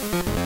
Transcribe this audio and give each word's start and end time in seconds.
Bye. 0.00 0.39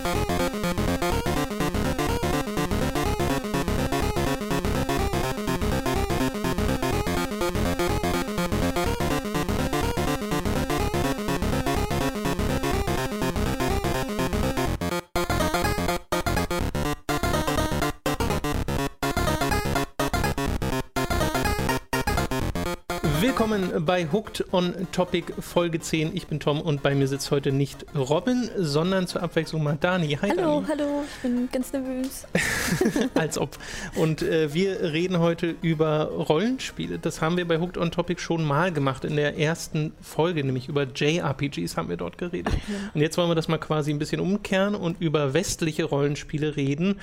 Bei 23.81 24.07
Hooked 24.11 24.53
on 24.53 24.75
Topic 24.93 25.33
Folge 25.39 25.81
10. 25.81 26.15
Ich 26.15 26.27
bin 26.27 26.41
Tom 26.41 26.61
und 26.61 26.83
bei 26.83 26.95
mir 26.95 27.09
sitzt 27.09 27.31
heute 27.31 27.53
nicht 27.53 27.85
Robin, 27.95 28.51
sondern 28.57 29.07
zur 29.07 29.23
Abwechslung 29.23 29.63
mal 29.63 29.77
Dani. 29.81 30.19
Hi 30.21 30.31
hallo, 30.31 30.61
Dani. 30.61 30.67
hallo, 30.69 31.05
ich 31.05 31.23
bin 31.23 31.49
ganz 31.51 31.73
nervös. 31.73 32.27
Als 33.15 33.39
ob. 33.39 33.59
Und 33.97 34.23
äh, 34.23 34.53
wir 34.55 34.81
reden 34.93 35.19
heute 35.19 35.55
über 35.63 36.11
Rollenspiele. 36.11 36.99
Das 36.99 37.21
haben 37.21 37.37
wir 37.37 37.47
bei 37.47 37.59
Hooked 37.59 37.79
on 37.79 37.91
Topic 37.91 38.21
schon 38.21 38.45
mal 38.45 38.73
gemacht 38.73 39.05
in 39.05 39.17
der 39.17 39.39
ersten 39.39 39.93
Folge, 40.01 40.45
nämlich 40.45 40.69
über 40.69 40.85
JRPGs 40.85 41.77
haben 41.77 41.89
wir 41.89 41.97
dort 41.97 42.19
geredet. 42.19 42.55
Und 42.95 43.01
jetzt 43.01 43.19
wollen 43.19 43.31
wir 43.31 43.35
das 43.35 43.49
mal 43.49 43.59
quasi 43.59 43.91
ein 43.91 43.99
bisschen 43.99 44.21
umkehren 44.21 44.75
und 44.75 45.01
über 45.01 45.35
westliche 45.35 45.85
Rollenspiele 45.85 46.57
reden 46.57 47.01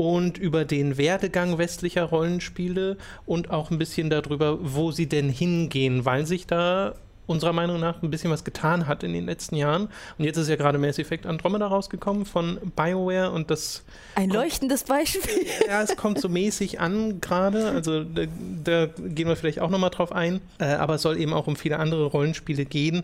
und 0.00 0.38
über 0.38 0.64
den 0.64 0.96
Werdegang 0.96 1.58
westlicher 1.58 2.04
Rollenspiele 2.04 2.96
und 3.26 3.50
auch 3.50 3.70
ein 3.70 3.76
bisschen 3.76 4.08
darüber, 4.08 4.56
wo 4.62 4.92
sie 4.92 5.06
denn 5.06 5.28
hingehen, 5.28 6.06
weil 6.06 6.24
sich 6.24 6.46
da 6.46 6.94
unserer 7.26 7.52
Meinung 7.52 7.78
nach 7.78 8.02
ein 8.02 8.08
bisschen 8.08 8.30
was 8.30 8.42
getan 8.42 8.86
hat 8.86 9.02
in 9.02 9.12
den 9.12 9.26
letzten 9.26 9.56
Jahren. 9.56 9.90
Und 10.16 10.24
jetzt 10.24 10.38
ist 10.38 10.48
ja 10.48 10.56
gerade 10.56 10.78
Mass 10.78 10.98
Effect 10.98 11.26
Andromeda 11.26 11.66
rausgekommen 11.66 12.24
von 12.24 12.58
BioWare 12.74 13.30
und 13.30 13.50
das. 13.50 13.84
Ein 14.14 14.30
leuchtendes 14.30 14.84
Beispiel. 14.84 15.20
Ja, 15.68 15.82
es 15.82 15.94
kommt 15.96 16.18
so 16.18 16.30
mäßig 16.30 16.80
an 16.80 17.20
gerade. 17.20 17.68
Also 17.68 18.02
da, 18.02 18.22
da, 18.64 18.86
gehen 18.86 19.28
wir 19.28 19.36
vielleicht 19.36 19.60
auch 19.60 19.68
nochmal 19.68 19.90
drauf 19.90 20.12
ein. 20.12 20.40
Äh, 20.58 20.64
aber 20.64 20.94
es 20.94 21.02
soll 21.02 21.18
eben 21.18 21.34
auch 21.34 21.46
um 21.46 21.56
viele 21.56 21.78
andere 21.78 22.06
Rollenspiele 22.06 22.64
gehen. 22.64 23.02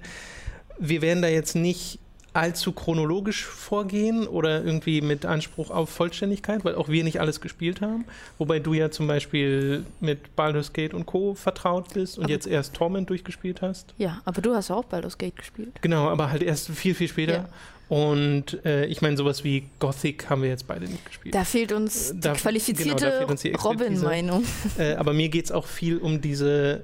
Wir 0.79 1.03
werden 1.03 1.21
da 1.21 1.29
jetzt 1.29 1.57
nicht 1.57 1.99
allzu 2.37 2.73
chronologisch 2.73 3.45
vorgehen 3.45 4.27
oder 4.27 4.63
irgendwie 4.65 5.01
mit 5.01 5.25
Anspruch 5.25 5.71
auf 5.71 5.91
Vollständigkeit, 5.91 6.65
weil 6.65 6.75
auch 6.75 6.89
wir 6.89 7.03
nicht 7.03 7.21
alles 7.21 7.41
gespielt 7.41 7.81
haben. 7.81 8.05
Wobei 8.39 8.59
du 8.59 8.75
ja 8.75 8.91
zum 8.91 9.07
Beispiel 9.07 9.85
mit 10.01 10.37
Baldur's 10.37 10.73
Gate 10.73 10.95
und 10.95 11.07
Co. 11.07 11.35
vertraut 11.35 11.95
bist 11.95 12.19
und 12.19 12.25
aber 12.25 12.33
jetzt 12.33 12.47
erst 12.47 12.75
Torment 12.75 13.11
durchgespielt 13.11 13.63
hast. 13.63 13.95
Ja, 13.99 14.21
aber 14.25 14.43
du 14.43 14.55
hast 14.55 14.71
auch 14.71 14.85
Baldur's 14.85 15.19
Gate 15.19 15.37
gespielt. 15.37 15.73
Genau, 15.81 16.09
aber 16.09 16.31
halt 16.31 16.43
erst 16.43 16.69
viel, 16.69 16.95
viel 16.95 17.09
später. 17.09 17.33
Ja. 17.33 17.49
Und 17.89 18.65
äh, 18.65 18.87
ich 18.87 19.01
meine, 19.01 19.17
sowas 19.17 19.45
wie 19.45 19.69
Gothic 19.79 20.29
haben 20.29 20.43
wir 20.43 20.49
jetzt 20.49 20.67
beide 20.67 20.87
nicht 20.87 21.05
gespielt. 21.07 21.35
Da 21.35 21.45
fehlt 21.45 21.73
uns 21.73 22.13
die 22.13 22.21
da, 22.21 22.33
qualifizierte 22.33 23.27
genau, 23.29 23.59
Robin-Meinung. 23.63 24.45
Äh, 24.79 24.95
aber 24.95 25.13
mir 25.13 25.29
geht 25.29 25.47
es 25.47 25.53
auch 25.53 25.67
viel 25.67 25.99
um 25.99 26.21
diese 26.21 26.83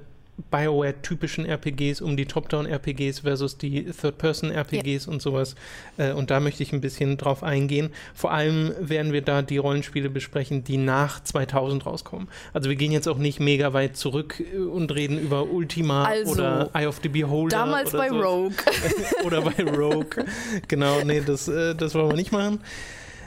BioWare-typischen 0.51 1.45
RPGs 1.45 2.01
um 2.01 2.17
die 2.17 2.25
Top-Down-RPGs 2.25 3.19
versus 3.19 3.57
die 3.57 3.85
Third-Person-RPGs 3.85 5.05
ja. 5.05 5.11
und 5.11 5.21
sowas. 5.21 5.55
Äh, 5.97 6.13
und 6.13 6.31
da 6.31 6.39
möchte 6.39 6.63
ich 6.63 6.73
ein 6.73 6.81
bisschen 6.81 7.17
drauf 7.17 7.43
eingehen. 7.43 7.91
Vor 8.15 8.31
allem 8.31 8.73
werden 8.79 9.13
wir 9.13 9.21
da 9.21 9.41
die 9.41 9.57
Rollenspiele 9.57 10.09
besprechen, 10.09 10.63
die 10.63 10.77
nach 10.77 11.23
2000 11.23 11.85
rauskommen. 11.85 12.27
Also 12.51 12.69
wir 12.69 12.75
gehen 12.75 12.91
jetzt 12.91 13.07
auch 13.07 13.17
nicht 13.17 13.39
mega 13.39 13.73
weit 13.73 13.95
zurück 13.95 14.39
äh, 14.39 14.57
und 14.57 14.93
reden 14.93 15.19
über 15.19 15.49
Ultima 15.49 16.05
also, 16.05 16.33
oder 16.33 16.69
Eye 16.73 16.87
of 16.87 16.99
the 17.03 17.09
Beholder. 17.09 17.57
Damals 17.57 17.91
bei 17.91 18.09
so. 18.09 18.19
Rogue. 18.19 18.55
oder 19.25 19.41
bei 19.41 19.63
Rogue. 19.63 20.25
genau, 20.67 21.03
nee, 21.03 21.21
das, 21.21 21.47
äh, 21.47 21.75
das 21.75 21.93
wollen 21.93 22.09
wir 22.09 22.15
nicht 22.15 22.31
machen. 22.31 22.59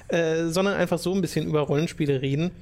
Äh, 0.09 0.47
sondern 0.49 0.75
einfach 0.75 0.99
so 0.99 1.15
ein 1.15 1.21
bisschen 1.21 1.47
über 1.47 1.61
Rollenspiele 1.61 2.23
reden. 2.23 2.53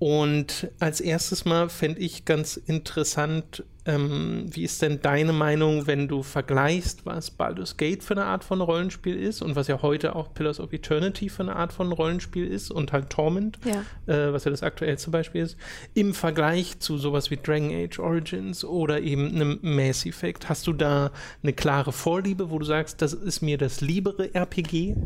Und 0.00 0.70
als 0.78 1.02
erstes 1.02 1.44
Mal 1.44 1.68
fände 1.68 2.00
ich 2.00 2.24
ganz 2.24 2.56
interessant, 2.56 3.64
ähm, 3.84 4.46
wie 4.50 4.64
ist 4.64 4.80
denn 4.80 5.02
deine 5.02 5.34
Meinung, 5.34 5.86
wenn 5.86 6.08
du 6.08 6.22
vergleichst, 6.22 7.04
was 7.04 7.30
Baldur's 7.30 7.76
Gate 7.76 8.02
für 8.02 8.14
eine 8.14 8.24
Art 8.24 8.42
von 8.42 8.62
Rollenspiel 8.62 9.14
ist 9.14 9.42
und 9.42 9.56
was 9.56 9.68
ja 9.68 9.82
heute 9.82 10.16
auch 10.16 10.32
Pillars 10.32 10.58
of 10.58 10.72
Eternity 10.72 11.28
für 11.28 11.42
eine 11.42 11.54
Art 11.54 11.74
von 11.74 11.92
Rollenspiel 11.92 12.46
ist 12.46 12.70
und 12.70 12.92
halt 12.92 13.10
Torment, 13.10 13.58
ja. 13.62 13.84
Äh, 14.06 14.32
was 14.32 14.44
ja 14.44 14.50
das 14.50 14.62
aktuellste 14.62 15.10
Beispiel 15.10 15.42
ist, 15.42 15.58
im 15.92 16.14
Vergleich 16.14 16.80
zu 16.80 16.96
sowas 16.96 17.30
wie 17.30 17.36
Dragon 17.36 17.70
Age 17.70 17.98
Origins 17.98 18.64
oder 18.64 19.02
eben 19.02 19.34
einem 19.34 19.58
Mass 19.60 20.06
Effect. 20.06 20.48
Hast 20.48 20.66
du 20.66 20.72
da 20.72 21.10
eine 21.42 21.52
klare 21.52 21.92
Vorliebe, 21.92 22.50
wo 22.50 22.58
du 22.58 22.64
sagst, 22.64 23.02
das 23.02 23.12
ist 23.12 23.42
mir 23.42 23.58
das 23.58 23.82
liebere 23.82 24.34
RPG? 24.34 24.96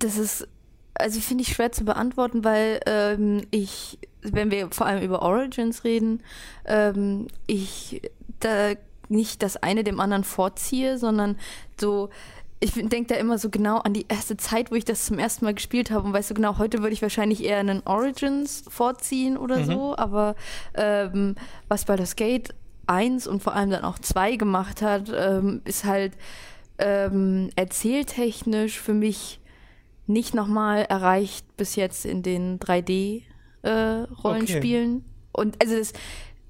Das 0.00 0.18
ist 0.18 0.48
also 0.94 1.20
finde 1.20 1.42
ich 1.42 1.52
schwer 1.52 1.72
zu 1.72 1.84
beantworten, 1.84 2.44
weil 2.44 2.80
ähm, 2.86 3.42
ich, 3.50 3.98
wenn 4.22 4.50
wir 4.50 4.70
vor 4.70 4.86
allem 4.86 5.02
über 5.02 5.22
Origins 5.22 5.84
reden, 5.84 6.22
ähm, 6.66 7.26
ich 7.46 8.02
da 8.40 8.72
nicht 9.08 9.42
das 9.42 9.56
eine 9.56 9.84
dem 9.84 10.00
anderen 10.00 10.24
vorziehe, 10.24 10.98
sondern 10.98 11.36
so, 11.78 12.10
ich 12.60 12.72
denke 12.72 13.06
da 13.06 13.14
immer 13.16 13.38
so 13.38 13.50
genau 13.50 13.78
an 13.78 13.92
die 13.92 14.06
erste 14.08 14.36
Zeit, 14.36 14.70
wo 14.70 14.74
ich 14.74 14.84
das 14.84 15.04
zum 15.04 15.18
ersten 15.18 15.44
Mal 15.44 15.54
gespielt 15.54 15.90
habe 15.90 16.06
und 16.06 16.12
weißt 16.12 16.30
du 16.30 16.34
genau, 16.34 16.58
heute 16.58 16.78
würde 16.78 16.94
ich 16.94 17.02
wahrscheinlich 17.02 17.44
eher 17.44 17.58
einen 17.58 17.82
Origins 17.84 18.64
vorziehen 18.68 19.36
oder 19.36 19.58
mhm. 19.58 19.64
so, 19.64 19.96
aber 19.96 20.34
ähm, 20.74 21.34
was 21.68 21.84
das 21.84 22.16
Gate 22.16 22.54
1 22.86 23.26
und 23.26 23.42
vor 23.42 23.54
allem 23.54 23.70
dann 23.70 23.84
auch 23.84 23.98
2 23.98 24.36
gemacht 24.36 24.82
hat, 24.82 25.12
ähm, 25.14 25.60
ist 25.64 25.84
halt 25.84 26.12
ähm, 26.78 27.50
erzähltechnisch 27.56 28.80
für 28.80 28.94
mich 28.94 29.40
nicht 30.06 30.34
nochmal 30.34 30.82
erreicht 30.82 31.46
bis 31.56 31.76
jetzt 31.76 32.04
in 32.04 32.22
den 32.22 32.58
3D-Rollenspielen. 32.58 34.92
Äh, 34.92 34.96
okay. 34.96 35.04
Und 35.32 35.62
also 35.62 35.76
das, 35.76 35.94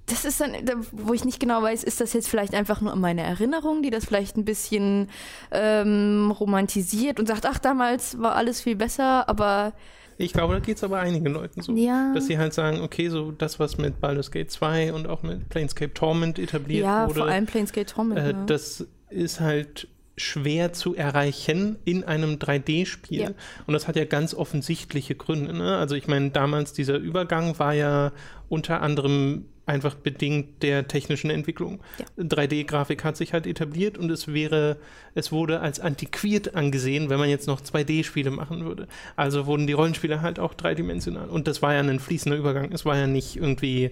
das 0.07 0.25
ist 0.25 0.41
dann, 0.41 0.53
wo 0.93 1.15
ich 1.15 1.25
nicht 1.25 1.41
genau 1.41 1.63
weiß, 1.63 1.85
ist 1.85 2.01
das 2.01 2.13
jetzt 2.13 2.29
vielleicht 2.29 2.55
einfach 2.55 2.81
nur 2.81 2.95
meine 2.97 3.23
Erinnerung, 3.23 3.83
die 3.83 3.91
das 3.91 4.05
vielleicht 4.05 4.37
ein 4.37 4.45
bisschen 4.45 5.09
ähm, 5.51 6.35
romantisiert 6.39 7.19
und 7.19 7.27
sagt, 7.27 7.47
ach, 7.47 7.59
damals 7.59 8.21
war 8.21 8.35
alles 8.35 8.61
viel 8.61 8.77
besser, 8.77 9.29
aber. 9.29 9.73
Ich 10.17 10.33
glaube, 10.33 10.55
da 10.55 10.61
geht 10.61 10.77
es 10.77 10.85
aber 10.85 11.01
einigen 11.01 11.27
Leuten 11.27 11.63
so. 11.63 11.73
Ja. 11.73 12.13
Dass 12.15 12.27
sie 12.27 12.39
halt 12.39 12.53
sagen, 12.53 12.83
okay, 12.83 13.09
so 13.09 13.33
das, 13.33 13.59
was 13.59 13.79
mit 13.79 14.01
Baldur's 14.01 14.31
Gate 14.31 14.51
2 14.51 14.93
und 14.93 15.09
auch 15.09 15.23
mit 15.23 15.49
Planescape 15.49 15.93
Torment 15.93 16.39
etabliert 16.39 16.85
ja, 16.85 17.09
wurde. 17.09 17.21
Ja, 17.21 17.25
vor 17.25 17.33
allem 17.33 17.47
Planescape 17.47 17.87
Torment. 17.87 18.21
Äh, 18.21 18.33
ne? 18.33 18.45
Das 18.47 18.87
ist 19.09 19.41
halt 19.41 19.89
schwer 20.17 20.73
zu 20.73 20.95
erreichen 20.95 21.77
in 21.85 22.05
einem 22.05 22.37
3D-Spiel. 22.37 23.21
Ja. 23.21 23.31
Und 23.67 23.75
das 23.75 23.89
hat 23.89 23.97
ja 23.97 24.05
ganz 24.05 24.35
offensichtliche 24.35 25.15
Gründe. 25.15 25.53
Ne? 25.53 25.77
Also 25.77 25.95
ich 25.95 26.07
meine, 26.07 26.31
damals 26.31 26.73
dieser 26.73 26.97
Übergang 26.97 27.59
war 27.59 27.75
ja 27.75 28.13
unter 28.49 28.83
anderem 28.83 29.47
einfach 29.67 29.95
bedingt 29.95 30.63
der 30.63 30.89
technischen 30.89 31.31
Entwicklung. 31.31 31.81
Ja. 31.99 32.05
3D-Grafik 32.23 33.03
hat 33.03 33.17
sich 33.17 33.33
halt 33.33 33.47
etabliert 33.47 33.97
und 33.97 34.11
es 34.11 34.29
wäre, 34.29 34.77
es 35.15 35.33
wurde 35.33 35.61
als 35.61 35.81
antiquiert 35.81 36.55
angesehen, 36.55 37.09
wenn 37.09 37.19
man 37.19 37.29
jetzt 37.29 37.47
noch 37.47 37.61
2D-Spiele 37.61 38.31
machen 38.31 38.65
würde. 38.65 38.89
Also 39.17 39.47
wurden 39.47 39.67
die 39.67 39.73
Rollenspiele 39.73 40.21
halt 40.21 40.39
auch 40.39 40.55
dreidimensional. 40.55 41.29
Und 41.29 41.49
das 41.49 41.63
war 41.63 41.73
ja 41.75 41.81
ein 41.81 42.01
fließender 42.01 42.37
Übergang. 42.37 42.73
Es 42.73 42.85
war 42.85 42.97
ja 42.97 43.07
nicht 43.07 43.37
irgendwie 43.37 43.91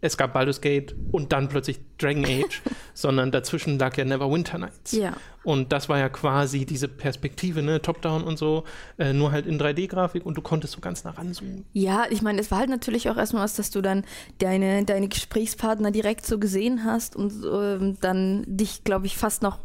es 0.00 0.16
gab 0.16 0.32
Baldur's 0.32 0.60
Gate 0.60 0.94
und 1.10 1.32
dann 1.32 1.48
plötzlich 1.48 1.80
Dragon 1.98 2.24
Age, 2.24 2.62
sondern 2.94 3.30
dazwischen 3.30 3.78
lag 3.78 3.96
ja 3.96 4.04
Neverwinter 4.04 4.58
Nights. 4.58 4.92
Ja. 4.92 5.14
Und 5.42 5.72
das 5.72 5.88
war 5.88 5.98
ja 5.98 6.08
quasi 6.08 6.66
diese 6.66 6.88
Perspektive, 6.88 7.62
ne, 7.62 7.80
Top-Down 7.80 8.22
und 8.22 8.38
so, 8.38 8.64
äh, 8.98 9.12
nur 9.12 9.32
halt 9.32 9.46
in 9.46 9.58
3D-Grafik 9.58 10.24
und 10.24 10.36
du 10.36 10.42
konntest 10.42 10.74
so 10.74 10.80
ganz 10.80 11.04
nah 11.04 11.10
ranzoomen. 11.10 11.64
Ja, 11.72 12.04
ich 12.10 12.22
meine, 12.22 12.40
es 12.40 12.50
war 12.50 12.58
halt 12.58 12.70
natürlich 12.70 13.08
auch 13.08 13.16
erstmal 13.16 13.44
was, 13.44 13.54
dass 13.54 13.70
du 13.70 13.80
dann 13.80 14.04
deine, 14.38 14.84
deine 14.84 15.08
Gesprächspartner 15.08 15.90
direkt 15.90 16.26
so 16.26 16.38
gesehen 16.38 16.84
hast 16.84 17.16
und 17.16 17.44
äh, 17.44 17.96
dann 18.00 18.44
dich, 18.46 18.84
glaube 18.84 19.06
ich, 19.06 19.16
fast 19.16 19.42
noch 19.42 19.58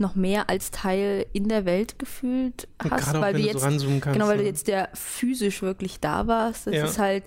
noch 0.00 0.14
mehr 0.14 0.48
als 0.48 0.70
Teil 0.70 1.26
in 1.32 1.48
der 1.48 1.64
Welt 1.64 1.98
gefühlt 1.98 2.66
hast, 2.78 3.14
weil 3.14 3.34
du 3.34 3.40
jetzt 3.40 3.60
so 3.60 3.66
kannst, 4.00 4.12
genau, 4.12 4.26
weil 4.26 4.38
ne? 4.38 4.42
du 4.42 4.48
jetzt 4.48 4.66
der 4.66 4.88
physisch 4.94 5.62
wirklich 5.62 6.00
da 6.00 6.26
warst. 6.26 6.66
Das 6.66 6.74
ja. 6.74 6.84
ist 6.86 6.98
halt, 6.98 7.24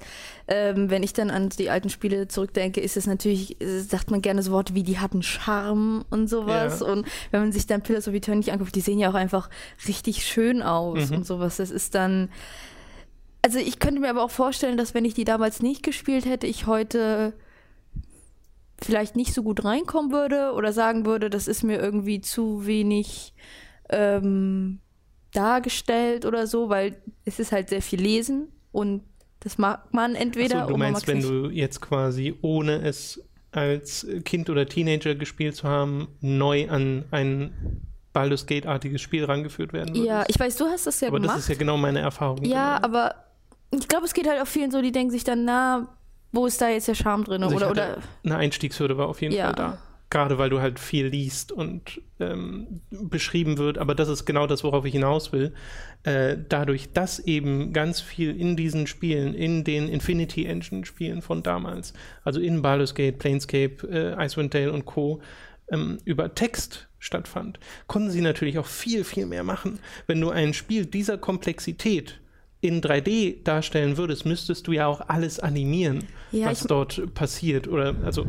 ähm, 0.48 0.90
wenn 0.90 1.04
ich 1.04 1.14
dann 1.14 1.30
an 1.30 1.50
die 1.50 1.70
alten 1.70 1.90
Spiele 1.90 2.28
zurückdenke, 2.28 2.82
ist 2.82 2.98
es 2.98 3.08
natürlich, 3.08 3.62
äh, 3.62 3.80
sagt 3.80 4.12
man 4.12 4.22
gerne 4.22 4.42
so 4.42 4.52
Worte 4.52 4.76
wie 4.76 4.84
die 4.84 5.00
hatten 5.00 5.22
Charme 5.22 6.04
und 6.10 6.28
sowas. 6.28 6.80
Ja. 6.82 6.88
Und 6.88 7.06
wenn 7.32 7.42
man 7.42 7.52
sich 7.52 7.68
dann 7.68 7.82
Pillars 7.82 8.08
of 8.08 8.14
Eternity 8.14 8.52
anguckt, 8.52 8.76
die 8.76 8.82
sehen 8.82 9.00
ja 9.00 9.10
auch 9.10 9.16
einfach 9.16 9.50
richtig 9.88 10.26
schön 10.26 10.62
aus 10.62 11.10
mhm. 11.10 11.18
und 11.18 11.26
sowas. 11.26 11.58
Das 11.58 11.72
ist 11.72 11.96
dann 11.96 12.30
also 13.46 13.60
ich 13.60 13.80
könnte 13.80 14.00
mir 14.00 14.10
aber 14.10 14.24
auch 14.24 14.32
vorstellen, 14.32 14.78
dass 14.78 14.94
wenn 14.94 15.04
ich 15.04 15.14
die 15.14 15.26
damals 15.26 15.62
nicht 15.62 15.84
gespielt 15.84 16.26
hätte, 16.26 16.48
ich 16.48 16.66
heute 16.66 17.34
vielleicht 18.86 19.16
nicht 19.16 19.34
so 19.34 19.44
gut 19.44 19.64
reinkommen 19.64 20.12
würde 20.12 20.54
oder 20.54 20.74
sagen 20.74 21.06
würde, 21.06 21.30
das 21.30 21.48
ist 21.48 21.64
mir 21.64 21.80
irgendwie 21.80 22.22
zu 22.22 22.66
wenig 22.66 23.34
ähm, 23.90 24.80
dargestellt 25.32 26.26
oder 26.26 26.48
so, 26.48 26.70
weil 26.70 26.96
es 27.26 27.40
ist 27.40 27.52
halt 27.52 27.70
sehr 27.70 27.82
viel 27.82 28.02
Lesen 28.02 28.48
und 28.72 29.04
das 29.40 29.58
mag 29.58 29.94
man 29.94 30.16
entweder. 30.16 30.64
Ach 30.64 30.68
so, 30.68 30.74
du 30.74 30.78
meinst, 30.78 31.08
wenn 31.08 31.22
du 31.22 31.50
jetzt 31.50 31.82
quasi 31.82 32.36
ohne 32.42 32.82
es 32.82 33.22
als 33.52 34.08
Kind 34.24 34.50
oder 34.50 34.66
Teenager 34.68 35.16
gespielt 35.16 35.56
zu 35.56 35.68
haben, 35.68 36.08
neu 36.22 36.70
an 36.70 37.06
ein 37.12 37.82
Baldur's 38.14 38.46
Gate-artiges 38.46 39.02
Spiel 39.02 39.26
rangeführt 39.26 39.74
werden 39.74 39.96
würde. 39.96 40.08
Ja, 40.08 40.24
ich 40.28 40.40
weiß, 40.40 40.56
du 40.58 40.66
hast 40.66 40.88
das 40.88 41.02
ja 41.02 41.10
aber 41.10 41.18
gemacht. 41.18 41.32
Aber 41.32 41.38
das 41.38 41.46
ist 41.46 41.50
ja 41.50 41.56
genau 41.56 41.78
meine 41.78 42.00
Erfahrung. 42.00 42.44
Ja, 42.46 42.78
genau. 42.78 42.88
aber 42.88 43.16
ich 43.72 43.88
glaube, 43.88 44.06
es 44.06 44.14
geht 44.14 44.28
halt 44.28 44.42
auch 44.42 44.48
vielen 44.48 44.72
so, 44.72 44.82
die 44.82 44.92
denken 44.92 45.12
sich 45.12 45.24
dann, 45.24 45.46
na, 45.46 45.88
wo 46.34 46.48
ist 46.48 46.60
da 46.60 46.68
jetzt 46.68 46.88
der 46.88 46.96
Charme 46.96 47.24
drin? 47.24 47.44
Also 47.44 47.56
oder, 47.56 47.72
oder 47.72 47.98
eine 48.26 48.36
Einstiegshürde 48.36 48.98
war 48.98 49.08
auf 49.08 49.22
jeden 49.22 49.34
ja. 49.34 49.46
Fall 49.46 49.56
da. 49.56 49.78
Gerade 50.10 50.38
weil 50.38 50.50
du 50.50 50.62
halt 50.62 50.80
viel 50.80 51.08
liest 51.08 51.52
und 51.52 52.02
ähm, 52.20 52.82
beschrieben 52.92 53.58
wird, 53.58 53.78
aber 53.80 53.96
das 53.96 54.10
ist 54.10 54.26
genau 54.26 54.46
das, 54.46 54.64
worauf 54.64 54.86
ich 54.86 54.94
hinaus 54.94 55.32
will. 55.32 55.54
Äh, 56.04 56.38
dadurch, 56.50 56.92
dass 56.92 57.20
eben 57.20 57.74
ganz 57.74 58.02
viel 58.02 58.40
in 58.40 58.56
diesen 58.56 58.86
Spielen, 58.86 59.34
in 59.34 59.64
den 59.64 59.88
Infinity 59.88 60.46
Engine 60.46 60.86
Spielen 60.86 61.22
von 61.24 61.42
damals, 61.42 61.94
also 62.24 62.40
in 62.40 62.62
Baldur's 62.62 62.94
Gate, 62.94 63.18
Planescape, 63.18 63.88
äh, 63.90 64.26
Icewind 64.26 64.54
Dale 64.54 64.72
und 64.72 64.86
Co., 64.86 65.22
ähm, 65.72 65.98
über 66.06 66.36
Text 66.36 66.90
stattfand, 67.00 67.60
konnten 67.88 68.12
sie 68.12 68.22
natürlich 68.22 68.60
auch 68.60 68.68
viel, 68.68 69.04
viel 69.04 69.26
mehr 69.26 69.44
machen. 69.44 69.80
Wenn 70.08 70.22
du 70.22 70.30
ein 70.30 70.54
Spiel 70.54 70.86
dieser 70.86 71.18
Komplexität 71.18 72.20
in 72.64 72.82
3D 72.82 73.44
darstellen 73.44 73.98
würdest, 73.98 74.26
müsstest 74.26 74.68
du 74.68 74.72
ja 74.72 74.88
auch 74.88 75.02
alles 75.10 75.40
animieren, 75.40 76.06
ja, 76.32 76.48
was 76.48 76.62
dort 76.62 77.14
passiert. 77.14 77.68
Oder 77.68 77.96
also 78.06 78.26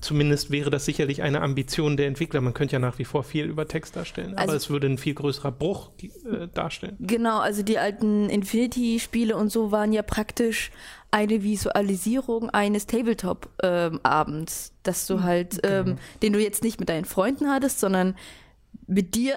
zumindest 0.00 0.50
wäre 0.50 0.70
das 0.70 0.84
sicherlich 0.84 1.22
eine 1.22 1.40
Ambition 1.40 1.96
der 1.96 2.08
Entwickler. 2.08 2.40
Man 2.40 2.52
könnte 2.52 2.72
ja 2.72 2.80
nach 2.80 2.98
wie 2.98 3.04
vor 3.04 3.22
viel 3.22 3.44
über 3.44 3.68
Text 3.68 3.94
darstellen, 3.94 4.34
also, 4.34 4.42
aber 4.42 4.56
es 4.56 4.70
würde 4.70 4.88
ein 4.88 4.98
viel 4.98 5.14
größerer 5.14 5.52
Bruch 5.52 5.90
äh, 6.02 6.48
darstellen. 6.52 6.96
Genau, 6.98 7.38
also 7.38 7.62
die 7.62 7.78
alten 7.78 8.28
Infinity-Spiele 8.28 9.36
und 9.36 9.52
so 9.52 9.70
waren 9.70 9.92
ja 9.92 10.02
praktisch 10.02 10.72
eine 11.12 11.44
Visualisierung 11.44 12.50
eines 12.50 12.86
Tabletop-Abends, 12.86 14.68
ähm, 14.68 14.76
dass 14.82 15.06
du 15.06 15.22
halt, 15.22 15.60
ähm, 15.62 15.84
genau. 15.84 15.98
den 16.22 16.32
du 16.32 16.40
jetzt 16.40 16.64
nicht 16.64 16.80
mit 16.80 16.88
deinen 16.88 17.04
Freunden 17.04 17.48
hattest, 17.48 17.78
sondern 17.78 18.16
mit 18.86 19.14
dir. 19.14 19.36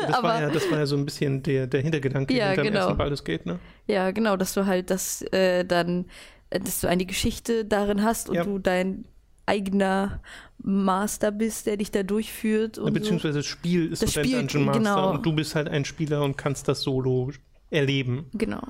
Das, 0.00 0.22
war 0.22 0.40
ja, 0.40 0.50
das 0.50 0.70
war 0.70 0.78
ja 0.78 0.86
so 0.86 0.96
ein 0.96 1.04
bisschen 1.04 1.42
der, 1.42 1.66
der 1.66 1.80
Hintergedanke 1.80 2.34
ja, 2.34 2.48
hinter 2.48 2.62
genau. 2.62 2.78
ersten 2.80 2.96
Baldur's 2.96 3.24
Gate, 3.24 3.46
ne? 3.46 3.58
Ja, 3.86 4.10
genau, 4.10 4.36
dass 4.36 4.54
du 4.54 4.66
halt 4.66 4.90
das 4.90 5.22
äh, 5.32 5.64
dann, 5.64 6.06
äh, 6.50 6.60
dass 6.60 6.80
du 6.80 6.88
eine 6.88 7.06
Geschichte 7.06 7.64
darin 7.64 8.02
hast 8.02 8.28
und 8.28 8.36
ja. 8.36 8.44
du 8.44 8.58
dein 8.58 9.04
eigener 9.46 10.20
Master 10.58 11.30
bist, 11.30 11.66
der 11.66 11.76
dich 11.76 11.90
da 11.90 12.02
durchführt. 12.02 12.78
Und 12.78 12.86
ja, 12.86 12.92
beziehungsweise 12.92 13.34
so. 13.34 13.38
das 13.40 13.46
Spiel 13.46 13.92
ist 13.92 14.02
das 14.02 14.12
so 14.12 14.20
Spiel, 14.20 14.38
Dungeon 14.38 14.64
Master 14.64 14.80
genau. 14.80 15.10
und 15.12 15.24
du 15.24 15.32
bist 15.32 15.54
halt 15.54 15.68
ein 15.68 15.84
Spieler 15.84 16.22
und 16.22 16.36
kannst 16.36 16.68
das 16.68 16.82
solo 16.82 17.30
erleben. 17.70 18.26
Genau. 18.34 18.62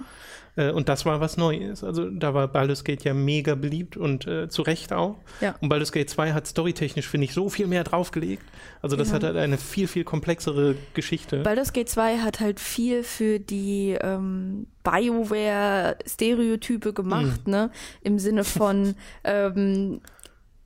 Äh, 0.56 0.70
und 0.70 0.88
das 0.88 1.06
war 1.06 1.20
was 1.20 1.36
Neues. 1.36 1.84
Also 1.84 2.10
da 2.10 2.34
war 2.34 2.48
Baldur's 2.48 2.84
Gate 2.84 3.04
ja 3.04 3.14
mega 3.14 3.54
beliebt 3.54 3.96
und 3.96 4.26
äh, 4.26 4.48
zu 4.48 4.62
Recht 4.62 4.92
auch. 4.92 5.16
Ja. 5.40 5.54
Und 5.60 5.68
Baldur's 5.68 5.92
Gate 5.92 6.10
2 6.10 6.32
hat 6.32 6.46
storytechnisch, 6.46 7.06
finde 7.06 7.26
ich, 7.26 7.34
so 7.34 7.48
viel 7.48 7.66
mehr 7.66 7.84
draufgelegt. 7.84 8.44
Also 8.82 8.96
das 8.96 9.08
ja. 9.08 9.14
hat 9.14 9.24
halt 9.24 9.36
eine 9.36 9.58
viel, 9.58 9.86
viel 9.86 10.04
komplexere 10.04 10.76
Geschichte. 10.94 11.42
Baldur's 11.42 11.72
Gate 11.72 11.88
2 11.88 12.18
hat 12.18 12.40
halt 12.40 12.60
viel 12.60 13.04
für 13.04 13.38
die 13.38 13.96
ähm, 14.00 14.66
Bioware-Stereotype 14.82 16.92
gemacht, 16.92 17.46
mhm. 17.46 17.52
ne? 17.52 17.70
Im 18.02 18.18
Sinne 18.18 18.44
von 18.44 18.94
ähm, 19.24 20.00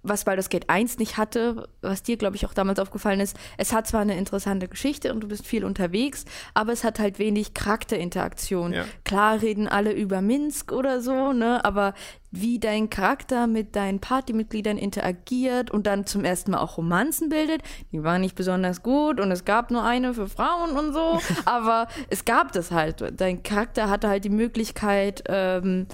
was 0.03 0.25
Baldur's 0.25 0.49
Gate 0.49 0.69
1 0.69 0.99
nicht 0.99 1.17
hatte, 1.17 1.69
was 1.83 2.03
dir, 2.03 2.17
glaube 2.17 2.37
ich, 2.37 2.47
auch 2.47 2.55
damals 2.55 2.79
aufgefallen 2.79 3.21
ist, 3.21 3.37
es 3.59 3.73
hat 3.73 3.87
zwar 3.87 4.01
eine 4.01 4.17
interessante 4.17 4.69
Geschichte 4.69 5.13
und 5.13 5.21
du 5.21 5.29
bist 5.29 5.47
viel 5.47 5.65
unterwegs, 5.65 6.25
aber 6.55 6.73
es 6.73 6.85
hat 6.85 6.99
halt 6.99 7.19
wenig 7.19 7.55
Charakterinteraktion. 7.55 8.73
Ja. 8.73 8.85
Klar 9.05 9.43
reden 9.43 9.69
alle 9.69 9.93
über 9.93 10.23
Minsk 10.23 10.73
oder 10.73 11.01
so, 11.01 11.33
ne, 11.33 11.65
aber 11.65 11.95
wie 12.31 12.59
dein 12.59 12.91
Charakter 12.91 13.47
mit 13.47 13.75
deinen 13.75 13.99
Partymitgliedern 13.99 14.79
interagiert 14.79 15.71
und 15.71 15.87
dann 15.87 16.07
zum 16.07 16.25
ersten 16.25 16.53
Mal 16.53 16.59
auch 16.59 16.79
Romanzen 16.79 17.29
bildet, 17.29 17.63
die 17.93 18.03
waren 18.03 18.21
nicht 18.21 18.37
besonders 18.37 18.83
gut 18.83 19.21
und 19.21 19.31
es 19.33 19.45
gab 19.45 19.71
nur 19.71 19.83
eine 19.83 20.15
für 20.15 20.29
Frauen 20.29 20.71
und 20.71 20.93
so, 20.93 21.21
aber 21.45 21.89
es 22.09 22.25
gab 22.25 22.53
das 22.53 22.71
halt. 22.71 23.21
Dein 23.21 23.43
Charakter 23.43 23.91
hatte 23.91 24.09
halt 24.09 24.25
die 24.25 24.31
Möglichkeit, 24.31 25.25
ähm, 25.27 25.87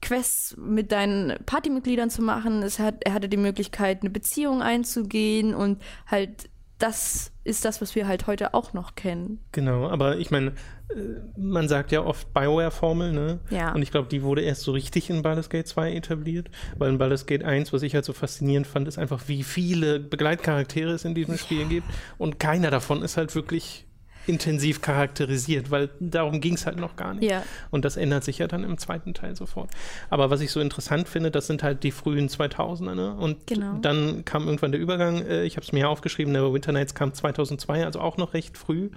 Quests 0.00 0.56
mit 0.58 0.92
deinen 0.92 1.34
Partymitgliedern 1.44 2.10
zu 2.10 2.22
machen. 2.22 2.62
Es 2.62 2.78
hat, 2.78 3.04
er 3.04 3.14
hatte 3.14 3.28
die 3.28 3.36
Möglichkeit, 3.36 4.02
eine 4.02 4.10
Beziehung 4.10 4.62
einzugehen 4.62 5.54
und 5.54 5.82
halt 6.06 6.48
das 6.78 7.32
ist 7.42 7.64
das, 7.64 7.80
was 7.80 7.94
wir 7.94 8.06
halt 8.06 8.26
heute 8.26 8.52
auch 8.52 8.72
noch 8.74 8.96
kennen. 8.96 9.40
Genau, 9.52 9.88
aber 9.88 10.18
ich 10.18 10.30
meine, 10.30 10.48
äh, 10.90 10.94
man 11.38 11.68
sagt 11.68 11.90
ja 11.90 12.04
oft 12.04 12.34
Bioware-Formel, 12.34 13.12
ne? 13.12 13.40
Ja. 13.50 13.72
Und 13.72 13.82
ich 13.82 13.90
glaube, 13.90 14.08
die 14.08 14.22
wurde 14.22 14.42
erst 14.42 14.62
so 14.62 14.72
richtig 14.72 15.08
in 15.08 15.22
Baldur's 15.22 15.48
Gate 15.48 15.66
2 15.66 15.94
etabliert, 15.94 16.50
weil 16.76 16.90
in 16.90 16.98
Baldur's 16.98 17.24
Gate 17.24 17.44
1, 17.44 17.72
was 17.72 17.82
ich 17.82 17.94
halt 17.94 18.04
so 18.04 18.12
faszinierend 18.12 18.66
fand, 18.66 18.88
ist 18.88 18.98
einfach, 18.98 19.22
wie 19.26 19.42
viele 19.42 20.00
Begleitcharaktere 20.00 20.92
es 20.92 21.04
in 21.04 21.14
diesem 21.14 21.38
Spiel 21.38 21.62
ja. 21.62 21.68
gibt 21.68 21.86
und 22.18 22.38
keiner 22.38 22.70
davon 22.70 23.02
ist 23.02 23.16
halt 23.16 23.34
wirklich 23.34 23.85
intensiv 24.26 24.80
charakterisiert, 24.80 25.70
weil 25.70 25.90
darum 26.00 26.40
ging 26.40 26.54
es 26.54 26.66
halt 26.66 26.78
noch 26.78 26.96
gar 26.96 27.14
nicht. 27.14 27.30
Ja. 27.30 27.42
Und 27.70 27.84
das 27.84 27.96
ändert 27.96 28.24
sich 28.24 28.38
ja 28.38 28.46
dann 28.46 28.64
im 28.64 28.78
zweiten 28.78 29.14
Teil 29.14 29.36
sofort. 29.36 29.70
Aber 30.10 30.30
was 30.30 30.40
ich 30.40 30.50
so 30.50 30.60
interessant 30.60 31.08
finde, 31.08 31.30
das 31.30 31.46
sind 31.46 31.62
halt 31.62 31.82
die 31.82 31.90
frühen 31.90 32.28
2000er. 32.28 32.94
Ne? 32.94 33.14
Und 33.14 33.46
genau. 33.46 33.78
dann 33.80 34.24
kam 34.24 34.46
irgendwann 34.46 34.72
der 34.72 34.80
Übergang, 34.80 35.22
äh, 35.22 35.44
ich 35.44 35.56
habe 35.56 35.64
es 35.64 35.72
mir 35.72 35.80
ja 35.80 35.88
aufgeschrieben, 35.88 36.34
Winter 36.34 36.72
Nights 36.72 36.94
kam 36.94 37.14
2002, 37.14 37.84
also 37.84 38.00
auch 38.00 38.16
noch 38.16 38.34
recht 38.34 38.58
früh. 38.58 38.90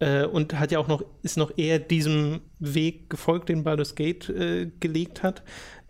Äh, 0.00 0.24
und 0.24 0.58
hat 0.58 0.72
ja 0.72 0.78
auch 0.80 0.88
noch, 0.88 1.04
ist 1.22 1.36
noch 1.36 1.52
eher 1.56 1.78
diesem 1.78 2.40
Weg 2.58 3.10
gefolgt, 3.10 3.48
den 3.48 3.62
Baldur's 3.62 3.94
Gate 3.94 4.28
äh, 4.28 4.70
gelegt 4.80 5.22
hat. 5.22 5.42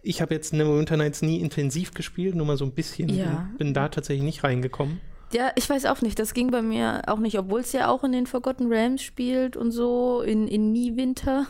Ich 0.02 0.20
habe 0.20 0.34
jetzt 0.34 0.52
Winter 0.52 0.98
Nights 0.98 1.22
nie 1.22 1.40
intensiv 1.40 1.94
gespielt, 1.94 2.34
nur 2.34 2.46
mal 2.46 2.58
so 2.58 2.66
ein 2.66 2.72
bisschen. 2.72 3.08
Ja. 3.08 3.48
Bin 3.56 3.72
da 3.72 3.88
tatsächlich 3.88 4.24
nicht 4.24 4.44
reingekommen. 4.44 5.00
Ja, 5.34 5.50
ich 5.56 5.68
weiß 5.68 5.86
auch 5.86 6.00
nicht. 6.00 6.18
Das 6.20 6.32
ging 6.32 6.52
bei 6.52 6.62
mir 6.62 7.02
auch 7.08 7.18
nicht, 7.18 7.36
obwohl 7.38 7.60
es 7.60 7.72
ja 7.72 7.88
auch 7.88 8.04
in 8.04 8.12
den 8.12 8.28
Forgotten 8.28 8.68
Realms 8.68 9.02
spielt 9.02 9.56
und 9.56 9.72
so, 9.72 10.20
in, 10.20 10.46
in 10.46 10.72
Nie-Winter. 10.72 11.46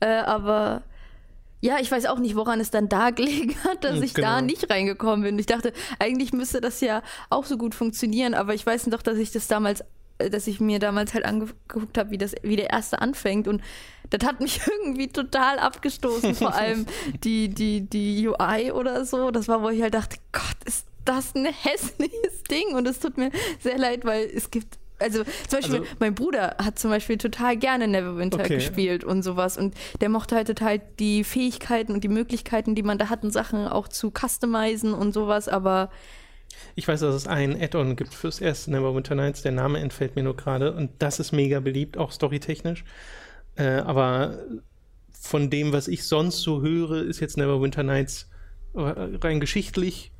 Äh, 0.00 0.06
aber 0.06 0.82
ja, 1.60 1.76
ich 1.80 1.88
weiß 1.88 2.06
auch 2.06 2.18
nicht, 2.18 2.34
woran 2.34 2.58
es 2.58 2.72
dann 2.72 2.88
da 2.88 3.10
gelegen 3.12 3.54
hat, 3.62 3.84
dass 3.84 3.96
hm, 3.96 4.02
ich 4.02 4.14
genau. 4.14 4.26
da 4.26 4.42
nicht 4.42 4.68
reingekommen 4.68 5.22
bin. 5.22 5.38
Ich 5.38 5.46
dachte, 5.46 5.72
eigentlich 6.00 6.32
müsste 6.32 6.60
das 6.60 6.80
ja 6.80 7.02
auch 7.30 7.44
so 7.44 7.56
gut 7.56 7.76
funktionieren, 7.76 8.34
aber 8.34 8.54
ich 8.54 8.66
weiß 8.66 8.86
doch, 8.86 9.02
dass 9.02 9.16
ich 9.18 9.30
das 9.30 9.46
damals, 9.46 9.84
äh, 10.18 10.28
dass 10.28 10.48
ich 10.48 10.58
mir 10.58 10.80
damals 10.80 11.14
halt 11.14 11.24
angeguckt 11.24 11.96
habe, 11.96 12.10
wie 12.10 12.18
das, 12.18 12.34
wie 12.42 12.56
der 12.56 12.70
erste 12.70 13.00
anfängt 13.00 13.46
und 13.46 13.62
das 14.10 14.28
hat 14.28 14.40
mich 14.40 14.60
irgendwie 14.66 15.06
total 15.06 15.60
abgestoßen, 15.60 16.34
vor 16.34 16.54
allem 16.56 16.86
die, 17.22 17.48
die, 17.48 17.82
die 17.82 18.26
UI 18.26 18.72
oder 18.72 19.04
so. 19.04 19.30
Das 19.30 19.46
war, 19.46 19.62
wo 19.62 19.68
ich 19.68 19.80
halt 19.80 19.94
dachte, 19.94 20.16
Gott, 20.32 20.56
ist 20.64 20.86
das 21.04 21.34
ein 21.34 21.46
hässliches 21.46 22.42
Ding 22.50 22.74
und 22.74 22.86
es 22.86 23.00
tut 23.00 23.16
mir 23.16 23.30
sehr 23.60 23.78
leid, 23.78 24.04
weil 24.04 24.24
es 24.24 24.50
gibt 24.50 24.78
also 25.02 25.24
zum 25.48 25.58
Beispiel, 25.58 25.80
also, 25.80 25.90
mein 25.98 26.14
Bruder 26.14 26.56
hat 26.58 26.78
zum 26.78 26.90
Beispiel 26.90 27.18
total 27.18 27.56
gerne 27.56 27.88
Neverwinter 27.88 28.40
okay. 28.40 28.56
gespielt 28.56 29.04
und 29.04 29.22
sowas 29.22 29.58
und 29.58 29.74
der 30.00 30.08
mochte 30.08 30.36
halt 30.36 30.46
total 30.46 30.80
die 30.98 31.24
Fähigkeiten 31.24 31.92
und 31.92 32.04
die 32.04 32.08
Möglichkeiten, 32.08 32.74
die 32.74 32.82
man 32.82 32.98
da 32.98 33.08
hat, 33.08 33.20
Sachen 33.32 33.66
auch 33.66 33.88
zu 33.88 34.12
customizen 34.12 34.94
und 34.94 35.12
sowas, 35.12 35.48
aber 35.48 35.90
ich 36.74 36.86
weiß, 36.86 37.00
dass 37.00 37.14
es 37.14 37.26
ein 37.26 37.60
Add-on 37.60 37.96
gibt 37.96 38.14
fürs 38.14 38.40
erste 38.40 38.70
Neverwinter 38.70 39.14
Nights, 39.14 39.42
der 39.42 39.52
Name 39.52 39.80
entfällt 39.80 40.16
mir 40.16 40.22
nur 40.22 40.36
gerade 40.36 40.72
und 40.72 40.90
das 40.98 41.18
ist 41.18 41.32
mega 41.32 41.60
beliebt, 41.60 41.98
auch 41.98 42.12
storytechnisch, 42.12 42.84
äh, 43.56 43.64
aber 43.64 44.38
von 45.12 45.50
dem, 45.50 45.72
was 45.72 45.88
ich 45.88 46.04
sonst 46.04 46.40
so 46.40 46.62
höre, 46.62 47.02
ist 47.02 47.20
jetzt 47.20 47.36
Neverwinter 47.36 47.82
Nights 47.82 48.30
äh, 48.74 48.80
rein 48.80 49.40
geschichtlich 49.40 50.11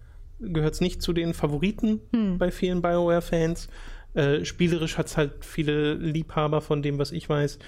gehört 0.43 0.75
es 0.75 0.81
nicht 0.81 1.03
zu 1.03 1.13
den 1.13 1.35
Favoriten 1.35 2.01
hm. 2.13 2.39
bei 2.39 2.51
vielen 2.51 2.83
BioWare-Fans. 2.83 3.69
Äh, 4.15 4.45
spielerisch 4.45 4.99
hat 4.99 5.07
es 5.07 5.17
halt 5.17 5.45
viele 5.45 5.95
Liebhaber 5.95 6.61
von 6.61 6.83
dem, 6.83 6.99
was 6.99 7.13
ich 7.13 7.29
weiß. 7.29 7.59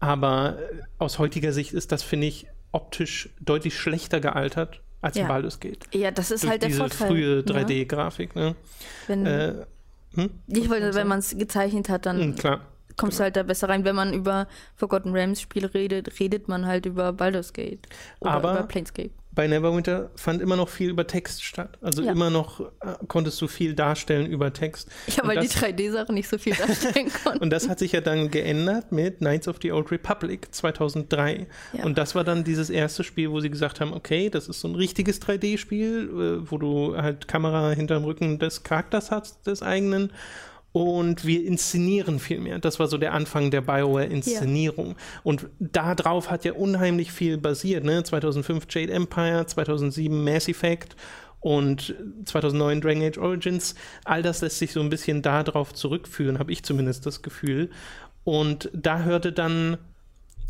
Aber 0.00 0.58
äh, 0.58 0.82
aus 0.98 1.18
heutiger 1.18 1.52
Sicht 1.52 1.72
ist 1.72 1.92
das, 1.92 2.02
finde 2.02 2.26
ich, 2.26 2.46
optisch 2.72 3.30
deutlich 3.40 3.78
schlechter 3.78 4.20
gealtert, 4.20 4.80
als 5.00 5.16
ja. 5.16 5.28
Baldur's 5.28 5.60
Gate. 5.60 5.86
Ja, 5.92 6.10
das 6.10 6.30
ist 6.30 6.42
Durch 6.42 6.50
halt 6.50 6.62
der 6.62 6.68
diese 6.68 6.80
Vorteil. 6.80 7.08
frühe 7.08 7.40
3D-Grafik. 7.40 8.34
Ne? 8.34 8.56
Wenn, 9.06 9.26
äh, 9.26 9.54
hm? 10.14 10.30
Ich 10.48 10.68
wollte, 10.68 10.94
wenn 10.94 11.06
man 11.06 11.20
es 11.20 11.36
gezeichnet 11.36 11.88
hat, 11.88 12.06
dann 12.06 12.20
hm, 12.20 12.36
kommst 12.36 12.54
du 12.98 13.06
genau. 13.06 13.18
halt 13.20 13.36
da 13.36 13.42
besser 13.44 13.68
rein. 13.68 13.84
Wenn 13.84 13.94
man 13.94 14.12
über 14.12 14.48
Forgotten 14.76 15.12
Realms 15.12 15.40
Spiele 15.40 15.72
redet, 15.72 16.18
redet 16.18 16.48
man 16.48 16.66
halt 16.66 16.86
über 16.86 17.12
Baldur's 17.12 17.52
Gate 17.52 17.86
oder 18.20 18.32
Aber 18.32 18.52
über 18.52 18.62
Planescape 18.64 19.10
bei 19.34 19.46
Neverwinter 19.46 20.10
fand 20.16 20.40
immer 20.40 20.56
noch 20.56 20.68
viel 20.68 20.90
über 20.90 21.06
Text 21.06 21.42
statt. 21.42 21.78
Also 21.80 22.02
ja. 22.02 22.12
immer 22.12 22.30
noch 22.30 22.60
äh, 22.60 22.94
konntest 23.08 23.40
du 23.40 23.48
viel 23.48 23.74
darstellen 23.74 24.26
über 24.26 24.52
Text. 24.52 24.88
Ja, 25.08 25.26
weil 25.26 25.36
das, 25.36 25.48
die 25.48 25.58
3D-Sache 25.58 26.12
nicht 26.12 26.28
so 26.28 26.38
viel 26.38 26.54
darstellen 26.54 27.10
konnten. 27.24 27.40
und 27.40 27.50
das 27.50 27.68
hat 27.68 27.78
sich 27.78 27.92
ja 27.92 28.00
dann 28.00 28.30
geändert 28.30 28.92
mit 28.92 29.18
Knights 29.18 29.48
of 29.48 29.56
the 29.62 29.72
Old 29.72 29.90
Republic 29.90 30.54
2003. 30.54 31.46
Ja. 31.72 31.84
Und 31.84 31.98
das 31.98 32.14
war 32.14 32.24
dann 32.24 32.44
dieses 32.44 32.70
erste 32.70 33.02
Spiel, 33.04 33.30
wo 33.30 33.40
sie 33.40 33.50
gesagt 33.50 33.80
haben, 33.80 33.92
okay, 33.92 34.30
das 34.30 34.48
ist 34.48 34.60
so 34.60 34.68
ein 34.68 34.74
richtiges 34.74 35.20
3D-Spiel, 35.20 36.42
äh, 36.44 36.50
wo 36.50 36.58
du 36.58 36.96
halt 36.96 37.26
Kamera 37.26 37.70
hinterm 37.70 38.04
Rücken 38.04 38.38
des 38.38 38.62
Charakters 38.62 39.10
hast, 39.10 39.46
des 39.46 39.62
eigenen 39.62 40.12
und 40.74 41.24
wir 41.24 41.46
inszenieren 41.46 42.18
viel 42.18 42.40
mehr. 42.40 42.58
Das 42.58 42.80
war 42.80 42.88
so 42.88 42.98
der 42.98 43.12
Anfang 43.12 43.52
der 43.52 43.60
Bioware-Inszenierung. 43.60 44.88
Ja. 44.88 44.94
Und 45.22 45.46
darauf 45.60 46.32
hat 46.32 46.44
ja 46.44 46.54
unheimlich 46.54 47.12
viel 47.12 47.38
basiert. 47.38 47.84
Ne? 47.84 48.02
2005 48.02 48.66
Jade 48.68 48.92
Empire, 48.92 49.46
2007 49.46 50.24
Mass 50.24 50.48
Effect 50.48 50.96
und 51.38 51.94
2009 52.24 52.80
Dragon 52.80 53.02
Age 53.04 53.18
Origins, 53.18 53.76
all 54.04 54.22
das 54.22 54.40
lässt 54.40 54.58
sich 54.58 54.72
so 54.72 54.80
ein 54.80 54.90
bisschen 54.90 55.22
darauf 55.22 55.72
zurückführen, 55.72 56.40
habe 56.40 56.50
ich 56.50 56.64
zumindest 56.64 57.06
das 57.06 57.22
Gefühl. 57.22 57.70
Und 58.24 58.68
da 58.72 59.04
hörte 59.04 59.30
dann, 59.30 59.78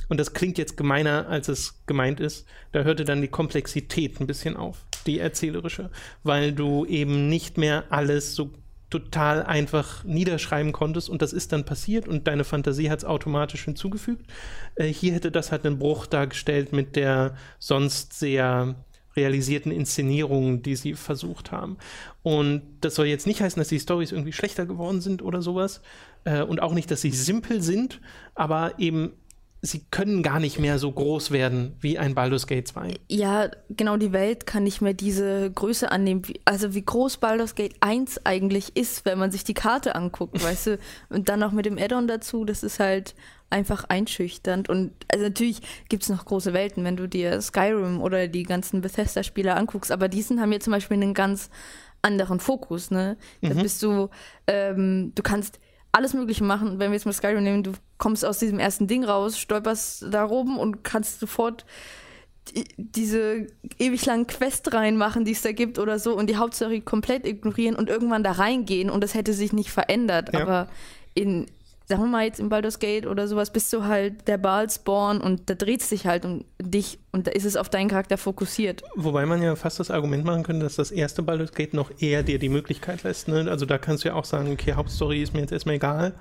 und 0.09 0.19
das 0.19 0.33
klingt 0.33 0.57
jetzt 0.57 0.79
gemeiner, 0.79 1.29
als 1.29 1.49
es 1.49 1.85
gemeint 1.85 2.21
ist, 2.21 2.47
da 2.73 2.83
hörte 2.85 3.05
dann 3.05 3.21
die 3.21 3.29
Komplexität 3.29 4.19
ein 4.21 4.27
bisschen 4.27 4.57
auf, 4.57 4.87
die 5.05 5.19
erzählerische, 5.19 5.91
weil 6.23 6.53
du 6.53 6.87
eben 6.87 7.29
nicht 7.29 7.59
mehr 7.59 7.85
alles 7.91 8.35
so 8.35 8.53
total 8.91 9.43
einfach 9.43 10.05
niederschreiben 10.05 10.73
konntest 10.73 11.09
und 11.09 11.23
das 11.23 11.33
ist 11.33 11.53
dann 11.53 11.65
passiert 11.65 12.07
und 12.07 12.27
deine 12.27 12.45
Fantasie 12.45 12.91
hat 12.91 13.01
es 13.01 13.05
automatisch 13.05 13.65
hinzugefügt. 13.65 14.31
Äh, 14.77 14.87
hier 14.87 15.13
hätte 15.13 15.31
das 15.31 15.51
halt 15.51 15.67
einen 15.67 15.79
Bruch 15.79 16.07
dargestellt 16.07 16.73
mit 16.73 16.97
der 16.97 17.35
sonst 17.59 18.13
sehr 18.13 18.77
realisierten 19.17 19.71
Inszenierungen, 19.71 20.63
die 20.63 20.77
sie 20.77 20.95
versucht 20.95 21.53
haben. 21.53 21.77
Und 22.23 22.63
das 22.81 22.95
soll 22.95 23.07
jetzt 23.07 23.27
nicht 23.27 23.41
heißen, 23.41 23.61
dass 23.61 23.69
die 23.69 23.79
Stories 23.79 24.13
irgendwie 24.13 24.33
schlechter 24.33 24.67
geworden 24.67 25.01
sind 25.01 25.23
oder 25.23 25.41
sowas. 25.41 25.81
Äh, 26.25 26.43
und 26.43 26.61
auch 26.61 26.75
nicht, 26.75 26.91
dass 26.91 27.01
sie 27.01 27.11
simpel 27.11 27.63
sind, 27.63 28.01
aber 28.35 28.79
eben 28.79 29.13
sie 29.65 29.85
können 29.91 30.23
gar 30.23 30.41
nicht 30.41 30.59
mehr 30.59 30.79
so 30.79 30.93
groß 30.93 31.31
werden 31.31 31.75
wie 31.81 31.99
ein 31.99 32.15
Baldur's 32.15 32.47
Gate 32.47 32.69
2. 32.69 32.97
Ja, 33.09 33.51
genau, 33.71 33.97
die 33.97 34.13
Welt 34.13 34.47
kann 34.47 34.65
nicht 34.65 34.83
mehr 34.83 34.93
diese 34.93 35.51
Größe 35.51 35.91
annehmen. 35.91 36.23
Also 36.45 36.75
wie 36.75 36.85
groß 36.85 37.17
Baldur's 37.17 37.55
Gate 37.55 37.75
1 37.81 38.25
eigentlich 38.25 38.77
ist, 38.77 39.05
wenn 39.05 39.19
man 39.19 39.31
sich 39.31 39.43
die 39.43 39.55
Karte 39.55 39.95
anguckt, 39.95 40.43
weißt 40.45 40.67
du? 40.67 40.79
Und 41.09 41.29
dann 41.29 41.41
noch 41.41 41.53
mit 41.53 41.67
dem 41.67 41.79
Add-on 41.79 42.07
dazu, 42.07 42.45
das 42.45 42.63
ist 42.63 42.79
halt 42.79 43.15
einfach 43.49 43.85
einschüchternd. 43.85 44.69
Und 44.69 44.93
also 45.11 45.25
natürlich 45.25 45.63
gibt 45.89 46.03
es 46.03 46.09
noch 46.11 46.25
große 46.27 46.53
Welten, 46.53 46.85
wenn 46.85 46.97
du 46.97 47.09
dir 47.09 47.41
Skyrim 47.41 48.03
oder 48.03 48.29
die 48.29 48.43
ganzen 48.43 48.83
Bethesda-Spiele 48.83 49.55
anguckst, 49.55 49.93
aber 49.93 50.09
diesen 50.09 50.41
haben 50.41 50.53
ja 50.53 50.61
zum 50.61 50.73
Beispiel 50.73 50.97
einen 50.97 51.15
ganz 51.15 51.51
anderen 52.03 52.39
Fokus, 52.39 52.91
ne? 52.91 53.17
Da 53.41 53.55
mhm. 53.55 53.63
bist 53.63 53.83
du, 53.83 54.11
ähm, 54.47 55.13
du 55.15 55.23
kannst 55.23 55.59
alles 55.95 56.15
Mögliche 56.15 56.45
machen. 56.45 56.79
Wenn 56.79 56.91
wir 56.91 56.97
jetzt 56.97 57.07
mal 57.07 57.13
Skyrim 57.13 57.43
nehmen, 57.43 57.63
du 57.63 57.73
kommst 57.99 58.25
aus 58.25 58.39
diesem 58.39 58.59
ersten 58.59 58.87
Ding 58.87 59.05
raus, 59.05 59.39
stolperst 59.39 60.07
da 60.11 60.29
oben 60.29 60.59
und 60.59 60.83
kannst 60.85 61.21
sofort 61.21 61.65
die, 62.55 62.65
diese 62.77 63.47
ewig 63.79 64.05
langen 64.05 64.27
Quest 64.27 64.73
reinmachen, 64.75 65.25
die 65.25 65.33
es 65.33 65.43
da 65.43 65.53
gibt 65.53 65.79
oder 65.79 65.99
so 65.99 66.17
und 66.17 66.29
die 66.29 66.37
Hauptstory 66.37 66.81
komplett 66.81 67.27
ignorieren 67.27 67.77
und 67.77 67.89
irgendwann 67.89 68.25
da 68.25 68.33
reingehen 68.33 68.91
und 68.91 69.03
das 69.03 69.15
hätte 69.15 69.33
sich 69.33 69.53
nicht 69.53 69.71
verändert. 69.71 70.35
Ja. 70.35 70.43
Aber 70.43 70.69
in 71.15 71.47
sagen 71.87 72.03
wir 72.03 72.09
mal 72.09 72.25
jetzt 72.25 72.41
im 72.41 72.49
Baldur's 72.49 72.79
Gate 72.79 73.07
oder 73.07 73.29
sowas, 73.29 73.53
bist 73.53 73.73
du 73.73 73.85
halt 73.85 74.27
der 74.27 74.39
Balsborn 74.39 75.21
und 75.21 75.51
da 75.51 75.55
dreht 75.55 75.83
es 75.83 75.89
sich 75.89 76.07
halt 76.07 76.25
um 76.25 76.45
dich 76.61 76.99
und 77.13 77.27
da 77.27 77.31
ist 77.33 77.45
es 77.45 77.57
auf 77.57 77.69
deinen 77.69 77.89
Charakter 77.89 78.17
fokussiert. 78.17 78.83
Wobei 78.97 79.27
man 79.27 79.43
ja 79.43 79.55
fast 79.57 79.81
das 79.81 79.91
Argument 79.91 80.25
machen 80.25 80.43
könnte, 80.43 80.65
dass 80.65 80.77
das 80.77 80.91
erste 80.91 81.23
Baldur's 81.23 81.53
Gate 81.53 81.75
noch 81.75 81.91
eher 81.99 82.23
dir 82.23 82.39
die 82.39 82.49
Möglichkeit 82.49 83.03
lässt. 83.03 83.29
Ne? 83.29 83.47
Also 83.51 83.67
da 83.67 83.79
kannst 83.79 84.05
du 84.05 84.09
ja 84.09 84.15
auch 84.15 84.25
sagen, 84.25 84.51
okay, 84.53 84.73
Hauptstory 84.73 85.23
ist 85.23 85.35
mir 85.35 85.41
jetzt 85.41 85.53
erstmal 85.53 85.77
egal 85.77 86.15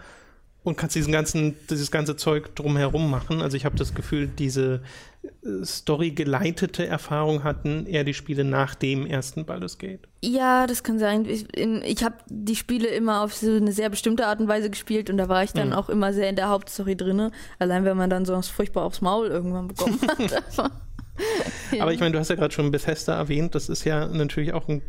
und 0.63 0.77
kannst 0.77 0.95
diesen 0.95 1.11
ganzen, 1.11 1.55
dieses 1.69 1.91
ganze 1.91 2.15
Zeug 2.15 2.55
drumherum 2.55 3.09
machen. 3.09 3.41
Also 3.41 3.57
ich 3.57 3.65
habe 3.65 3.75
das 3.75 3.93
Gefühl, 3.93 4.27
diese 4.27 4.81
äh, 5.23 5.65
Story-geleitete 5.65 6.87
Erfahrung 6.87 7.43
hatten 7.43 7.85
eher 7.85 8.03
die 8.03 8.13
Spiele 8.13 8.43
nach 8.43 8.75
dem 8.75 9.05
ersten 9.05 9.45
Baldur's 9.45 9.77
Gate. 9.77 10.07
Ja, 10.23 10.65
das 10.65 10.83
kann 10.83 10.99
sein. 10.99 11.25
Ich, 11.25 11.45
ich 11.57 12.03
habe 12.03 12.15
die 12.27 12.55
Spiele 12.55 12.87
immer 12.87 13.23
auf 13.23 13.33
so 13.33 13.51
eine 13.51 13.73
sehr 13.73 13.89
bestimmte 13.89 14.25
Art 14.27 14.39
und 14.39 14.47
Weise 14.47 14.69
gespielt 14.69 15.09
und 15.09 15.17
da 15.17 15.27
war 15.27 15.43
ich 15.43 15.51
dann 15.51 15.69
mhm. 15.69 15.73
auch 15.73 15.89
immer 15.89 16.13
sehr 16.13 16.29
in 16.29 16.35
der 16.35 16.49
Hauptstory 16.49 16.95
drin. 16.95 17.31
Allein 17.59 17.83
wenn 17.83 17.97
man 17.97 18.09
dann 18.09 18.25
sonst 18.25 18.49
furchtbar 18.49 18.85
aufs 18.85 19.01
Maul 19.01 19.27
irgendwann 19.27 19.67
bekommen 19.67 19.99
hat. 20.01 20.71
Aber 21.79 21.93
ich 21.93 21.99
meine, 21.99 22.11
du 22.11 22.19
hast 22.19 22.29
ja 22.29 22.35
gerade 22.35 22.53
schon 22.53 22.71
Bethesda 22.71 23.15
erwähnt, 23.15 23.55
das 23.55 23.69
ist 23.69 23.83
ja 23.83 24.07
natürlich 24.07 24.53
auch 24.53 24.67
ein 24.67 24.81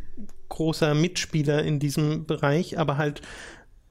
großer 0.49 0.93
Mitspieler 0.93 1.63
in 1.63 1.79
diesem 1.79 2.25
Bereich, 2.25 2.77
aber 2.77 2.97
halt 2.97 3.21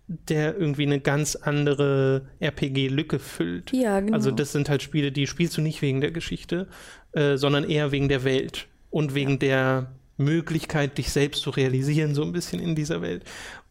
der 0.06 0.56
irgendwie 0.56 0.82
eine 0.82 1.00
ganz 1.00 1.34
andere 1.34 2.28
RPG-Lücke 2.40 3.18
füllt. 3.18 3.72
Ja, 3.72 4.00
genau. 4.00 4.14
Also 4.14 4.30
das 4.30 4.52
sind 4.52 4.68
halt 4.68 4.82
Spiele, 4.82 5.12
die 5.12 5.26
spielst 5.26 5.56
du 5.56 5.62
nicht 5.62 5.80
wegen 5.82 6.00
der 6.00 6.10
Geschichte, 6.10 6.68
äh, 7.12 7.36
sondern 7.36 7.64
eher 7.64 7.90
wegen 7.90 8.08
der 8.08 8.24
Welt 8.24 8.66
und 8.90 9.14
wegen 9.14 9.32
ja. 9.32 9.36
der 9.38 9.92
Möglichkeit, 10.16 10.98
dich 10.98 11.10
selbst 11.10 11.42
zu 11.42 11.50
realisieren, 11.50 12.14
so 12.14 12.22
ein 12.22 12.32
bisschen 12.32 12.60
in 12.60 12.74
dieser 12.76 13.02
Welt. 13.02 13.24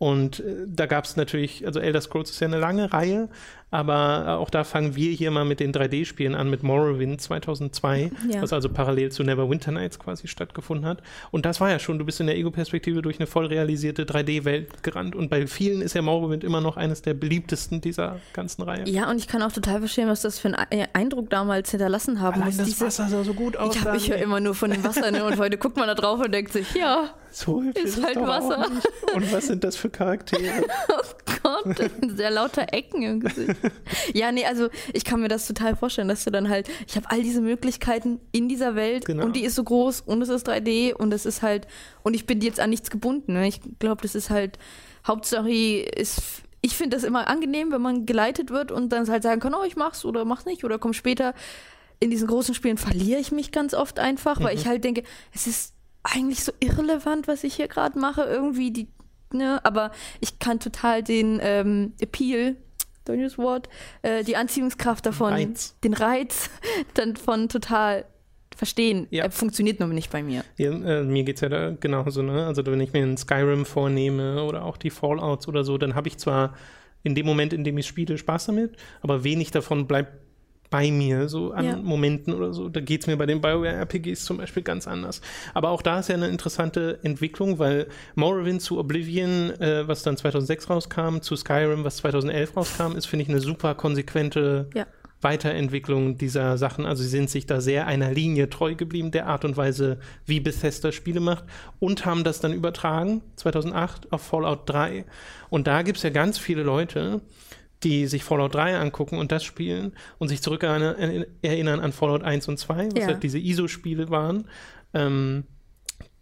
Und 0.04 0.42
äh, 0.42 0.66
da 0.68 0.86
gab 0.86 1.06
es 1.06 1.16
natürlich, 1.16 1.66
also 1.66 1.80
Elder 1.80 2.02
Scrolls 2.02 2.30
ist 2.30 2.42
ja 2.42 2.48
eine 2.48 2.60
lange 2.60 2.92
Reihe, 2.92 3.30
aber 3.72 4.38
auch 4.38 4.50
da 4.50 4.66
fangen 4.66 4.98
wir 4.98 5.14
hier 5.14 5.32
mal 5.32 5.46
mit 5.46 5.62
den 5.62 5.72
3D-Spielen 5.72 6.36
an, 6.36 6.50
mit 6.50 6.62
Morrowind 6.62 7.22
2002, 7.22 8.12
ja. 8.30 8.42
was 8.42 8.52
also 8.52 8.68
parallel 8.68 9.14
zu 9.14 9.24
Neverwinter 9.24 9.72
Nights 9.72 10.00
quasi 10.00 10.28
stattgefunden 10.28 10.86
hat. 10.86 11.02
Und 11.32 11.46
das 11.46 11.62
war 11.62 11.72
ja 11.72 11.80
schon, 11.80 12.00
du 12.00 12.06
bist 12.06 12.20
in 12.20 12.28
der 12.28 12.36
Ego-Perspektive 12.36 13.02
durch 13.02 13.18
eine 13.18 13.28
voll 13.28 13.46
realisierte 13.46 14.04
3D-Welt 14.04 14.84
gerannt. 14.84 15.16
Und 15.16 15.30
bei 15.30 15.48
vielen 15.48 15.82
ist 15.82 15.96
ja 15.96 16.02
Morrowind 16.02 16.44
immer 16.44 16.60
noch 16.60 16.76
eines 16.76 17.02
der 17.02 17.14
beliebtesten 17.14 17.80
dieser 17.80 18.20
ganzen 18.34 18.64
Reihe. 18.64 18.84
Ja, 18.90 19.10
und 19.10 19.20
ich 19.20 19.30
kann 19.30 19.42
auch 19.42 19.54
total 19.54 19.80
verstehen, 19.80 20.10
was 20.10 20.22
das 20.22 20.38
für 20.38 20.50
einen 20.50 20.88
Eindruck 20.92 21.30
damals 21.30 21.72
hinterlassen 21.72 22.20
haben 22.20 22.42
Allein 22.42 22.48
muss. 22.48 22.58
Das 22.58 22.68
diese, 22.68 22.86
Wasser 22.88 23.08
sah 23.08 23.24
so 23.24 23.34
gut 23.34 23.56
aus. 23.56 23.74
Ich, 23.74 23.86
ich 23.96 24.10
höre 24.12 24.18
immer 24.18 24.42
nur 24.42 24.54
von 24.54 24.70
dem 24.70 24.84
Wasser 24.84 25.12
ne? 25.12 25.24
und 25.24 25.38
heute 25.38 25.58
guckt 25.58 25.78
man 25.78 25.88
da 25.88 25.96
drauf 25.96 26.20
und 26.20 26.34
denkt 26.34 26.52
sich, 26.52 26.76
ja, 26.76 27.12
so 27.34 27.62
ist, 27.62 28.04
halt 28.04 28.16
Wasser. 28.18 28.70
Und 29.16 29.32
was 29.34 29.48
sind 29.48 29.64
das 29.64 29.76
für 29.76 29.90
Charaktere? 29.90 30.66
oh 31.44 31.62
Gott, 31.66 31.92
sehr 32.16 32.30
lauter 32.30 32.68
Ecken 32.72 33.02
im 33.02 33.20
Gesicht. 33.22 33.56
ja, 34.14 34.32
nee, 34.32 34.46
also 34.46 34.70
ich 34.94 35.04
kann 35.04 35.20
mir 35.20 35.30
das 35.30 35.48
total 35.48 35.76
vorstellen, 35.76 36.08
dass 36.08 36.24
du 36.24 36.32
dann 36.32 36.48
halt, 36.48 36.70
ich 36.88 36.96
habe 36.96 37.10
all 37.10 37.24
diese 37.24 37.42
Möglichkeiten 37.42 38.20
in 38.32 38.48
dieser 38.48 38.76
Welt 38.76 39.06
genau. 39.06 39.26
und 39.26 39.36
die 39.36 39.44
ist 39.44 39.56
so 39.56 39.64
groß 39.64 40.02
und 40.02 40.22
es 40.22 40.30
ist 40.30 40.48
3D 40.48 40.94
und 40.94 41.12
es 41.12 41.26
ist 41.26 41.42
halt, 41.42 41.68
und 42.04 42.14
ich 42.14 42.28
bin 42.28 42.40
jetzt 42.42 42.60
an 42.60 42.70
nichts 42.70 42.92
gebunden. 42.92 43.34
Ne? 43.34 43.48
Ich 43.48 43.62
glaube, 43.80 44.04
das 44.04 44.14
ist 44.14 44.30
halt, 44.30 44.60
Hauptstory 45.08 45.80
ist 45.80 46.44
ich 46.66 46.78
finde 46.78 46.96
das 46.96 47.04
immer 47.04 47.28
angenehm, 47.28 47.74
wenn 47.74 47.82
man 47.82 48.06
geleitet 48.06 48.50
wird 48.50 48.72
und 48.72 48.90
dann 48.90 49.06
halt 49.10 49.22
sagen 49.22 49.42
kann, 49.42 49.54
oh, 49.54 49.66
ich 49.66 49.76
mach's 49.76 50.06
oder 50.06 50.24
mach's 50.24 50.46
nicht 50.46 50.64
oder 50.64 50.80
komm 50.80 50.94
später. 50.94 51.34
In 52.00 52.10
diesen 52.10 52.28
großen 52.28 52.56
Spielen 52.56 52.78
verliere 52.78 53.20
ich 53.20 53.34
mich 53.34 53.52
ganz 53.52 53.74
oft 53.74 54.00
einfach, 54.00 54.40
mhm. 54.40 54.46
weil 54.46 54.56
ich 54.56 54.66
halt 54.66 54.86
denke, 54.86 55.04
es 55.34 55.46
ist 55.46 55.74
eigentlich 56.04 56.44
so 56.44 56.52
irrelevant, 56.60 57.28
was 57.28 57.44
ich 57.44 57.56
hier 57.56 57.68
gerade 57.68 57.98
mache, 57.98 58.24
irgendwie 58.24 58.72
die, 58.72 58.88
ne, 59.32 59.64
aber 59.64 59.92
ich 60.20 60.40
kann 60.40 60.60
total 60.60 61.02
den 61.04 61.40
ähm, 61.42 61.94
Appeal, 62.00 62.58
deutsches 63.06 63.38
Wort, 63.38 63.70
äh, 64.02 64.24
die 64.24 64.36
Anziehungskraft 64.36 65.06
davon, 65.06 65.34
Reiz. 65.34 65.76
den 65.84 65.94
Reiz 65.94 66.50
dann 66.94 67.16
von 67.16 67.50
total 67.50 68.06
verstehen. 68.56 69.08
Ja. 69.10 69.26
Äh, 69.26 69.32
funktioniert 69.32 69.80
nur 69.80 69.90
nicht 69.90 70.12
bei 70.12 70.24
mir. 70.24 70.44
Ja, 70.58 70.72
äh, 70.72 71.04
mir 71.04 71.24
geht 71.24 71.36
es 71.36 71.42
ja 71.42 71.50
da 71.50 71.72
genauso, 71.72 72.22
ne? 72.22 72.46
Also 72.46 72.66
wenn 72.66 72.82
ich 72.82 72.94
mir 72.94 73.02
einen 73.02 73.18
Skyrim 73.18 73.66
vornehme 73.66 74.44
oder 74.44 74.64
auch 74.64 74.78
die 74.78 74.90
Fallouts 74.90 75.48
oder 75.48 75.64
so, 75.64 75.78
dann 75.78 75.96
habe 75.96 76.08
ich 76.08 76.18
zwar 76.18 76.54
in 77.04 77.16
dem 77.16 77.26
Moment, 77.26 77.52
in 77.54 77.64
dem 77.64 77.78
ich 77.78 77.88
spiele, 77.88 78.18
Spaß 78.18 78.46
damit, 78.46 78.78
aber 79.02 79.24
wenig 79.24 79.52
davon 79.52 79.88
bleibt 79.88 80.23
bei 80.74 80.90
mir, 80.90 81.30
so 81.30 81.52
an 81.52 81.66
ja. 81.66 81.76
Momenten 81.78 82.34
oder 82.34 82.52
so. 82.52 82.68
Da 82.68 82.80
geht 82.80 83.02
es 83.02 83.08
mir 83.08 83.16
bei 83.16 83.28
den 83.28 83.42
BioWare-RPGs 83.42 84.26
zum 84.26 84.38
Beispiel 84.38 84.64
ganz 84.64 84.88
anders. 84.88 85.22
Aber 85.54 85.70
auch 85.70 85.84
da 85.84 86.00
ist 86.00 86.10
ja 86.10 86.16
eine 86.16 86.30
interessante 86.30 86.98
Entwicklung, 87.04 87.60
weil 87.60 87.86
Morrowind 88.16 88.60
zu 88.60 88.80
Oblivion, 88.80 89.52
äh, 89.62 89.88
was 89.88 90.02
dann 90.02 90.18
2006 90.18 90.72
rauskam, 90.72 91.20
zu 91.20 91.36
Skyrim, 91.36 91.84
was 91.84 91.98
2011 91.98 92.58
rauskam, 92.58 92.96
ist, 92.98 93.06
finde 93.06 93.22
ich, 93.22 93.30
eine 93.30 93.40
super 93.40 93.76
konsequente 93.76 94.68
ja. 94.74 94.88
Weiterentwicklung 95.22 96.18
dieser 96.18 96.58
Sachen. 96.58 96.88
Also 96.88 97.04
sie 97.04 97.10
sind 97.10 97.30
sich 97.30 97.46
da 97.46 97.62
sehr 97.62 97.86
einer 97.86 98.12
Linie 98.12 98.50
treu 98.50 98.74
geblieben, 98.74 99.12
der 99.12 99.28
Art 99.28 99.46
und 99.46 99.56
Weise, 99.56 100.00
wie 100.26 100.40
Bethesda 100.40 100.92
Spiele 100.92 101.20
macht 101.20 101.44
und 101.80 102.04
haben 102.04 102.24
das 102.24 102.40
dann 102.40 102.52
übertragen, 102.52 103.22
2008, 103.36 104.12
auf 104.12 104.24
Fallout 104.24 104.68
3. 104.68 105.06
Und 105.52 105.68
da 105.68 105.84
gibt 105.84 105.98
es 105.98 106.04
ja 106.04 106.10
ganz 106.10 106.40
viele 106.40 106.64
Leute, 106.64 107.22
die 107.84 108.08
sich 108.08 108.24
Fallout 108.24 108.56
3 108.56 108.78
angucken 108.78 109.18
und 109.18 109.32
das 109.32 109.44
spielen 109.44 109.94
und 110.18 110.30
sich 110.30 110.42
zurück 110.42 110.64
erinnern 110.64 111.80
an 111.80 111.92
Fallout 111.92 112.24
1 112.24 112.48
und 112.48 112.58
2, 112.58 112.88
was 112.88 112.94
ja. 112.96 113.08
halt 113.08 113.24
diese 113.24 113.40
ISO-Spiele 113.40 114.10
waren, 114.10 114.48
ähm, 114.94 115.46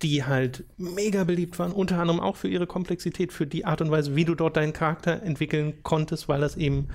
die 0.02 0.24
halt 0.24 0.64
mega 0.78 1.24
beliebt 1.24 1.60
waren, 1.60 1.72
unter 1.72 2.00
anderem 2.00 2.20
auch 2.20 2.36
für 2.36 2.48
ihre 2.48 2.68
Komplexität, 2.68 3.32
für 3.32 3.46
die 3.46 3.66
Art 3.66 3.82
und 3.82 3.92
Weise, 3.92 4.16
wie 4.16 4.26
du 4.26 4.36
dort 4.36 4.58
deinen 4.58 4.74
Charakter 4.74 5.22
entwickeln 5.22 5.84
konntest, 5.84 6.28
weil 6.28 6.42
das 6.42 6.58
eben 6.58 6.88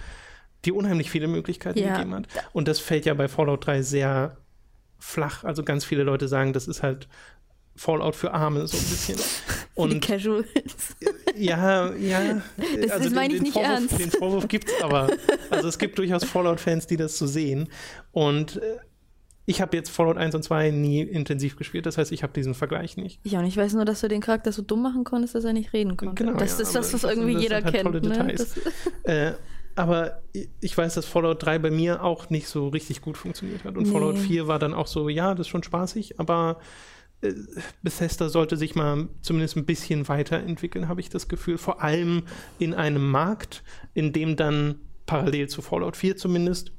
die 0.64 0.72
unheimlich 0.72 1.10
viele 1.10 1.28
Möglichkeiten 1.28 1.78
ja. 1.78 1.94
gegeben 1.94 2.14
hat. 2.14 2.26
Und 2.52 2.66
das 2.66 2.80
fällt 2.80 3.06
ja 3.06 3.14
bei 3.14 3.28
Fallout 3.28 3.66
3 3.66 3.82
sehr 3.82 4.36
flach. 4.98 5.44
Also 5.44 5.62
ganz 5.62 5.84
viele 5.84 6.02
Leute 6.02 6.26
sagen, 6.26 6.52
das 6.52 6.66
ist 6.66 6.82
halt 6.82 7.08
Fallout 7.76 8.16
für 8.16 8.32
Arme, 8.32 8.66
so 8.66 8.76
ein 8.76 8.82
bisschen. 8.82 9.18
Und 9.74 9.92
die 9.92 10.00
Casuals. 10.00 10.46
Ja, 11.36 11.94
ja. 11.94 12.42
Das, 12.56 12.90
also 12.90 13.04
das 13.04 13.14
meine 13.14 13.34
ich 13.34 13.42
nicht 13.42 13.52
Vorwurf, 13.52 13.70
ernst. 13.70 13.98
Den 13.98 14.10
Vorwurf 14.10 14.48
gibt 14.48 14.68
es 14.68 14.82
aber. 14.82 15.08
Also 15.50 15.68
es 15.68 15.78
gibt 15.78 15.98
durchaus 15.98 16.24
Fallout-Fans, 16.24 16.86
die 16.86 16.96
das 16.96 17.18
so 17.18 17.26
sehen. 17.26 17.68
Und 18.12 18.56
äh, 18.56 18.78
ich 19.46 19.60
habe 19.60 19.76
jetzt 19.76 19.90
Fallout 19.90 20.16
1 20.16 20.34
und 20.34 20.42
2 20.42 20.72
nie 20.72 21.02
intensiv 21.02 21.56
gespielt, 21.56 21.86
das 21.86 21.96
heißt, 21.98 22.10
ich 22.10 22.24
habe 22.24 22.32
diesen 22.32 22.54
Vergleich 22.54 22.96
nicht. 22.96 23.20
Ja, 23.24 23.38
und 23.38 23.46
ich 23.46 23.56
weiß 23.56 23.74
nur, 23.74 23.84
dass 23.84 24.00
du 24.00 24.08
den 24.08 24.20
Charakter 24.20 24.50
so 24.50 24.60
dumm 24.60 24.82
machen 24.82 25.04
konntest, 25.04 25.36
dass 25.36 25.44
er 25.44 25.52
nicht 25.52 25.72
reden 25.72 25.96
konnte. 25.96 26.24
Genau, 26.24 26.36
das 26.36 26.58
ja, 26.58 26.62
ist 26.64 26.74
das, 26.74 26.92
was 26.92 27.04
irgendwie 27.04 27.34
das 27.34 27.42
jeder 27.42 27.62
halt 27.62 27.72
kennt. 27.72 27.84
Tolle 27.84 28.00
ne? 28.02 28.08
Details. 28.08 28.60
Äh, 29.04 29.34
aber 29.76 30.22
ich 30.60 30.76
weiß, 30.76 30.94
dass 30.94 31.06
Fallout 31.06 31.44
3 31.44 31.60
bei 31.60 31.70
mir 31.70 32.02
auch 32.02 32.28
nicht 32.28 32.48
so 32.48 32.68
richtig 32.68 33.02
gut 33.02 33.16
funktioniert 33.16 33.62
hat. 33.62 33.76
Und 33.76 33.84
nee. 33.84 33.92
Fallout 33.92 34.18
4 34.18 34.48
war 34.48 34.58
dann 34.58 34.74
auch 34.74 34.88
so, 34.88 35.08
ja, 35.08 35.34
das 35.34 35.46
ist 35.46 35.50
schon 35.50 35.62
spaßig, 35.62 36.18
aber 36.18 36.58
Bethesda 37.82 38.28
sollte 38.28 38.56
sich 38.56 38.74
mal 38.74 39.08
zumindest 39.22 39.56
ein 39.56 39.64
bisschen 39.64 40.08
weiterentwickeln, 40.08 40.88
habe 40.88 41.00
ich 41.00 41.08
das 41.08 41.28
Gefühl. 41.28 41.58
Vor 41.58 41.82
allem 41.82 42.24
in 42.58 42.74
einem 42.74 43.10
Markt, 43.10 43.62
in 43.94 44.12
dem 44.12 44.36
dann 44.36 44.80
parallel 45.06 45.48
zu 45.48 45.62
Fallout 45.62 45.96
4 45.96 46.16
zumindest 46.16 46.72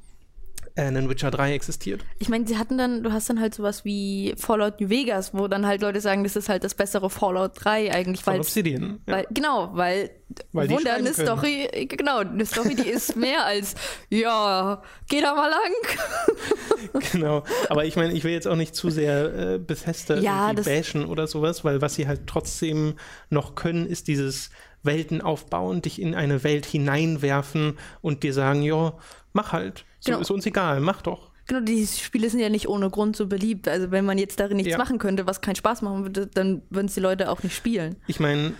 äh, 0.78 0.82
einen 0.82 1.10
Witcher 1.10 1.32
3 1.32 1.54
existiert. 1.54 2.04
Ich 2.20 2.28
meine, 2.28 2.46
sie 2.46 2.56
hatten 2.56 2.78
dann, 2.78 3.02
du 3.02 3.12
hast 3.12 3.28
dann 3.28 3.40
halt 3.40 3.52
sowas 3.52 3.84
wie 3.84 4.34
Fallout 4.38 4.80
New 4.80 4.88
Vegas, 4.88 5.34
wo 5.34 5.48
dann 5.48 5.66
halt 5.66 5.82
Leute 5.82 6.00
sagen, 6.00 6.22
das 6.22 6.36
ist 6.36 6.48
halt 6.48 6.62
das 6.62 6.74
bessere 6.74 7.10
Fallout 7.10 7.52
3 7.56 7.92
eigentlich. 7.92 8.22
Von 8.22 8.36
Obsidian. 8.36 9.00
Weil, 9.06 9.24
ja. 9.24 9.28
Genau, 9.30 9.70
weil, 9.72 10.10
weil 10.52 10.70
Wunder, 10.70 10.94
eine 10.94 11.12
Story, 11.12 11.88
genau, 11.88 12.18
eine 12.18 12.46
Story, 12.46 12.76
die 12.76 12.88
ist 12.88 13.16
mehr 13.16 13.44
als, 13.44 13.74
ja, 14.08 14.80
geh 15.08 15.20
da 15.20 15.34
mal 15.34 15.50
lang. 15.50 17.02
genau, 17.12 17.42
aber 17.68 17.84
ich 17.84 17.96
meine, 17.96 18.12
ich 18.12 18.22
will 18.22 18.32
jetzt 18.32 18.46
auch 18.46 18.56
nicht 18.56 18.76
zu 18.76 18.90
sehr 18.90 19.34
äh, 19.34 19.58
Bethesda 19.58 20.18
ja, 20.18 20.52
bashen 20.52 21.06
oder 21.06 21.26
sowas, 21.26 21.64
weil 21.64 21.82
was 21.82 21.96
sie 21.96 22.06
halt 22.06 22.28
trotzdem 22.28 22.94
noch 23.30 23.56
können, 23.56 23.84
ist 23.84 24.06
dieses 24.06 24.50
Welten 24.82 25.20
aufbauen, 25.20 25.82
dich 25.82 26.00
in 26.00 26.14
eine 26.14 26.44
Welt 26.44 26.66
hineinwerfen 26.66 27.78
und 28.00 28.22
dir 28.22 28.32
sagen, 28.32 28.62
ja, 28.62 28.94
mach 29.32 29.52
halt. 29.52 29.84
So 30.00 30.12
genau. 30.12 30.22
ist 30.22 30.30
uns 30.30 30.46
egal, 30.46 30.80
mach 30.80 31.02
doch. 31.02 31.30
Genau, 31.46 31.60
die 31.60 31.86
Spiele 31.86 32.28
sind 32.28 32.40
ja 32.40 32.50
nicht 32.50 32.68
ohne 32.68 32.90
Grund 32.90 33.16
so 33.16 33.26
beliebt. 33.26 33.68
Also 33.68 33.90
wenn 33.90 34.04
man 34.04 34.18
jetzt 34.18 34.38
darin 34.38 34.58
nichts 34.58 34.72
ja. 34.72 34.78
machen 34.78 34.98
könnte, 34.98 35.26
was 35.26 35.40
keinen 35.40 35.56
Spaß 35.56 35.82
machen 35.82 36.02
würde, 36.02 36.26
dann 36.26 36.62
würden 36.68 36.86
es 36.86 36.94
die 36.94 37.00
Leute 37.00 37.30
auch 37.30 37.42
nicht 37.42 37.56
spielen. 37.56 37.96
Ich 38.06 38.20
meine, 38.20 38.52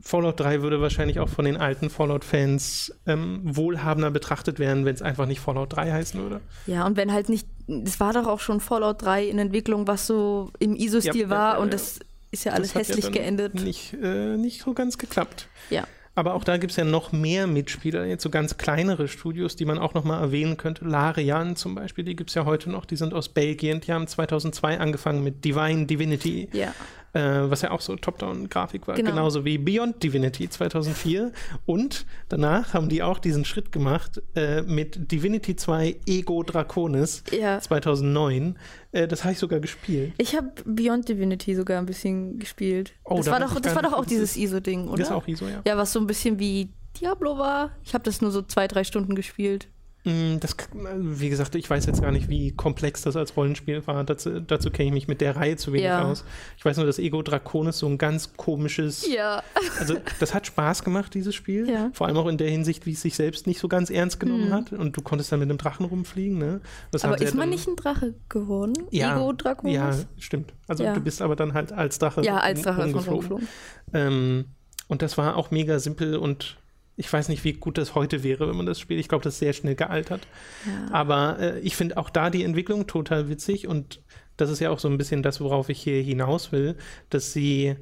Fallout 0.00 0.40
3 0.40 0.62
würde 0.62 0.82
wahrscheinlich 0.82 1.18
auch 1.18 1.28
von 1.28 1.46
den 1.46 1.56
alten 1.56 1.88
Fallout-Fans 1.88 2.94
ähm, 3.06 3.40
wohlhabender 3.44 4.10
betrachtet 4.10 4.58
werden, 4.58 4.84
wenn 4.84 4.94
es 4.94 5.00
einfach 5.00 5.26
nicht 5.26 5.40
Fallout 5.40 5.74
3 5.74 5.92
heißen 5.92 6.20
würde. 6.20 6.40
Ja, 6.66 6.86
und 6.86 6.96
wenn 6.96 7.12
halt 7.12 7.30
nicht, 7.30 7.48
es 7.68 8.00
war 8.00 8.12
doch 8.12 8.26
auch 8.26 8.40
schon 8.40 8.60
Fallout 8.60 9.02
3 9.02 9.26
in 9.26 9.38
Entwicklung, 9.38 9.86
was 9.86 10.06
so 10.06 10.50
im 10.58 10.76
ISO-Stil 10.76 11.22
ja, 11.22 11.30
war 11.30 11.54
ja, 11.54 11.60
und 11.60 11.72
das 11.72 12.00
ist 12.34 12.44
ja 12.44 12.52
alles 12.52 12.72
das 12.72 12.88
hässlich 12.88 13.10
geendet. 13.12 13.54
Nicht, 13.54 13.94
äh, 13.94 14.36
nicht 14.36 14.62
so 14.62 14.74
ganz 14.74 14.98
geklappt. 14.98 15.48
Ja. 15.70 15.84
Aber 16.16 16.34
auch 16.34 16.44
da 16.44 16.58
gibt 16.58 16.70
es 16.70 16.76
ja 16.76 16.84
noch 16.84 17.10
mehr 17.10 17.48
Mitspieler, 17.48 18.04
jetzt 18.04 18.22
so 18.22 18.30
ganz 18.30 18.56
kleinere 18.56 19.08
Studios, 19.08 19.56
die 19.56 19.64
man 19.64 19.78
auch 19.78 19.94
noch 19.94 20.04
mal 20.04 20.20
erwähnen 20.20 20.56
könnte. 20.56 20.84
Larian 20.84 21.56
zum 21.56 21.74
Beispiel, 21.74 22.04
die 22.04 22.14
gibt 22.14 22.30
es 22.30 22.34
ja 22.34 22.44
heute 22.44 22.70
noch, 22.70 22.84
die 22.84 22.94
sind 22.94 23.14
aus 23.14 23.28
Belgien, 23.28 23.80
die 23.80 23.92
haben 23.92 24.06
2002 24.06 24.78
angefangen 24.78 25.24
mit 25.24 25.44
Divine 25.44 25.86
Divinity. 25.86 26.48
Ja 26.52 26.72
äh, 27.14 27.50
was 27.50 27.62
ja 27.62 27.70
auch 27.70 27.80
so 27.80 27.96
Top-Down-Grafik 27.96 28.86
war, 28.86 28.96
genau. 28.96 29.10
genauso 29.10 29.44
wie 29.44 29.56
Beyond 29.56 30.02
Divinity 30.02 30.48
2004. 30.48 31.32
Und 31.64 32.06
danach 32.28 32.74
haben 32.74 32.88
die 32.88 33.02
auch 33.02 33.18
diesen 33.18 33.44
Schritt 33.44 33.72
gemacht 33.72 34.20
äh, 34.34 34.62
mit 34.62 35.10
Divinity 35.10 35.56
2 35.56 36.00
Ego 36.06 36.42
Draconis 36.42 37.22
ja. 37.30 37.60
2009. 37.60 38.58
Äh, 38.92 39.08
das 39.08 39.24
habe 39.24 39.32
ich 39.32 39.38
sogar 39.38 39.60
gespielt. 39.60 40.12
Ich 40.18 40.36
habe 40.36 40.50
Beyond 40.64 41.08
Divinity 41.08 41.54
sogar 41.54 41.78
ein 41.78 41.86
bisschen 41.86 42.38
gespielt. 42.38 42.92
Oh, 43.04 43.16
das 43.16 43.26
da 43.26 43.32
war 43.32 43.40
doch, 43.40 43.60
das 43.60 43.74
war 43.74 43.82
doch 43.82 43.92
auch 43.92 44.04
dieses 44.04 44.36
ISO-Ding, 44.36 44.88
oder? 44.88 44.98
Das 44.98 45.08
ist 45.08 45.14
auch 45.14 45.26
ISO, 45.28 45.46
ja. 45.46 45.62
Ja, 45.66 45.76
was 45.76 45.92
so 45.92 46.00
ein 46.00 46.06
bisschen 46.06 46.38
wie 46.38 46.68
Diablo 47.00 47.38
war. 47.38 47.70
Ich 47.84 47.94
habe 47.94 48.04
das 48.04 48.20
nur 48.20 48.30
so 48.30 48.42
zwei, 48.42 48.68
drei 48.68 48.84
Stunden 48.84 49.14
gespielt. 49.14 49.68
Mm, 50.04 50.38
das, 50.38 50.54
wie 50.72 51.30
gesagt, 51.30 51.54
ich 51.54 51.68
weiß 51.68 51.86
jetzt 51.86 52.02
gar 52.02 52.12
nicht, 52.12 52.28
wie 52.28 52.52
komplex 52.52 53.02
das 53.02 53.16
als 53.16 53.36
Rollenspiel 53.36 53.86
war. 53.86 54.04
Dazu, 54.04 54.38
dazu 54.40 54.70
kenne 54.70 54.88
ich 54.88 54.92
mich 54.94 55.08
mit 55.08 55.22
der 55.22 55.34
Reihe 55.34 55.56
zu 55.56 55.72
wenig 55.72 55.86
ja. 55.86 56.04
aus. 56.04 56.24
Ich 56.58 56.64
weiß 56.64 56.76
nur, 56.76 56.84
dass 56.84 56.98
Ego 56.98 57.22
Draconis 57.22 57.78
so 57.78 57.86
ein 57.86 57.96
ganz 57.96 58.36
komisches. 58.36 59.06
Ja. 59.06 59.42
Also, 59.80 59.96
das 60.20 60.34
hat 60.34 60.46
Spaß 60.46 60.84
gemacht, 60.84 61.14
dieses 61.14 61.34
Spiel. 61.34 61.68
Ja. 61.68 61.90
Vor 61.94 62.06
allem 62.06 62.16
auch 62.16 62.28
in 62.28 62.38
der 62.38 62.48
Hinsicht, 62.48 62.86
wie 62.86 62.92
es 62.92 63.02
sich 63.02 63.16
selbst 63.16 63.46
nicht 63.46 63.58
so 63.58 63.66
ganz 63.66 63.90
ernst 63.90 64.20
genommen 64.20 64.48
mhm. 64.48 64.52
hat. 64.52 64.72
Und 64.72 64.96
du 64.96 65.02
konntest 65.02 65.32
dann 65.32 65.40
mit 65.40 65.48
einem 65.48 65.58
Drachen 65.58 65.84
rumfliegen. 65.86 66.38
Ne? 66.38 66.60
Das 66.92 67.04
aber 67.04 67.20
ist 67.20 67.34
man 67.34 67.48
nicht 67.48 67.66
ein 67.66 67.74
Drache 67.74 68.14
geworden? 68.28 68.74
Ja, 68.90 69.16
Ego 69.16 69.32
Draconis? 69.32 69.74
Ja, 69.74 69.92
stimmt. 70.18 70.52
Also, 70.68 70.84
du 70.84 71.00
bist 71.00 71.22
aber 71.22 71.34
dann 71.34 71.54
halt 71.54 71.72
als 71.72 71.98
Drache. 71.98 72.22
Ja, 72.22 72.38
als 72.38 72.62
Drache 72.62 72.84
rumgeflogen. 72.84 73.48
Ähm, 73.92 74.44
und 74.88 75.02
das 75.02 75.18
war 75.18 75.36
auch 75.36 75.50
mega 75.50 75.78
simpel 75.78 76.16
und 76.16 76.56
ich 76.96 77.12
weiß 77.12 77.28
nicht, 77.28 77.44
wie 77.44 77.54
gut 77.54 77.78
das 77.78 77.94
heute 77.94 78.22
wäre, 78.22 78.48
wenn 78.48 78.56
man 78.56 78.66
das 78.66 78.78
spielt. 78.78 79.00
Ich 79.00 79.08
glaube, 79.08 79.24
das 79.24 79.34
ist 79.34 79.40
sehr 79.40 79.52
schnell 79.52 79.74
gealtert. 79.74 80.26
Ja. 80.66 80.94
Aber 80.94 81.38
äh, 81.40 81.60
ich 81.60 81.76
finde 81.76 81.96
auch 81.96 82.10
da 82.10 82.30
die 82.30 82.44
Entwicklung 82.44 82.86
total 82.86 83.28
witzig 83.28 83.66
und 83.66 84.00
das 84.36 84.50
ist 84.50 84.60
ja 84.60 84.70
auch 84.70 84.78
so 84.78 84.88
ein 84.88 84.98
bisschen 84.98 85.22
das, 85.22 85.40
worauf 85.40 85.68
ich 85.68 85.80
hier 85.80 86.02
hinaus 86.02 86.52
will, 86.52 86.76
dass 87.10 87.32
sie 87.32 87.76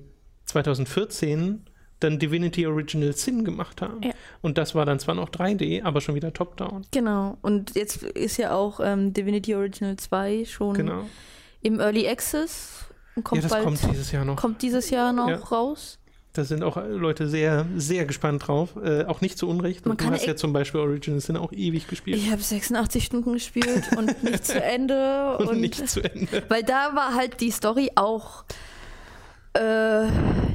2014 0.44 1.64
dann 2.00 2.18
Divinity 2.18 2.66
Original 2.66 3.12
Sin 3.12 3.44
gemacht 3.44 3.80
haben. 3.80 4.02
Ja. 4.02 4.10
Und 4.40 4.58
das 4.58 4.74
war 4.74 4.84
dann 4.84 4.98
zwar 4.98 5.14
noch 5.14 5.30
3D, 5.30 5.84
aber 5.84 6.00
schon 6.00 6.14
wieder 6.14 6.32
Top-Down. 6.32 6.86
Genau. 6.90 7.38
Und 7.42 7.74
jetzt 7.76 8.02
ist 8.02 8.38
ja 8.38 8.54
auch 8.54 8.80
ähm, 8.82 9.12
Divinity 9.12 9.54
Original 9.54 9.96
2 9.96 10.44
schon 10.44 10.74
genau. 10.74 11.04
im 11.60 11.80
Early 11.80 12.08
Access. 12.08 12.86
Kommt 13.22 13.42
ja, 13.42 13.42
das 13.42 13.52
bald, 13.52 13.64
kommt 13.64 13.90
dieses 13.90 14.10
Jahr 14.10 14.24
noch. 14.24 14.36
Kommt 14.36 14.62
dieses 14.62 14.90
Jahr 14.90 15.12
noch 15.12 15.28
ja. 15.28 15.36
raus. 15.36 15.98
Da 16.34 16.44
sind 16.44 16.62
auch 16.62 16.78
Leute 16.88 17.28
sehr, 17.28 17.66
sehr 17.76 18.06
gespannt 18.06 18.46
drauf. 18.46 18.70
Äh, 18.82 19.04
auch 19.04 19.20
nicht 19.20 19.36
zu 19.36 19.48
Unrecht. 19.48 19.84
Man 19.84 19.98
du 19.98 20.06
hast 20.06 20.24
ja 20.24 20.34
zum 20.34 20.54
Beispiel 20.54 20.80
Original 20.80 21.20
Sin 21.20 21.36
auch 21.36 21.52
ewig 21.52 21.88
gespielt. 21.88 22.16
Ich 22.16 22.30
habe 22.30 22.40
86 22.40 23.04
Stunden 23.04 23.34
gespielt 23.34 23.90
und 23.98 24.22
nicht 24.22 24.46
zu 24.46 24.62
Ende. 24.62 25.36
und, 25.38 25.48
und, 25.48 25.60
nicht 25.60 25.88
zu 25.90 26.02
Ende. 26.02 26.42
Weil 26.48 26.62
da 26.62 26.94
war 26.94 27.14
halt 27.14 27.40
die 27.42 27.50
Story 27.50 27.90
auch 27.96 28.44
äh, 29.52 30.06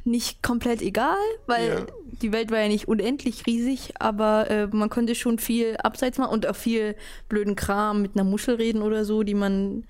nicht 0.04 0.42
komplett 0.42 0.82
egal, 0.82 1.18
weil 1.46 1.70
ja. 1.70 1.86
die 2.24 2.32
Welt 2.32 2.50
war 2.50 2.60
ja 2.60 2.68
nicht 2.68 2.88
unendlich 2.88 3.46
riesig, 3.46 3.94
aber 4.00 4.50
äh, 4.50 4.68
man 4.68 4.90
konnte 4.90 5.13
schon 5.13 5.38
viel 5.38 5.78
abseits 5.78 6.18
machen 6.18 6.32
und 6.32 6.48
auch 6.48 6.56
viel 6.56 6.96
blöden 7.30 7.56
Kram 7.56 8.02
mit 8.02 8.16
einer 8.16 8.24
Muschel 8.24 8.56
reden 8.56 8.82
oder 8.82 9.06
so, 9.06 9.22
die 9.22 9.36
man, 9.36 9.84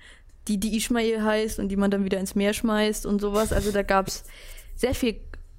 die, 0.48 0.58
die 0.58 0.76
Ishmael 0.76 1.22
heißt 1.22 1.58
und 1.58 1.70
die 1.70 1.76
man 1.76 1.90
dann 1.90 2.04
wieder 2.04 2.20
ins 2.20 2.34
Meer 2.34 2.52
schmeißt 2.52 3.06
und 3.06 3.20
sowas. 3.20 3.54
Also 3.54 3.72
da 3.72 3.82
gab 3.82 4.08
es 4.08 4.24
sehr 4.74 4.94
viel 4.94 5.16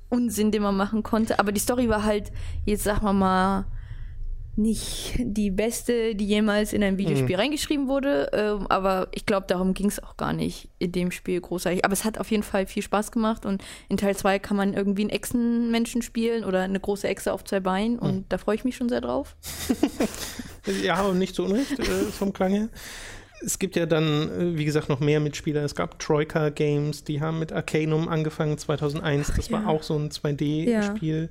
Unsinn, 0.09 0.51
den 0.51 0.63
man 0.63 0.75
machen 0.75 1.03
konnte. 1.03 1.39
Aber 1.39 1.51
die 1.51 1.59
Story 1.59 1.89
war 1.89 2.03
halt, 2.03 2.31
jetzt 2.65 2.83
sagen 2.83 3.05
wir 3.05 3.13
mal, 3.13 3.65
nicht 4.59 5.15
die 5.19 5.51
beste, 5.51 6.15
die 6.15 6.27
jemals 6.27 6.73
in 6.73 6.83
ein 6.83 6.97
Videospiel 6.97 7.37
mhm. 7.37 7.41
reingeschrieben 7.41 7.87
wurde. 7.87 8.29
Ähm, 8.33 8.67
aber 8.67 9.07
ich 9.13 9.25
glaube, 9.25 9.47
darum 9.47 9.73
ging 9.73 9.87
es 9.87 10.03
auch 10.03 10.17
gar 10.17 10.33
nicht 10.33 10.69
in 10.79 10.91
dem 10.91 11.11
Spiel 11.11 11.39
großartig. 11.39 11.85
Aber 11.85 11.93
es 11.93 12.03
hat 12.03 12.17
auf 12.19 12.29
jeden 12.29 12.43
Fall 12.43 12.67
viel 12.67 12.83
Spaß 12.83 13.11
gemacht 13.11 13.45
und 13.45 13.63
in 13.87 13.97
Teil 13.97 14.15
2 14.15 14.37
kann 14.39 14.57
man 14.57 14.73
irgendwie 14.73 15.03
einen 15.03 15.11
Echsenmenschen 15.11 16.01
spielen 16.01 16.43
oder 16.43 16.61
eine 16.61 16.79
große 16.79 17.07
Echse 17.07 17.31
auf 17.31 17.43
zwei 17.45 17.61
Beinen 17.61 17.97
und 17.97 18.15
mhm. 18.15 18.25
da 18.29 18.37
freue 18.37 18.55
ich 18.55 18.65
mich 18.65 18.75
schon 18.75 18.89
sehr 18.89 19.01
drauf. 19.01 19.37
ja, 20.83 21.01
und 21.03 21.19
nicht 21.19 21.35
zu 21.35 21.45
Unrecht 21.45 21.79
äh, 21.79 21.83
vom 22.11 22.33
Klang 22.33 22.51
her 22.51 22.69
es 23.41 23.59
gibt 23.59 23.75
ja 23.75 23.85
dann, 23.85 24.29
äh, 24.29 24.57
wie 24.57 24.65
gesagt, 24.65 24.89
noch 24.89 24.99
mehr 24.99 25.19
Mitspieler. 25.19 25.63
Es 25.63 25.75
gab 25.75 25.99
Troika 25.99 26.49
Games, 26.49 27.03
die 27.03 27.21
haben 27.21 27.39
mit 27.39 27.51
Arcanum 27.51 28.07
angefangen 28.07 28.57
2001. 28.57 29.29
Ach, 29.31 29.35
das 29.35 29.49
ja. 29.49 29.57
war 29.57 29.67
auch 29.67 29.83
so 29.83 29.95
ein 29.95 30.09
2D-Spiel. 30.09 31.29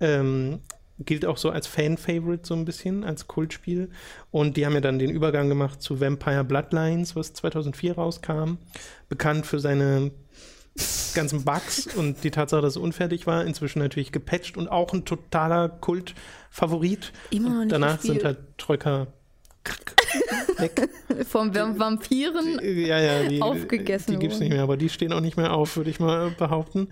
Ja. 0.00 0.08
Ähm, 0.08 0.60
gilt 0.98 1.24
auch 1.24 1.38
so 1.38 1.50
als 1.50 1.66
Fan-Favorite 1.66 2.46
so 2.46 2.54
ein 2.54 2.64
bisschen, 2.64 3.04
als 3.04 3.26
Kultspiel. 3.26 3.90
Und 4.30 4.56
die 4.56 4.66
haben 4.66 4.74
ja 4.74 4.80
dann 4.80 4.98
den 4.98 5.10
Übergang 5.10 5.48
gemacht 5.48 5.82
zu 5.82 6.00
Vampire 6.00 6.44
Bloodlines, 6.44 7.16
was 7.16 7.32
2004 7.32 7.94
rauskam. 7.94 8.58
Bekannt 9.08 9.46
für 9.46 9.58
seine 9.58 10.10
ganzen 11.14 11.44
Bugs 11.44 11.86
und 11.96 12.22
die 12.22 12.30
Tatsache, 12.30 12.62
dass 12.62 12.74
es 12.74 12.76
unfertig 12.76 13.26
war. 13.26 13.44
Inzwischen 13.44 13.80
natürlich 13.80 14.12
gepatcht 14.12 14.56
und 14.56 14.68
auch 14.68 14.92
ein 14.92 15.04
totaler 15.04 15.68
Kult-Favorit. 15.68 17.12
Danach 17.68 17.96
gespielt. 17.96 18.14
sind 18.20 18.24
halt 18.24 18.38
Troika 18.58 19.06
weg. 20.58 20.88
Vom 21.28 21.54
Vampiren 21.54 22.60
ja, 22.62 22.98
ja, 22.98 23.28
die, 23.28 23.42
aufgegessen. 23.42 24.12
Die 24.12 24.18
gibt 24.18 24.34
es 24.34 24.40
nicht 24.40 24.50
mehr, 24.50 24.62
aber 24.62 24.76
die 24.76 24.88
stehen 24.88 25.12
auch 25.12 25.20
nicht 25.20 25.36
mehr 25.36 25.52
auf, 25.52 25.76
würde 25.76 25.90
ich 25.90 26.00
mal 26.00 26.30
behaupten. 26.30 26.88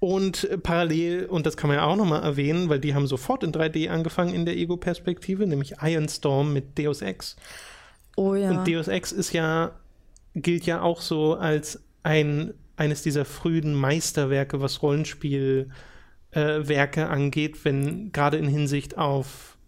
Und 0.00 0.48
parallel, 0.62 1.26
und 1.26 1.44
das 1.44 1.56
kann 1.56 1.68
man 1.68 1.78
ja 1.78 1.84
auch 1.84 1.96
nochmal 1.96 2.22
erwähnen, 2.22 2.68
weil 2.68 2.78
die 2.78 2.94
haben 2.94 3.08
sofort 3.08 3.42
in 3.42 3.52
3D 3.52 3.88
angefangen 3.88 4.32
in 4.32 4.44
der 4.44 4.56
Ego-Perspektive, 4.56 5.46
nämlich 5.46 5.74
Iron 5.82 6.08
Storm 6.08 6.52
mit 6.52 6.78
Deus 6.78 7.02
Ex. 7.02 7.34
Oh 8.16 8.34
ja. 8.34 8.50
Und 8.50 8.68
Deus 8.68 8.86
Ex 8.86 9.10
ist 9.10 9.32
ja, 9.32 9.72
gilt 10.34 10.66
ja 10.66 10.82
auch 10.82 11.00
so 11.00 11.34
als 11.34 11.82
ein, 12.04 12.54
eines 12.76 13.02
dieser 13.02 13.24
frühen 13.24 13.74
Meisterwerke, 13.74 14.60
was 14.60 14.82
Rollenspielwerke 14.82 15.70
äh, 17.00 17.04
angeht, 17.04 17.64
wenn 17.64 18.12
gerade 18.12 18.36
in 18.36 18.46
Hinsicht 18.46 18.96
auf 18.96 19.58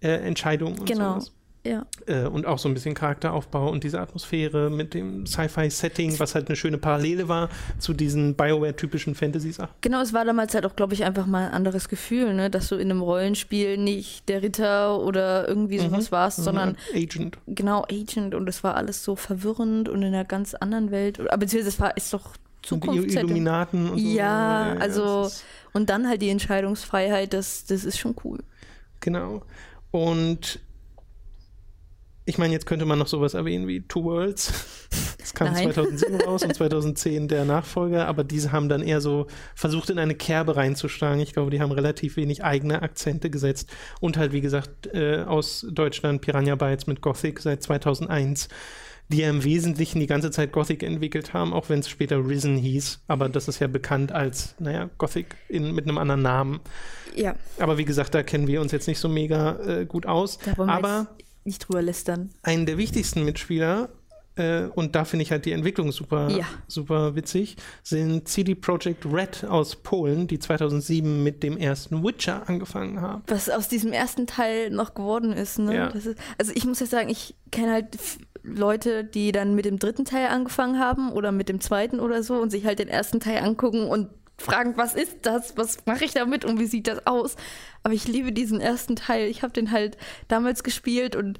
äh, 0.00 0.08
Entscheidungen 0.08 0.80
und 0.80 0.86
genau. 0.86 1.14
sowas. 1.14 1.32
Ja. 1.68 1.86
Äh, 2.06 2.26
und 2.26 2.46
auch 2.46 2.58
so 2.58 2.68
ein 2.68 2.74
bisschen 2.74 2.94
Charakteraufbau 2.94 3.70
und 3.70 3.84
diese 3.84 4.00
Atmosphäre 4.00 4.70
mit 4.70 4.94
dem 4.94 5.26
Sci-Fi-Setting, 5.26 6.18
was 6.18 6.34
halt 6.34 6.48
eine 6.48 6.56
schöne 6.56 6.78
Parallele 6.78 7.28
war 7.28 7.50
zu 7.78 7.92
diesen 7.92 8.34
Bioware-typischen 8.34 9.14
Fantasy-Sachen. 9.14 9.74
Genau, 9.82 10.00
es 10.00 10.14
war 10.14 10.24
damals 10.24 10.54
halt 10.54 10.64
auch, 10.64 10.76
glaube 10.76 10.94
ich, 10.94 11.04
einfach 11.04 11.26
mal 11.26 11.48
ein 11.48 11.52
anderes 11.52 11.88
Gefühl, 11.88 12.32
ne? 12.32 12.48
dass 12.48 12.68
du 12.68 12.76
in 12.76 12.90
einem 12.90 13.02
Rollenspiel 13.02 13.76
nicht 13.76 14.28
der 14.28 14.42
Ritter 14.42 14.98
oder 15.00 15.46
irgendwie 15.46 15.78
mhm. 15.78 15.90
sowas 15.90 16.10
mhm. 16.10 16.12
warst, 16.12 16.42
sondern 16.42 16.76
Agent. 16.94 17.38
Genau, 17.46 17.84
Agent 17.84 18.34
und 18.34 18.48
es 18.48 18.64
war 18.64 18.76
alles 18.76 19.04
so 19.04 19.14
verwirrend 19.14 19.88
und 19.88 20.02
in 20.02 20.14
einer 20.14 20.24
ganz 20.24 20.54
anderen 20.54 20.90
Welt. 20.90 21.18
beziehungsweise 21.18 21.68
es 21.68 21.80
war, 21.80 21.96
ist 21.96 22.14
doch 22.14 22.34
Zukunft. 22.62 23.14
Illuminaten 23.14 23.90
und 23.90 23.98
so. 23.98 24.06
Ja, 24.06 24.74
also 24.80 25.30
und 25.72 25.90
dann 25.90 26.08
halt 26.08 26.22
die 26.22 26.30
Entscheidungsfreiheit, 26.30 27.32
das, 27.32 27.66
das 27.66 27.84
ist 27.84 27.98
schon 27.98 28.14
cool. 28.24 28.38
Genau. 29.00 29.42
Und 29.90 30.60
ich 32.28 32.36
meine, 32.36 32.52
jetzt 32.52 32.66
könnte 32.66 32.84
man 32.84 32.98
noch 32.98 33.06
sowas 33.06 33.32
erwähnen 33.32 33.66
wie 33.66 33.80
Two 33.80 34.04
Worlds. 34.04 34.52
Es 35.22 35.34
kam 35.34 35.52
Nein. 35.52 35.72
2007 35.72 36.20
raus 36.22 36.42
und 36.44 36.54
2010 36.54 37.28
der 37.28 37.44
Nachfolger, 37.44 38.06
aber 38.06 38.22
diese 38.24 38.52
haben 38.52 38.68
dann 38.68 38.82
eher 38.82 39.00
so 39.00 39.26
versucht, 39.54 39.90
in 39.90 39.98
eine 39.98 40.14
Kerbe 40.14 40.56
reinzuschlagen. 40.56 41.20
Ich 41.20 41.32
glaube, 41.32 41.50
die 41.50 41.60
haben 41.60 41.72
relativ 41.72 42.16
wenig 42.16 42.44
eigene 42.44 42.82
Akzente 42.82 43.28
gesetzt 43.28 43.70
und 44.00 44.16
halt, 44.16 44.32
wie 44.32 44.40
gesagt, 44.40 44.86
äh, 44.94 45.24
aus 45.26 45.66
Deutschland 45.70 46.20
Piranha 46.20 46.54
Bytes 46.54 46.86
mit 46.86 47.00
Gothic 47.00 47.40
seit 47.40 47.62
2001 47.62 48.48
die 49.10 49.18
ja 49.18 49.30
im 49.30 49.42
Wesentlichen 49.42 50.00
die 50.00 50.06
ganze 50.06 50.30
Zeit 50.30 50.52
Gothic 50.52 50.82
entwickelt 50.82 51.32
haben, 51.32 51.54
auch 51.54 51.70
wenn 51.70 51.78
es 51.78 51.88
später 51.88 52.18
Risen 52.18 52.58
hieß. 52.58 53.00
Aber 53.08 53.30
das 53.30 53.48
ist 53.48 53.58
ja 53.58 53.66
bekannt 53.66 54.12
als, 54.12 54.54
naja, 54.58 54.90
Gothic 54.98 55.34
in, 55.48 55.74
mit 55.74 55.86
einem 55.86 55.96
anderen 55.96 56.20
Namen. 56.20 56.60
Ja. 57.16 57.34
Aber 57.58 57.78
wie 57.78 57.86
gesagt, 57.86 58.14
da 58.14 58.22
kennen 58.22 58.46
wir 58.46 58.60
uns 58.60 58.70
jetzt 58.70 58.86
nicht 58.86 58.98
so 58.98 59.08
mega 59.08 59.58
äh, 59.60 59.86
gut 59.86 60.04
aus. 60.04 60.38
Aber 60.58 61.06
nicht 61.48 61.68
drüber 61.68 61.82
lästern. 61.82 62.30
Einen 62.42 62.66
der 62.66 62.78
wichtigsten 62.78 63.24
Mitspieler 63.24 63.88
äh, 64.38 64.68
und 64.74 64.94
da 64.94 65.04
finde 65.04 65.24
ich 65.24 65.30
halt 65.30 65.44
die 65.44 65.52
Entwicklung 65.52 65.92
super, 65.92 66.30
ja. 66.30 66.46
super 66.68 67.16
witzig, 67.16 67.56
sind 67.82 68.28
CD 68.28 68.54
Projekt 68.54 69.04
Red 69.04 69.44
aus 69.44 69.76
Polen, 69.76 70.26
die 70.26 70.38
2007 70.38 71.22
mit 71.22 71.42
dem 71.42 71.56
ersten 71.56 72.02
Witcher 72.04 72.48
angefangen 72.48 73.00
haben. 73.00 73.22
Was 73.26 73.50
aus 73.50 73.68
diesem 73.68 73.92
ersten 73.92 74.26
Teil 74.26 74.70
noch 74.70 74.94
geworden 74.94 75.32
ist, 75.32 75.58
ne? 75.58 75.74
Ja. 75.74 75.86
Ist, 75.88 76.14
also 76.38 76.52
ich 76.54 76.64
muss 76.64 76.80
ja 76.80 76.86
sagen, 76.86 77.08
ich 77.08 77.34
kenne 77.50 77.72
halt 77.72 77.98
Leute, 78.42 79.04
die 79.04 79.32
dann 79.32 79.54
mit 79.54 79.64
dem 79.64 79.78
dritten 79.78 80.04
Teil 80.04 80.28
angefangen 80.28 80.78
haben 80.78 81.12
oder 81.12 81.32
mit 81.32 81.48
dem 81.48 81.60
zweiten 81.60 82.00
oder 82.00 82.22
so 82.22 82.36
und 82.36 82.50
sich 82.50 82.64
halt 82.64 82.78
den 82.78 82.88
ersten 82.88 83.20
Teil 83.20 83.38
angucken 83.38 83.86
und 83.86 84.08
fragen, 84.38 84.76
was 84.76 84.94
ist 84.94 85.18
das, 85.22 85.56
was 85.56 85.84
mache 85.86 86.04
ich 86.04 86.12
damit 86.12 86.44
und 86.44 86.58
wie 86.58 86.66
sieht 86.66 86.86
das 86.86 87.06
aus. 87.06 87.36
Aber 87.82 87.94
ich 87.94 88.06
liebe 88.06 88.32
diesen 88.32 88.60
ersten 88.60 88.96
Teil. 88.96 89.28
Ich 89.28 89.42
habe 89.42 89.52
den 89.52 89.70
halt 89.70 89.96
damals 90.28 90.62
gespielt 90.62 91.16
und 91.16 91.38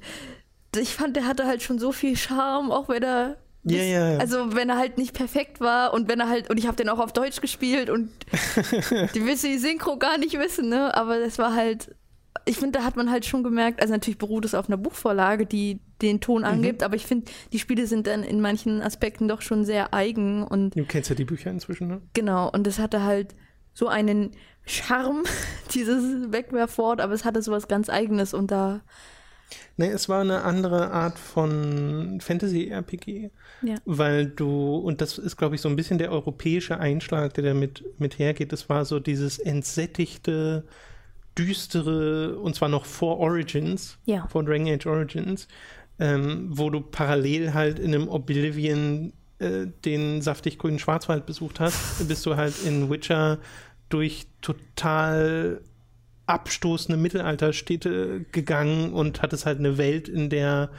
ich 0.75 0.93
fand, 0.93 1.15
der 1.15 1.25
hatte 1.25 1.47
halt 1.47 1.63
schon 1.63 1.79
so 1.79 1.91
viel 1.91 2.15
Charme, 2.15 2.71
auch 2.71 2.89
wenn 2.89 3.03
er 3.03 3.37
ja, 3.63 3.83
ja, 3.83 4.11
ja. 4.11 4.17
Also 4.19 4.55
wenn 4.55 4.69
er 4.69 4.77
halt 4.77 4.97
nicht 4.97 5.13
perfekt 5.13 5.59
war 5.59 5.93
und 5.93 6.07
wenn 6.07 6.19
er 6.19 6.29
halt, 6.29 6.49
und 6.49 6.57
ich 6.57 6.65
habe 6.65 6.77
den 6.77 6.87
auch 6.87 6.99
auf 6.99 7.11
Deutsch 7.11 7.41
gespielt 7.41 7.89
und 7.89 8.09
die 9.13 9.25
willst 9.25 9.43
die 9.43 9.57
Synchro 9.57 9.97
gar 9.97 10.17
nicht 10.17 10.39
wissen, 10.39 10.69
ne? 10.69 10.95
Aber 10.95 11.19
das 11.19 11.37
war 11.37 11.53
halt, 11.53 11.93
ich 12.45 12.57
finde, 12.57 12.79
da 12.79 12.85
hat 12.85 12.95
man 12.95 13.11
halt 13.11 13.25
schon 13.25 13.43
gemerkt, 13.43 13.81
also 13.81 13.93
natürlich 13.93 14.17
beruht 14.17 14.45
es 14.45 14.55
auf 14.55 14.67
einer 14.67 14.77
Buchvorlage, 14.77 15.45
die 15.45 15.79
den 16.01 16.21
Ton 16.21 16.41
mhm. 16.41 16.47
angibt, 16.47 16.81
mhm. 16.81 16.85
aber 16.85 16.95
ich 16.95 17.05
finde, 17.05 17.31
die 17.51 17.59
Spiele 17.59 17.87
sind 17.87 18.07
dann 18.07 18.23
in 18.23 18.41
manchen 18.41 18.81
Aspekten 18.81 19.27
doch 19.27 19.41
schon 19.41 19.65
sehr 19.65 19.93
eigen 19.93 20.43
und. 20.43 20.75
Du 20.75 20.85
kennst 20.85 21.09
ja 21.09 21.15
die 21.15 21.25
Bücher 21.25 21.51
inzwischen, 21.51 21.87
ne? 21.87 22.01
Genau, 22.13 22.49
und 22.49 22.65
das 22.65 22.79
hatte 22.79 23.03
halt 23.03 23.35
so 23.73 23.87
einen 23.87 24.31
Charme, 24.65 25.23
dieses 25.73 26.31
Wegwerfwort, 26.31 27.01
aber 27.01 27.13
es 27.13 27.25
hatte 27.25 27.41
sowas 27.41 27.67
ganz 27.67 27.89
Eigenes 27.89 28.33
und 28.33 28.51
da. 28.51 28.81
Nee, 29.77 29.87
es 29.87 30.09
war 30.09 30.21
eine 30.21 30.43
andere 30.43 30.91
Art 30.91 31.17
von 31.17 32.19
Fantasy-RPG. 32.21 33.31
Ja. 33.61 33.75
Weil 33.85 34.27
du, 34.27 34.75
und 34.75 35.01
das 35.01 35.17
ist, 35.17 35.37
glaube 35.37 35.55
ich, 35.55 35.61
so 35.61 35.69
ein 35.69 35.75
bisschen 35.75 35.97
der 35.97 36.11
europäische 36.11 36.79
Einschlag, 36.79 37.33
der 37.33 37.45
damit 37.45 37.83
mit 37.97 38.19
hergeht. 38.19 38.53
Es 38.53 38.69
war 38.69 38.85
so 38.85 38.99
dieses 38.99 39.39
entsättigte, 39.39 40.65
düstere, 41.39 42.37
und 42.37 42.53
zwar 42.55 42.69
noch 42.69 42.85
vor 42.85 43.17
Origins, 43.19 43.97
ja. 44.05 44.27
vor 44.27 44.43
Dragon 44.43 44.67
Age 44.67 44.85
Origins, 44.85 45.47
ähm, 45.97 46.47
wo 46.49 46.69
du 46.69 46.81
parallel 46.81 47.53
halt 47.53 47.79
in 47.79 47.95
einem 47.95 48.09
Oblivion 48.09 49.13
äh, 49.39 49.67
den 49.85 50.21
saftig 50.21 50.57
grünen 50.59 50.79
Schwarzwald 50.79 51.25
besucht 51.25 51.61
hast, 51.61 52.07
bist 52.07 52.25
du 52.25 52.35
halt 52.35 52.53
in 52.65 52.89
Witcher 52.89 53.39
durch 53.87 54.27
total 54.41 55.61
abstoßende 56.25 57.01
Mittelalterstädte 57.01 58.25
gegangen 58.31 58.93
und 58.93 59.21
hattest 59.21 59.45
halt 59.45 59.59
eine 59.59 59.77
Welt, 59.77 60.07
in 60.07 60.29
der 60.29 60.69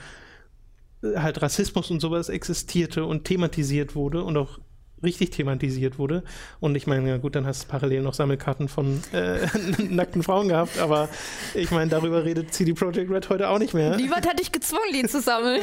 äh, 1.02 1.16
halt 1.16 1.42
Rassismus 1.42 1.90
und 1.90 2.00
sowas 2.00 2.28
existierte 2.28 3.04
und 3.04 3.24
thematisiert 3.24 3.94
wurde 3.94 4.22
und 4.22 4.36
auch 4.36 4.60
richtig 5.02 5.30
thematisiert 5.30 5.98
wurde. 5.98 6.22
Und 6.60 6.74
ich 6.76 6.86
meine, 6.86 7.08
ja 7.08 7.16
gut, 7.16 7.34
dann 7.34 7.46
hast 7.46 7.64
du 7.64 7.68
parallel 7.68 8.02
noch 8.02 8.14
Sammelkarten 8.14 8.68
von 8.68 9.02
äh, 9.12 9.46
nackten 9.88 10.22
Frauen 10.22 10.48
gehabt, 10.48 10.78
aber 10.78 11.08
ich 11.54 11.70
meine, 11.70 11.90
darüber 11.90 12.24
redet 12.24 12.52
CD 12.52 12.72
Projekt 12.74 13.10
Red 13.10 13.28
heute 13.28 13.48
auch 13.48 13.58
nicht 13.58 13.74
mehr. 13.74 13.96
Niemand 13.96 14.28
hat 14.28 14.38
dich 14.38 14.52
gezwungen, 14.52 14.92
die 14.94 15.06
zu 15.06 15.20
sammeln. 15.20 15.62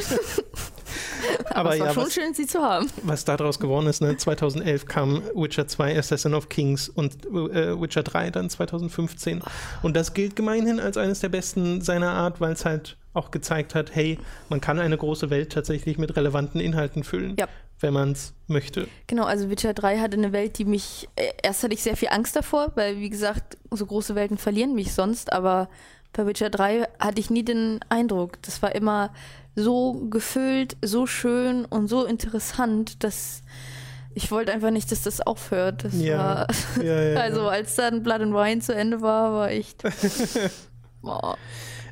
aber, 1.50 1.56
aber 1.56 1.74
es 1.74 1.80
war 1.80 1.86
ja, 1.86 1.94
schon 1.94 2.06
was, 2.06 2.14
schön, 2.14 2.34
sie 2.34 2.46
zu 2.46 2.60
haben. 2.60 2.88
Was 3.02 3.24
daraus 3.24 3.58
geworden 3.58 3.86
ist, 3.86 4.00
ne? 4.00 4.16
2011 4.16 4.86
kam 4.86 5.22
Witcher 5.34 5.66
2, 5.66 5.98
Assassin 5.98 6.34
of 6.34 6.48
Kings 6.48 6.88
und 6.88 7.26
äh, 7.26 7.80
Witcher 7.80 8.02
3 8.02 8.30
dann 8.30 8.50
2015. 8.50 9.42
Und 9.82 9.96
das 9.96 10.14
gilt 10.14 10.36
gemeinhin 10.36 10.80
als 10.80 10.96
eines 10.96 11.20
der 11.20 11.28
besten 11.28 11.80
seiner 11.80 12.10
Art, 12.10 12.40
weil 12.40 12.52
es 12.52 12.64
halt 12.64 12.96
auch 13.14 13.30
gezeigt 13.30 13.74
hat, 13.74 13.94
hey, 13.94 14.18
man 14.48 14.60
kann 14.60 14.78
eine 14.78 14.96
große 14.96 15.30
Welt 15.30 15.52
tatsächlich 15.52 15.98
mit 15.98 16.14
relevanten 16.16 16.60
Inhalten 16.60 17.04
füllen. 17.04 17.36
Ja 17.38 17.48
wenn 17.80 17.94
man 17.94 18.12
es 18.12 18.32
möchte. 18.46 18.88
Genau, 19.06 19.24
also 19.24 19.50
Witcher 19.50 19.74
3 19.74 19.98
hatte 19.98 20.16
eine 20.16 20.32
Welt, 20.32 20.58
die 20.58 20.64
mich, 20.64 21.08
äh, 21.16 21.30
erst 21.42 21.62
hatte 21.62 21.74
ich 21.74 21.82
sehr 21.82 21.96
viel 21.96 22.08
Angst 22.08 22.34
davor, 22.36 22.72
weil 22.74 22.98
wie 22.98 23.10
gesagt, 23.10 23.56
so 23.70 23.86
große 23.86 24.14
Welten 24.14 24.38
verlieren 24.38 24.74
mich 24.74 24.92
sonst, 24.94 25.32
aber 25.32 25.68
bei 26.12 26.26
Witcher 26.26 26.50
3 26.50 26.88
hatte 26.98 27.20
ich 27.20 27.30
nie 27.30 27.44
den 27.44 27.80
Eindruck. 27.88 28.42
Das 28.42 28.62
war 28.62 28.74
immer 28.74 29.12
so 29.54 30.06
gefüllt, 30.10 30.76
so 30.82 31.06
schön 31.06 31.64
und 31.64 31.88
so 31.88 32.04
interessant, 32.04 33.02
dass 33.04 33.42
ich 34.14 34.30
wollte 34.32 34.52
einfach 34.52 34.70
nicht, 34.70 34.90
dass 34.90 35.02
das 35.02 35.20
aufhört. 35.20 35.84
Das 35.84 35.94
ja. 36.00 36.18
war, 36.18 36.46
ja, 36.82 37.02
ja, 37.02 37.20
also 37.20 37.48
als 37.48 37.76
dann 37.76 38.02
Blood 38.02 38.22
and 38.22 38.34
Wine 38.34 38.60
zu 38.60 38.74
Ende 38.74 39.00
war, 39.00 39.32
war 39.32 39.50
echt. 39.50 39.84
oh. 41.02 41.34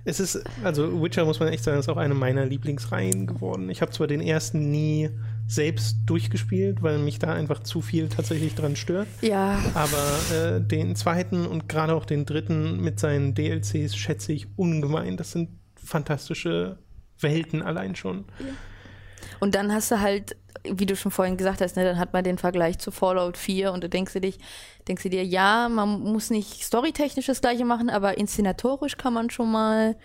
Es 0.04 0.20
ist, 0.20 0.42
also 0.62 1.02
Witcher 1.02 1.24
muss 1.24 1.40
man 1.40 1.48
echt 1.48 1.64
sagen, 1.64 1.78
ist 1.78 1.88
auch 1.88 1.96
eine 1.96 2.14
meiner 2.14 2.44
Lieblingsreihen 2.44 3.26
geworden. 3.26 3.70
Ich 3.70 3.82
habe 3.82 3.90
zwar 3.90 4.06
den 4.06 4.20
ersten 4.20 4.70
nie 4.70 5.10
selbst 5.46 5.98
durchgespielt, 6.06 6.82
weil 6.82 6.98
mich 6.98 7.18
da 7.18 7.32
einfach 7.32 7.62
zu 7.62 7.80
viel 7.80 8.08
tatsächlich 8.08 8.54
dran 8.54 8.76
stört. 8.76 9.06
Ja. 9.20 9.58
Aber 9.74 10.18
äh, 10.34 10.60
den 10.60 10.96
zweiten 10.96 11.46
und 11.46 11.68
gerade 11.68 11.94
auch 11.94 12.04
den 12.04 12.26
dritten 12.26 12.80
mit 12.80 12.98
seinen 12.98 13.34
DLCs 13.34 13.96
schätze 13.96 14.32
ich 14.32 14.48
ungemein. 14.56 15.16
Das 15.16 15.32
sind 15.32 15.50
fantastische 15.76 16.78
Welten 17.20 17.62
allein 17.62 17.94
schon. 17.94 18.24
Ja. 18.40 18.46
Und 19.40 19.54
dann 19.54 19.72
hast 19.72 19.90
du 19.90 20.00
halt, 20.00 20.36
wie 20.64 20.86
du 20.86 20.96
schon 20.96 21.12
vorhin 21.12 21.36
gesagt 21.36 21.60
hast, 21.60 21.76
ne, 21.76 21.84
dann 21.84 21.98
hat 21.98 22.12
man 22.12 22.24
den 22.24 22.38
Vergleich 22.38 22.78
zu 22.78 22.90
Fallout 22.90 23.36
4 23.36 23.72
und 23.72 23.84
du 23.84 23.88
denkst 23.88 24.14
du 24.14 24.20
dich, 24.20 24.38
denkst 24.88 25.04
du 25.04 25.10
dir, 25.10 25.24
ja, 25.24 25.68
man 25.68 26.00
muss 26.00 26.30
nicht 26.30 26.64
storytechnisch 26.64 27.26
das 27.26 27.40
gleiche 27.40 27.64
machen, 27.64 27.90
aber 27.90 28.18
inszenatorisch 28.18 28.96
kann 28.96 29.14
man 29.14 29.30
schon 29.30 29.50
mal 29.50 29.90
ein 29.90 29.96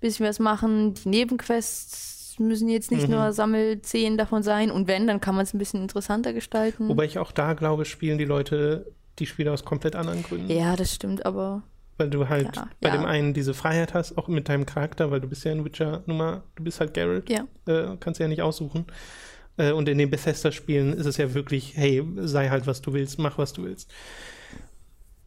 bisschen 0.00 0.26
was 0.26 0.38
machen. 0.38 0.94
Die 0.94 1.08
Nebenquests 1.08 2.17
müssen 2.38 2.68
jetzt 2.68 2.90
nicht 2.90 3.08
mhm. 3.08 3.14
nur 3.14 3.32
Sammelzehen 3.32 4.16
davon 4.16 4.42
sein. 4.42 4.70
Und 4.70 4.88
wenn, 4.88 5.06
dann 5.06 5.20
kann 5.20 5.34
man 5.34 5.44
es 5.44 5.54
ein 5.54 5.58
bisschen 5.58 5.82
interessanter 5.82 6.32
gestalten. 6.32 6.88
Wobei 6.88 7.04
ich 7.04 7.18
auch 7.18 7.32
da 7.32 7.54
glaube, 7.54 7.84
spielen 7.84 8.18
die 8.18 8.24
Leute 8.24 8.92
die 9.18 9.26
Spiele 9.26 9.52
aus 9.52 9.64
komplett 9.64 9.96
anderen 9.96 10.22
Gründen. 10.22 10.50
Ja, 10.50 10.76
das 10.76 10.94
stimmt, 10.94 11.26
aber. 11.26 11.62
Weil 11.96 12.10
du 12.10 12.28
halt 12.28 12.54
ja, 12.54 12.68
bei 12.80 12.90
ja. 12.90 12.96
dem 12.96 13.04
einen 13.04 13.34
diese 13.34 13.54
Freiheit 13.54 13.92
hast, 13.92 14.16
auch 14.16 14.28
mit 14.28 14.48
deinem 14.48 14.66
Charakter, 14.66 15.10
weil 15.10 15.20
du 15.20 15.28
bist 15.28 15.44
ja 15.44 15.50
in 15.50 15.64
Witcher-Nummer, 15.64 16.44
du 16.54 16.62
bist 16.62 16.78
halt 16.78 16.94
Geralt. 16.94 17.28
Ja. 17.28 17.46
Äh, 17.66 17.96
kannst 17.98 18.20
ja 18.20 18.28
nicht 18.28 18.42
aussuchen. 18.42 18.86
Äh, 19.56 19.72
und 19.72 19.88
in 19.88 19.98
den 19.98 20.08
Bethesda-Spielen 20.08 20.92
ist 20.92 21.06
es 21.06 21.16
ja 21.16 21.34
wirklich, 21.34 21.76
hey, 21.76 22.06
sei 22.16 22.48
halt, 22.48 22.66
was 22.66 22.80
du 22.82 22.92
willst, 22.92 23.18
mach, 23.18 23.36
was 23.36 23.52
du 23.52 23.64
willst. 23.64 23.90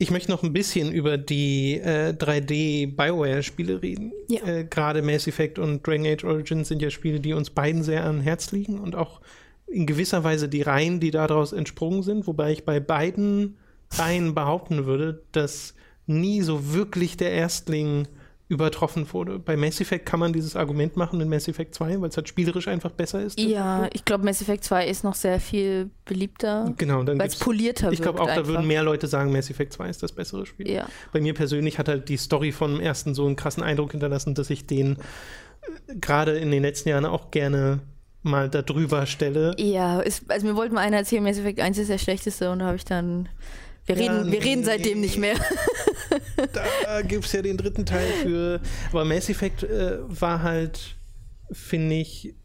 Ich 0.01 0.09
möchte 0.09 0.31
noch 0.31 0.41
ein 0.41 0.51
bisschen 0.51 0.91
über 0.91 1.19
die 1.19 1.75
äh, 1.75 2.15
3D-Bioware-Spiele 2.17 3.83
reden. 3.83 4.11
Ja. 4.29 4.43
Äh, 4.47 4.63
Gerade 4.63 5.03
Mass 5.03 5.27
Effect 5.27 5.59
und 5.59 5.85
Dragon 5.85 6.07
Age 6.07 6.23
Origins 6.23 6.69
sind 6.69 6.81
ja 6.81 6.89
Spiele, 6.89 7.19
die 7.19 7.33
uns 7.33 7.51
beiden 7.51 7.83
sehr 7.83 8.03
an 8.03 8.19
Herz 8.19 8.51
liegen 8.51 8.79
und 8.79 8.95
auch 8.95 9.21
in 9.67 9.85
gewisser 9.85 10.23
Weise 10.23 10.49
die 10.49 10.63
Reihen, 10.63 10.99
die 10.99 11.11
daraus 11.11 11.53
entsprungen 11.53 12.01
sind, 12.01 12.25
wobei 12.25 12.51
ich 12.51 12.65
bei 12.65 12.79
beiden 12.79 13.57
Reihen 13.91 14.33
behaupten 14.33 14.87
würde, 14.87 15.21
dass 15.33 15.75
nie 16.07 16.41
so 16.41 16.73
wirklich 16.73 17.15
der 17.15 17.33
Erstling 17.33 18.07
übertroffen 18.51 19.11
wurde. 19.13 19.39
Bei 19.39 19.55
Mass 19.55 19.79
Effect 19.79 20.05
kann 20.05 20.19
man 20.19 20.33
dieses 20.33 20.57
Argument 20.57 20.97
machen 20.97 21.17
mit 21.17 21.29
Mass 21.29 21.47
Effect 21.47 21.73
2, 21.73 22.01
weil 22.01 22.09
es 22.09 22.17
halt 22.17 22.27
spielerisch 22.27 22.67
einfach 22.67 22.91
besser 22.91 23.21
ist. 23.21 23.39
Ja, 23.39 23.87
ich 23.93 24.03
glaube, 24.03 24.25
Mass 24.25 24.41
Effect 24.41 24.65
2 24.65 24.87
ist 24.87 25.05
noch 25.05 25.15
sehr 25.15 25.39
viel 25.39 25.89
beliebter. 26.03 26.73
Genau, 26.75 27.07
weil 27.07 27.21
es 27.21 27.37
polierter 27.37 27.93
Ich 27.93 28.01
glaube 28.01 28.19
auch, 28.19 28.27
einfach. 28.27 28.43
da 28.43 28.47
würden 28.49 28.67
mehr 28.67 28.83
Leute 28.83 29.07
sagen, 29.07 29.31
Mass 29.31 29.49
Effect 29.49 29.71
2 29.71 29.87
ist 29.87 30.03
das 30.03 30.11
bessere 30.11 30.45
Spiel. 30.45 30.69
Ja. 30.69 30.85
Bei 31.13 31.21
mir 31.21 31.33
persönlich 31.33 31.79
hat 31.79 31.87
halt 31.87 32.09
die 32.09 32.17
Story 32.17 32.51
vom 32.51 32.81
ersten 32.81 33.15
so 33.15 33.25
einen 33.25 33.37
krassen 33.37 33.63
Eindruck 33.63 33.91
hinterlassen, 33.91 34.35
dass 34.35 34.49
ich 34.49 34.67
den 34.67 34.97
äh, 34.97 35.95
gerade 35.95 36.37
in 36.37 36.51
den 36.51 36.61
letzten 36.61 36.89
Jahren 36.89 37.05
auch 37.05 37.31
gerne 37.31 37.79
mal 38.21 38.49
darüber 38.49 39.05
stelle. 39.05 39.55
Ja, 39.59 40.01
ist, 40.01 40.29
also 40.29 40.45
mir 40.45 40.57
wollte 40.57 40.75
mal 40.75 40.81
einer 40.81 40.97
erzählen, 40.97 41.23
Mass 41.23 41.37
Effect 41.37 41.61
1 41.61 41.77
ist 41.77 41.89
der 41.89 41.99
schlechteste 41.99 42.51
und 42.51 42.59
da 42.59 42.65
habe 42.65 42.75
ich 42.75 42.83
dann 42.83 43.29
wir 43.85 43.95
reden, 43.95 44.15
ja, 44.15 44.23
nee, 44.23 44.31
wir 44.33 44.43
reden 44.43 44.63
seitdem 44.63 45.01
nicht 45.01 45.17
mehr. 45.17 45.35
da 46.53 47.01
gibt 47.01 47.25
es 47.25 47.31
ja 47.31 47.41
den 47.41 47.57
dritten 47.57 47.85
Teil 47.85 48.11
für. 48.23 48.59
Aber 48.91 49.05
Mass 49.05 49.29
Effect 49.29 49.63
äh, 49.63 49.97
war 50.07 50.41
halt, 50.41 50.95
finde 51.51 51.95
ich, 51.95 52.35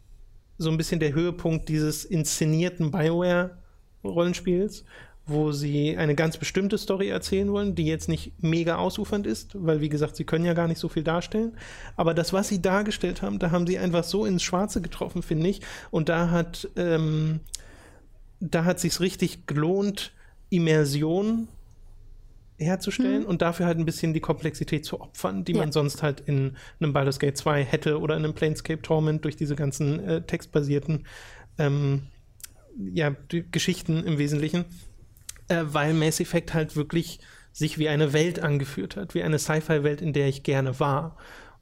so 0.57 0.69
ein 0.69 0.77
bisschen 0.77 0.99
der 0.99 1.13
Höhepunkt 1.13 1.69
dieses 1.69 2.03
inszenierten 2.05 2.91
Bioware-Rollenspiels, 2.91 4.85
wo 5.27 5.51
sie 5.51 5.97
eine 5.97 6.15
ganz 6.15 6.37
bestimmte 6.37 6.77
Story 6.77 7.09
erzählen 7.09 7.51
wollen, 7.51 7.75
die 7.75 7.85
jetzt 7.85 8.07
nicht 8.07 8.31
mega 8.41 8.77
ausufernd 8.77 9.27
ist, 9.27 9.51
weil 9.53 9.81
wie 9.81 9.89
gesagt, 9.89 10.15
sie 10.15 10.23
können 10.23 10.45
ja 10.45 10.53
gar 10.53 10.67
nicht 10.67 10.79
so 10.79 10.89
viel 10.89 11.03
darstellen. 11.03 11.57
Aber 11.95 12.13
das, 12.13 12.33
was 12.33 12.47
sie 12.47 12.61
dargestellt 12.61 13.21
haben, 13.21 13.37
da 13.37 13.51
haben 13.51 13.67
sie 13.67 13.77
einfach 13.77 14.03
so 14.03 14.25
ins 14.25 14.41
Schwarze 14.41 14.81
getroffen, 14.81 15.21
finde 15.21 15.49
ich. 15.49 15.61
Und 15.91 16.09
da 16.09 16.31
hat, 16.31 16.69
ähm, 16.75 17.41
da 18.39 18.63
hat 18.63 18.79
sich's 18.79 19.01
richtig 19.01 19.45
gelohnt, 19.47 20.13
Immersion 20.49 21.49
herzustellen 22.57 23.21
mhm. 23.21 23.27
und 23.27 23.41
dafür 23.41 23.65
halt 23.65 23.77
ein 23.77 23.85
bisschen 23.85 24.13
die 24.13 24.19
Komplexität 24.19 24.85
zu 24.85 24.99
opfern, 24.99 25.43
die 25.45 25.53
ja. 25.53 25.59
man 25.59 25.71
sonst 25.71 26.03
halt 26.03 26.21
in 26.21 26.57
einem 26.79 26.93
Baldur's 26.93 27.19
Gate 27.19 27.37
2 27.37 27.63
hätte 27.63 27.99
oder 27.99 28.15
in 28.17 28.23
einem 28.23 28.33
Planescape 28.33 28.81
Torment 28.81 29.23
durch 29.25 29.35
diese 29.35 29.55
ganzen 29.55 29.99
äh, 29.99 30.21
textbasierten 30.21 31.05
ähm, 31.59 32.03
ja, 32.77 33.15
Geschichten 33.51 34.03
im 34.03 34.17
Wesentlichen 34.17 34.65
äh, 35.47 35.63
weil 35.65 35.93
Mass 35.93 36.19
Effect 36.19 36.53
halt 36.53 36.75
wirklich 36.75 37.19
sich 37.53 37.77
wie 37.77 37.89
eine 37.89 38.13
Welt 38.13 38.41
angeführt 38.41 38.95
hat, 38.95 39.15
wie 39.15 39.23
eine 39.23 39.39
Sci-Fi-Welt, 39.39 40.01
in 40.01 40.13
der 40.13 40.27
ich 40.27 40.43
gerne 40.43 40.79
war. 40.79 41.17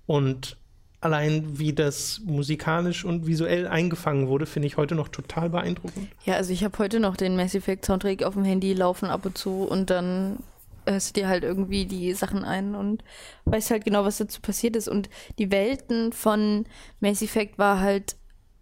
Und 0.06 0.58
allein 1.00 1.60
wie 1.60 1.74
das 1.74 2.22
musikalisch 2.26 3.06
und 3.06 3.28
visuell 3.28 3.68
eingefangen 3.68 4.28
wurde, 4.28 4.46
finde 4.46 4.68
ich 4.68 4.78
heute 4.78 4.96
noch 4.96 5.08
total 5.08 5.50
beeindruckend. 5.50 6.10
Ja, 6.26 6.36
also 6.36 6.52
ich 6.52 6.64
habe 6.64 6.78
heute 6.80 7.00
noch 7.00 7.16
den 7.16 7.36
Mass 7.36 7.56
Effect 7.56 7.86
Soundtrack 7.86 8.24
auf 8.24 8.34
dem 8.34 8.44
Handy 8.44 8.74
laufen 8.74 9.06
ab 9.06 9.26
und 9.26 9.38
zu 9.38 9.64
und 9.64 9.90
dann 9.90 10.40
hörst 10.88 11.16
du 11.16 11.22
dir 11.22 11.28
halt 11.28 11.44
irgendwie 11.44 11.86
die 11.86 12.14
Sachen 12.14 12.44
ein 12.44 12.76
und 12.76 13.04
weißt 13.46 13.72
halt 13.72 13.86
genau, 13.86 14.04
was 14.06 14.18
dazu 14.18 14.42
passiert 14.42 14.76
ist. 14.76 14.88
Und 14.88 15.10
die 15.40 15.52
Welten 15.52 16.14
von 16.14 16.66
Mass 17.00 17.22
Effect 17.22 17.58
war 17.58 17.80
halt 17.80 18.16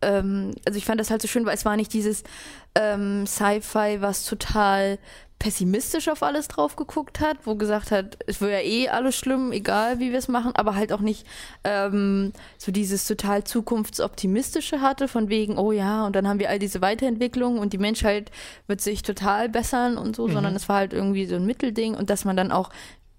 ähm, 0.03 0.51
also 0.65 0.77
ich 0.77 0.85
fand 0.85 0.99
das 0.99 1.09
halt 1.09 1.21
so 1.21 1.27
schön, 1.27 1.45
weil 1.45 1.55
es 1.55 1.65
war 1.65 1.75
nicht 1.75 1.93
dieses 1.93 2.23
ähm, 2.75 3.25
Sci-Fi, 3.25 4.01
was 4.01 4.25
total 4.25 4.99
pessimistisch 5.43 6.07
auf 6.07 6.23
alles 6.23 6.47
drauf 6.47 6.77
geguckt 6.77 7.19
hat, 7.19 7.35
wo 7.43 7.55
gesagt 7.55 7.91
hat, 7.91 8.17
es 8.27 8.39
wäre 8.39 8.53
ja 8.53 8.59
eh 8.65 8.87
alles 8.87 9.17
schlimm, 9.17 9.51
egal 9.51 9.99
wie 9.99 10.11
wir 10.11 10.17
es 10.17 10.29
machen, 10.29 10.55
aber 10.55 10.75
halt 10.75 10.93
auch 10.93 11.01
nicht 11.01 11.27
ähm, 11.65 12.31
so 12.57 12.71
dieses 12.71 13.05
total 13.05 13.43
zukunftsoptimistische 13.43 14.79
hatte, 14.79 15.09
von 15.09 15.27
wegen, 15.27 15.57
oh 15.57 15.73
ja, 15.73 16.05
und 16.05 16.15
dann 16.15 16.29
haben 16.29 16.39
wir 16.39 16.49
all 16.49 16.59
diese 16.59 16.79
Weiterentwicklungen 16.79 17.59
und 17.59 17.73
die 17.73 17.77
Menschheit 17.77 18.31
wird 18.67 18.79
sich 18.79 19.01
total 19.01 19.49
bessern 19.49 19.97
und 19.97 20.15
so, 20.15 20.29
mhm. 20.29 20.31
sondern 20.31 20.55
es 20.55 20.69
war 20.69 20.77
halt 20.77 20.93
irgendwie 20.93 21.25
so 21.25 21.35
ein 21.35 21.45
Mittelding 21.45 21.93
und 21.93 22.09
dass 22.09 22.23
man 22.23 22.37
dann 22.37 22.53
auch 22.53 22.69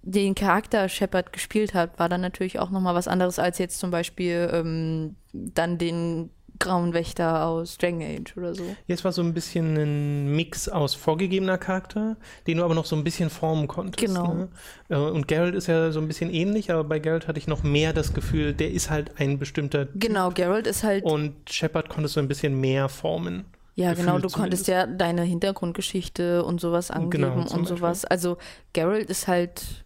den 0.00 0.34
Charakter 0.34 0.88
Shepard 0.88 1.30
gespielt 1.30 1.74
hat, 1.74 1.98
war 1.98 2.08
dann 2.08 2.22
natürlich 2.22 2.58
auch 2.58 2.70
nochmal 2.70 2.94
was 2.94 3.06
anderes 3.06 3.38
als 3.38 3.58
jetzt 3.58 3.78
zum 3.78 3.90
Beispiel 3.90 4.48
ähm, 4.50 5.16
dann 5.34 5.76
den 5.76 6.30
Grauen 6.59 6.95
Wächter 6.95 7.47
aus 7.47 7.79
Dragon 7.79 8.03
Age 8.03 8.37
oder 8.37 8.55
so. 8.55 8.64
Jetzt 8.87 9.05
war 9.05 9.12
so 9.12 9.23
ein 9.23 9.35
bisschen 9.35 9.77
ein 9.77 10.37
Mix 10.37 10.69
aus 10.69 10.95
vorgegebener 10.95 11.59
Charakter, 11.59 12.17
den 12.47 12.59
du 12.59 12.64
aber 12.64 12.75
noch 12.75 12.85
so 12.85 12.97
ein 12.97 13.05
bisschen 13.05 13.31
formen 13.31 13.67
konntest. 13.67 13.99
Genau. 13.99 14.35
Ne? 14.35 14.49
Äh, 14.88 14.97
und 14.97 15.29
Geralt 15.29 15.55
ist 15.55 15.67
ja 15.67 15.90
so 15.90 16.01
ein 16.01 16.09
bisschen 16.09 16.31
ähnlich, 16.31 16.71
aber 16.71 16.85
bei 16.85 16.99
Geralt 16.99 17.29
hatte 17.29 17.38
ich 17.38 17.47
noch 17.47 17.62
mehr 17.62 17.93
das 17.93 18.14
Gefühl, 18.14 18.55
der 18.55 18.71
ist 18.71 18.90
halt 18.90 19.19
ein 19.19 19.38
bestimmter. 19.38 19.87
Genau, 19.95 20.31
Geralt 20.31 20.67
ist 20.67 20.85
halt. 20.85 21.05
Und 21.05 21.35
Shepard 21.51 21.88
konntest 21.88 22.17
du 22.17 22.21
ein 22.21 22.29
bisschen 22.29 22.61
mehr 22.61 22.88
formen. 22.88 23.45
Ja, 23.77 23.90
Gefühl 23.90 24.05
genau, 24.05 24.19
du 24.19 24.29
zumindest. 24.29 24.37
konntest 24.37 24.69
ja 24.69 24.87
deine 24.87 25.23
Hintergrundgeschichte 25.23 26.45
und 26.45 26.61
sowas 26.61 26.90
angeben 26.93 27.45
genau, 27.45 27.55
und 27.55 27.67
sowas. 27.67 28.03
Beispiel. 28.03 28.09
Also 28.11 28.37
Geralt 28.73 29.11
ist 29.11 29.27
halt 29.27 29.84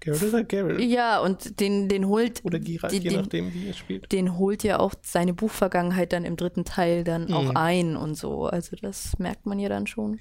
Geralt 0.00 0.22
oder 0.22 0.44
Geralt? 0.44 0.80
Ja, 0.80 1.20
und 1.20 1.60
den, 1.60 1.88
den 1.88 2.06
holt. 2.06 2.44
Oder 2.44 2.58
Geralt, 2.58 2.92
den, 2.92 3.02
je 3.02 3.16
nachdem, 3.16 3.54
wie 3.54 3.68
er 3.68 3.74
spielt. 3.74 4.12
Den 4.12 4.38
holt 4.38 4.62
ja 4.62 4.78
auch 4.78 4.94
seine 5.02 5.34
Buchvergangenheit 5.34 6.12
dann 6.12 6.24
im 6.24 6.36
dritten 6.36 6.64
Teil 6.64 7.04
dann 7.04 7.26
mhm. 7.26 7.34
auch 7.34 7.54
ein 7.54 7.96
und 7.96 8.14
so. 8.14 8.46
Also 8.46 8.76
das 8.80 9.18
merkt 9.18 9.46
man 9.46 9.58
ja 9.58 9.68
dann 9.68 9.86
schon. 9.86 10.18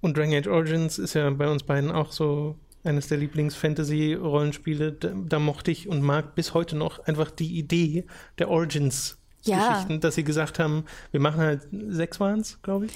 Und 0.00 0.16
Dragon 0.16 0.34
Age 0.34 0.46
Origins 0.46 0.98
ist 0.98 1.14
ja 1.14 1.28
bei 1.30 1.48
uns 1.48 1.64
beiden 1.64 1.90
auch 1.90 2.12
so 2.12 2.56
eines 2.84 3.08
der 3.08 3.18
Lieblings-Fantasy-Rollenspiele. 3.18 4.92
Da, 4.92 5.12
da, 5.14 5.38
mochte 5.38 5.70
ich 5.70 5.88
und 5.88 6.02
mag 6.02 6.34
bis 6.34 6.54
heute 6.54 6.76
noch 6.76 7.00
einfach 7.00 7.30
die 7.30 7.58
Idee 7.58 8.06
der 8.38 8.48
Origins-Geschichten, 8.48 9.92
ja. 9.92 9.98
dass 9.98 10.14
sie 10.14 10.24
gesagt 10.24 10.58
haben, 10.58 10.84
wir 11.10 11.20
machen 11.20 11.40
halt 11.40 11.62
sechs 11.88 12.20
waren 12.20 12.40
es, 12.40 12.62
glaube 12.62 12.86
ich. 12.86 12.92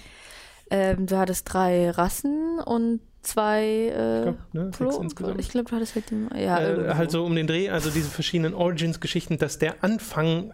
Ähm, 0.70 1.07
du 1.07 1.18
hattest 1.18 1.52
drei 1.52 1.90
Rassen 1.90 2.59
und 2.64 3.00
zwei 3.22 3.62
äh, 3.64 4.18
ich 4.18 4.22
glaube, 4.22 4.38
ne, 4.52 4.70
Pro, 4.70 5.35
ich 5.38 5.48
glaube, 5.48 5.70
du 5.70 5.76
hattest 5.76 5.94
halt 5.94 6.11
den, 6.11 6.28
ja, 6.37 6.58
äh, 6.61 6.94
halt 6.94 7.11
so 7.11 7.24
um 7.24 7.35
den 7.35 7.46
Dreh, 7.46 7.70
also 7.70 7.90
diese 7.90 8.11
verschiedenen 8.11 8.54
Origins-Geschichten, 8.54 9.38
dass 9.38 9.58
der 9.58 9.82
Anfang 9.82 10.52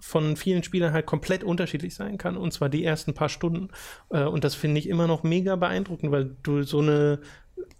von 0.00 0.36
vielen 0.36 0.62
Spielern 0.62 0.92
halt 0.92 1.06
komplett 1.06 1.44
unterschiedlich 1.44 1.94
sein 1.94 2.18
kann 2.18 2.36
und 2.36 2.52
zwar 2.52 2.68
die 2.68 2.84
ersten 2.84 3.14
paar 3.14 3.28
Stunden 3.28 3.68
äh, 4.10 4.24
und 4.24 4.44
das 4.44 4.54
finde 4.54 4.78
ich 4.78 4.88
immer 4.88 5.06
noch 5.06 5.22
mega 5.22 5.56
beeindruckend, 5.56 6.10
weil 6.10 6.36
du 6.42 6.62
so 6.62 6.80
eine 6.80 7.20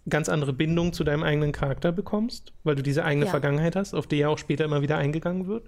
ganz 0.09 0.29
andere 0.29 0.53
Bindung 0.53 0.93
zu 0.93 1.03
deinem 1.03 1.23
eigenen 1.23 1.51
Charakter 1.51 1.91
bekommst, 1.91 2.53
weil 2.63 2.75
du 2.75 2.83
diese 2.83 3.03
eigene 3.03 3.25
ja. 3.25 3.31
Vergangenheit 3.31 3.75
hast, 3.75 3.93
auf 3.93 4.07
die 4.07 4.17
ja 4.17 4.29
auch 4.29 4.37
später 4.37 4.65
immer 4.65 4.81
wieder 4.81 4.97
eingegangen 4.97 5.47
wird. 5.47 5.67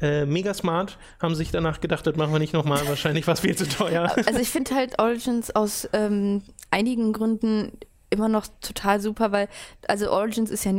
Äh, 0.00 0.26
mega 0.26 0.52
smart, 0.52 0.98
haben 1.20 1.34
sich 1.34 1.50
danach 1.50 1.80
gedacht, 1.80 2.06
das 2.06 2.16
machen 2.16 2.32
wir 2.32 2.38
nicht 2.38 2.52
nochmal, 2.52 2.86
wahrscheinlich 2.86 3.26
war 3.26 3.34
es 3.34 3.40
viel 3.40 3.56
zu 3.56 3.68
teuer. 3.68 4.12
Also 4.26 4.38
ich 4.38 4.50
finde 4.50 4.74
halt 4.74 4.98
Origins 4.98 5.54
aus 5.54 5.88
ähm, 5.92 6.42
einigen 6.70 7.12
Gründen 7.12 7.72
immer 8.10 8.28
noch 8.28 8.46
total 8.60 9.00
super, 9.00 9.32
weil, 9.32 9.48
also 9.88 10.10
Origins 10.10 10.50
ist 10.50 10.64
ja 10.64 10.72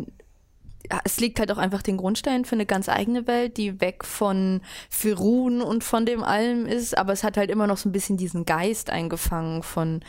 es 1.05 1.19
legt 1.19 1.39
halt 1.39 1.51
auch 1.51 1.57
einfach 1.57 1.81
den 1.81 1.97
Grundstein 1.97 2.43
für 2.43 2.55
eine 2.55 2.65
ganz 2.65 2.89
eigene 2.89 3.27
Welt, 3.27 3.57
die 3.57 3.79
weg 3.81 4.03
von 4.03 4.61
Firun 4.89 5.61
und 5.61 5.83
von 5.83 6.05
dem 6.05 6.23
allem 6.23 6.65
ist, 6.65 6.97
aber 6.97 7.13
es 7.13 7.23
hat 7.23 7.37
halt 7.37 7.49
immer 7.49 7.67
noch 7.67 7.77
so 7.77 7.87
ein 7.87 7.91
bisschen 7.91 8.17
diesen 8.17 8.45
Geist 8.45 8.89
eingefangen 8.89 9.63
von 9.63 10.01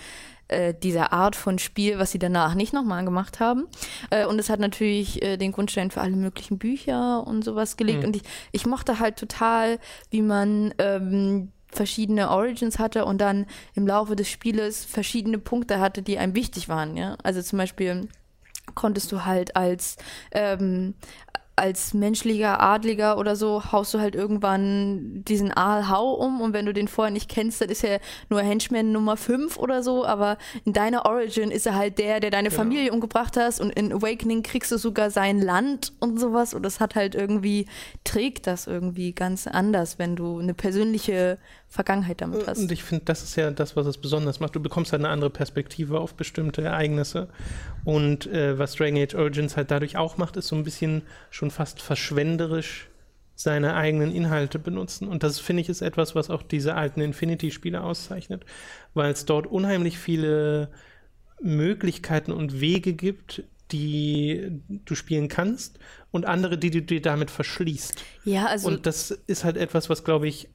äh, 0.49 0.75
dieser 0.75 1.13
Art 1.13 1.37
von 1.37 1.59
Spiel, 1.59 1.99
was 1.99 2.13
sie 2.13 2.19
danach 2.19 2.55
nicht 2.55 2.73
nochmal 2.73 3.05
gemacht 3.05 3.41
haben. 3.41 3.67
Äh, 4.11 4.27
und 4.27 4.39
es 4.39 4.51
hat 4.51 4.61
natürlich 4.61 5.23
äh, 5.23 5.37
den 5.37 5.53
Grundstein 5.53 5.91
für 5.91 6.01
alle 6.01 6.17
möglichen 6.17 6.59
Bücher 6.59 7.27
und 7.27 7.45
sowas 7.45 7.77
gelegt. 7.77 8.01
Mhm. 8.01 8.07
Und 8.07 8.17
ich, 8.17 8.23
ich 8.53 8.67
mochte 8.67 8.99
halt 8.99 9.17
total, 9.17 9.79
wie 10.11 10.23
man 10.23 10.75
ähm, 10.79 11.53
verschiedene 11.73 12.31
Origins 12.31 12.79
hatte 12.79 13.05
und 13.05 13.21
dann 13.21 13.47
im 13.75 13.87
Laufe 13.87 14.17
des 14.17 14.29
Spieles 14.29 14.85
verschiedene 14.85 15.39
Punkte 15.39 15.81
hatte, 15.81 16.03
die 16.03 16.19
einem 16.19 16.35
wichtig 16.35 16.69
waren. 16.69 16.97
Ja? 16.97 17.17
Also 17.23 17.43
zum 17.43 17.59
Beispiel 17.59 18.09
konntest 18.75 19.11
du 19.11 19.25
halt 19.25 19.57
als 19.57 19.97
ähm, 20.31 20.95
als 21.55 21.93
menschlicher 21.93 22.61
Adliger 22.61 23.19
oder 23.19 23.37
so 23.37 23.73
haust 23.73 23.93
du 23.93 24.01
halt 24.01 24.15
irgendwann 24.15 25.23
diesen 25.25 25.53
Aal 25.53 25.89
Hau 25.89 26.15
um 26.15 26.41
und 26.41 26.55
wenn 26.55 26.65
du 26.65 26.73
den 26.73 26.89
vorher 26.89 27.13
nicht 27.13 27.29
kennst, 27.29 27.61
dann 27.61 27.69
ist 27.69 27.85
er 27.85 28.01
nur 28.31 28.41
Henchman 28.41 28.91
Nummer 28.91 29.19
5 29.19 29.59
oder 29.59 29.83
so, 29.83 30.05
aber 30.07 30.39
in 30.65 30.73
deiner 30.73 31.05
Origin 31.05 31.51
ist 31.51 31.67
er 31.67 31.75
halt 31.75 31.99
der, 31.99 32.21
der 32.21 32.31
deine 32.31 32.49
genau. 32.49 32.63
Familie 32.63 32.93
umgebracht 32.93 33.37
hast 33.37 33.61
und 33.61 33.71
in 33.71 33.93
Awakening 33.93 34.43
kriegst 34.43 34.73
du 34.73 34.79
sogar 34.79 35.11
sein 35.11 35.41
Land 35.41 35.93
und 36.01 36.19
sowas 36.19 36.55
und 36.55 36.63
das 36.63 36.81
hat 36.81 36.95
halt 36.95 37.15
irgendwie, 37.15 37.67
trägt 38.05 38.47
das 38.47 38.67
irgendwie 38.67 39.13
ganz 39.13 39.47
anders, 39.47 39.99
wenn 39.99 40.17
du 40.17 40.39
eine 40.39 40.55
persönliche 40.55 41.39
Vergangenheit 41.73 42.21
damit 42.21 42.47
hast. 42.47 42.59
Und 42.59 42.71
ich 42.71 42.85
finde, 42.85 43.07
das 43.07 43.23
ist 43.23 43.35
ja 43.35 43.51
das, 43.51 43.77
was 43.77 43.87
es 43.87 43.97
besonders 43.97 44.41
macht. 44.41 44.55
Du 44.55 44.61
bekommst 44.61 44.93
halt 44.93 45.01
eine 45.01 45.09
andere 45.09 45.31
Perspektive 45.31 46.01
auf 46.01 46.13
bestimmte 46.13 46.61
Ereignisse. 46.61 47.29
Und 47.87 48.27
äh, 48.27 48.59
was 48.59 48.75
Dragon 48.75 49.03
Age 49.03 49.15
Origins 49.15 49.57
halt 49.57 49.71
dadurch 49.71 49.97
auch 49.97 50.19
macht, 50.19 50.37
ist 50.37 50.49
so 50.49 50.57
ein 50.57 50.65
bisschen 50.65 51.01
schon 51.31 51.51
fast 51.51 51.81
verschwenderisch 51.81 52.91
seine 53.37 53.75
eigenen 53.75 54.15
Inhalte 54.15 54.59
benutzen. 54.59 55.09
Und 55.09 55.23
das 55.23 55.41
finde 55.41 55.63
ich 55.63 55.71
ist 55.71 55.81
etwas, 55.81 56.15
was 56.15 56.29
auch 56.29 56.43
diese 56.43 56.75
alten 56.75 57.01
Infinity-Spiele 57.01 57.81
auszeichnet, 57.81 58.45
weil 58.93 59.11
es 59.11 59.25
dort 59.25 59.47
unheimlich 59.47 59.97
viele 59.97 60.69
Möglichkeiten 61.41 62.33
und 62.33 62.61
Wege 62.61 62.93
gibt, 62.93 63.45
die 63.71 64.61
du 64.69 64.95
spielen 64.95 65.29
kannst 65.29 65.79
und 66.11 66.27
andere, 66.27 66.59
die 66.59 66.71
du 66.71 66.83
dir 66.83 67.01
damit 67.01 67.31
verschließt. 67.31 67.95
Ja, 68.27 68.45
also. 68.45 68.69
Und 68.69 68.85
das 68.85 69.11
ist 69.11 69.45
halt 69.45 69.57
etwas, 69.57 69.89
was, 69.89 70.05
glaube 70.05 70.29
ich, 70.29 70.51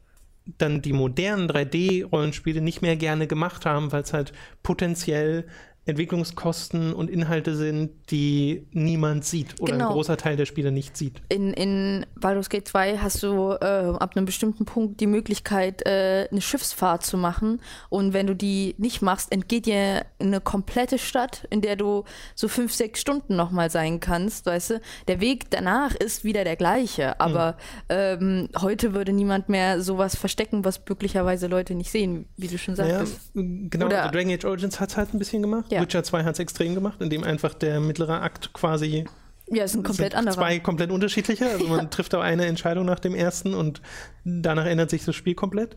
dann 0.57 0.81
die 0.81 0.93
modernen 0.93 1.49
3D-Rollenspiele 1.49 2.61
nicht 2.61 2.81
mehr 2.81 2.95
gerne 2.95 3.27
gemacht 3.27 3.65
haben, 3.65 3.91
weil 3.91 4.03
es 4.03 4.13
halt 4.13 4.33
potenziell 4.63 5.47
Entwicklungskosten 5.87 6.93
und 6.93 7.09
Inhalte 7.09 7.55
sind, 7.55 7.91
die 8.11 8.67
niemand 8.71 9.25
sieht 9.25 9.59
oder 9.61 9.73
genau. 9.73 9.87
ein 9.87 9.93
großer 9.93 10.17
Teil 10.17 10.35
der 10.35 10.45
Spieler 10.45 10.71
nicht 10.71 10.97
sieht. 10.97 11.21
In, 11.29 11.53
in 11.53 12.05
Baldur's 12.19 12.49
Gate 12.49 12.67
2 12.67 12.97
hast 12.97 13.23
du 13.23 13.51
äh, 13.51 13.65
ab 13.65 14.15
einem 14.15 14.25
bestimmten 14.25 14.65
Punkt 14.65 14.99
die 14.99 15.07
Möglichkeit, 15.07 15.85
äh, 15.85 16.27
eine 16.29 16.41
Schiffsfahrt 16.41 17.05
zu 17.05 17.17
machen. 17.17 17.61
Und 17.89 18.13
wenn 18.13 18.27
du 18.27 18.35
die 18.35 18.75
nicht 18.77 19.01
machst, 19.01 19.31
entgeht 19.31 19.65
dir 19.65 20.05
eine 20.19 20.41
komplette 20.41 20.97
Stadt, 20.97 21.47
in 21.49 21.61
der 21.61 21.75
du 21.77 22.03
so 22.35 22.47
fünf, 22.47 22.73
sechs 22.73 22.99
Stunden 22.99 23.35
nochmal 23.35 23.69
sein 23.69 23.99
kannst, 23.99 24.45
weißt 24.45 24.71
du? 24.71 24.81
Der 25.07 25.21
Weg 25.21 25.49
danach 25.51 25.95
ist 25.95 26.23
wieder 26.23 26.43
der 26.43 26.57
gleiche, 26.57 27.19
aber 27.19 27.53
mhm. 27.89 27.89
ähm, 27.89 28.49
heute 28.61 28.93
würde 28.93 29.13
niemand 29.13 29.47
mehr 29.47 29.81
sowas 29.81 30.15
verstecken, 30.15 30.65
was 30.65 30.81
möglicherweise 30.87 31.47
Leute 31.47 31.75
nicht 31.75 31.91
sehen, 31.91 32.25
wie 32.35 32.47
du 32.47 32.57
schon 32.57 32.75
sagtest. 32.75 33.31
Ja, 33.33 33.41
genau, 33.69 33.85
oder, 33.85 34.03
also 34.03 34.17
Dragon 34.17 34.33
Age 34.33 34.45
Origins 34.45 34.79
hat 34.79 34.89
es 34.89 34.97
halt 34.97 35.13
ein 35.13 35.19
bisschen 35.19 35.41
gemacht. 35.41 35.71
Ja. 35.71 35.76
Ja. 35.77 35.81
Witcher 35.83 36.03
2 36.03 36.23
hat 36.23 36.33
es 36.33 36.39
extrem 36.39 36.75
gemacht, 36.75 37.01
indem 37.01 37.23
einfach 37.23 37.53
der 37.53 37.79
mittlere 37.79 38.21
Akt 38.21 38.53
quasi 38.53 39.05
Ja, 39.47 39.63
ist 39.63 39.75
ein 39.75 39.83
komplett 39.83 40.15
anderer. 40.15 40.35
Zwei 40.35 40.59
komplett 40.59 40.91
unterschiedliche. 40.91 41.49
Also 41.49 41.67
man 41.67 41.89
trifft 41.91 42.13
auch 42.15 42.21
eine 42.21 42.45
Entscheidung 42.45 42.85
nach 42.85 42.99
dem 42.99 43.15
ersten 43.15 43.53
und 43.53 43.81
danach 44.23 44.65
ändert 44.65 44.89
sich 44.89 45.05
das 45.05 45.15
Spiel 45.15 45.35
komplett. 45.35 45.75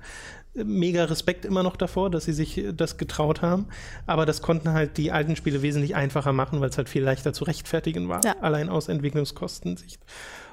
Mega 0.54 1.04
Respekt 1.04 1.44
immer 1.44 1.62
noch 1.62 1.76
davor, 1.76 2.10
dass 2.10 2.24
sie 2.24 2.32
sich 2.32 2.64
das 2.74 2.96
getraut 2.96 3.40
haben. 3.40 3.68
Aber 4.06 4.26
das 4.26 4.42
konnten 4.42 4.72
halt 4.72 4.96
die 4.96 5.12
alten 5.12 5.36
Spiele 5.36 5.62
wesentlich 5.62 5.94
einfacher 5.94 6.32
machen, 6.32 6.60
weil 6.60 6.70
es 6.70 6.76
halt 6.76 6.88
viel 6.88 7.04
leichter 7.04 7.32
zu 7.32 7.44
rechtfertigen 7.44 8.08
war. 8.08 8.20
Ja. 8.24 8.34
Allein 8.40 8.68
aus 8.68 8.88
Entwicklungskostensicht. 8.88 10.02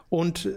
Und 0.09 0.47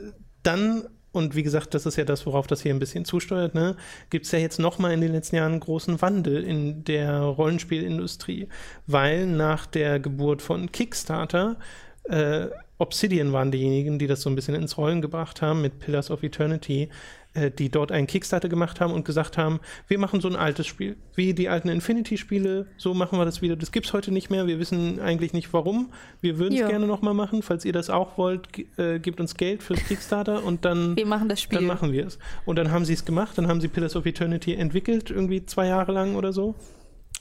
dann 0.42 0.84
und 1.12 1.34
wie 1.34 1.42
gesagt, 1.42 1.74
das 1.74 1.86
ist 1.86 1.96
ja 1.96 2.04
das, 2.04 2.24
worauf 2.26 2.46
das 2.46 2.62
hier 2.62 2.72
ein 2.72 2.78
bisschen 2.78 3.04
zusteuert, 3.04 3.54
ne? 3.54 3.76
gibt 4.10 4.26
es 4.26 4.32
ja 4.32 4.38
jetzt 4.38 4.58
nochmal 4.58 4.92
in 4.92 5.00
den 5.00 5.12
letzten 5.12 5.36
Jahren 5.36 5.52
einen 5.52 5.60
großen 5.60 6.00
Wandel 6.02 6.44
in 6.44 6.84
der 6.84 7.20
Rollenspielindustrie, 7.20 8.48
weil 8.86 9.26
nach 9.26 9.66
der 9.66 9.98
Geburt 9.98 10.42
von 10.42 10.70
Kickstarter 10.70 11.56
äh, 12.04 12.46
Obsidian 12.78 13.32
waren 13.32 13.50
diejenigen, 13.50 13.98
die 13.98 14.06
das 14.06 14.22
so 14.22 14.30
ein 14.30 14.36
bisschen 14.36 14.54
ins 14.54 14.78
Rollen 14.78 15.02
gebracht 15.02 15.42
haben 15.42 15.60
mit 15.60 15.80
Pillars 15.80 16.10
of 16.10 16.22
Eternity, 16.22 16.88
äh, 17.34 17.50
die 17.50 17.70
dort 17.70 17.92
einen 17.92 18.06
Kickstarter 18.06 18.48
gemacht 18.48 18.80
haben 18.80 18.92
und 18.92 19.04
gesagt 19.04 19.38
haben, 19.38 19.60
wir 19.86 19.98
machen 19.98 20.20
so 20.20 20.28
ein 20.28 20.36
altes 20.36 20.66
Spiel, 20.66 20.96
wie 21.14 21.32
die 21.32 21.48
alten 21.48 21.68
Infinity-Spiele, 21.68 22.66
so 22.76 22.92
machen 22.92 23.18
wir 23.18 23.24
das 23.24 23.40
wieder. 23.40 23.56
Das 23.56 23.70
gibt 23.70 23.86
es 23.86 23.92
heute 23.92 24.10
nicht 24.10 24.30
mehr, 24.30 24.46
wir 24.46 24.58
wissen 24.58 25.00
eigentlich 25.00 25.32
nicht 25.32 25.52
warum. 25.52 25.92
Wir 26.20 26.38
würden 26.38 26.54
es 26.54 26.60
ja. 26.60 26.68
gerne 26.68 26.86
nochmal 26.86 27.14
machen. 27.14 27.42
Falls 27.42 27.64
ihr 27.64 27.72
das 27.72 27.88
auch 27.88 28.18
wollt, 28.18 28.48
äh, 28.78 28.98
gebt 28.98 29.20
uns 29.20 29.34
Geld 29.34 29.62
fürs 29.62 29.84
Kickstarter 29.84 30.42
und 30.42 30.64
dann, 30.64 30.96
wir 30.96 31.06
machen 31.06 31.28
das 31.28 31.40
Spiel. 31.40 31.58
dann 31.58 31.66
machen 31.66 31.92
wir 31.92 32.06
es. 32.06 32.18
Und 32.46 32.56
dann 32.56 32.72
haben 32.72 32.84
sie 32.84 32.94
es 32.94 33.04
gemacht, 33.04 33.38
dann 33.38 33.46
haben 33.46 33.60
sie 33.60 33.68
Pillars 33.68 33.94
of 33.94 34.06
Eternity 34.06 34.54
entwickelt, 34.54 35.10
irgendwie 35.10 35.46
zwei 35.46 35.68
Jahre 35.68 35.92
lang 35.92 36.16
oder 36.16 36.32
so. 36.32 36.56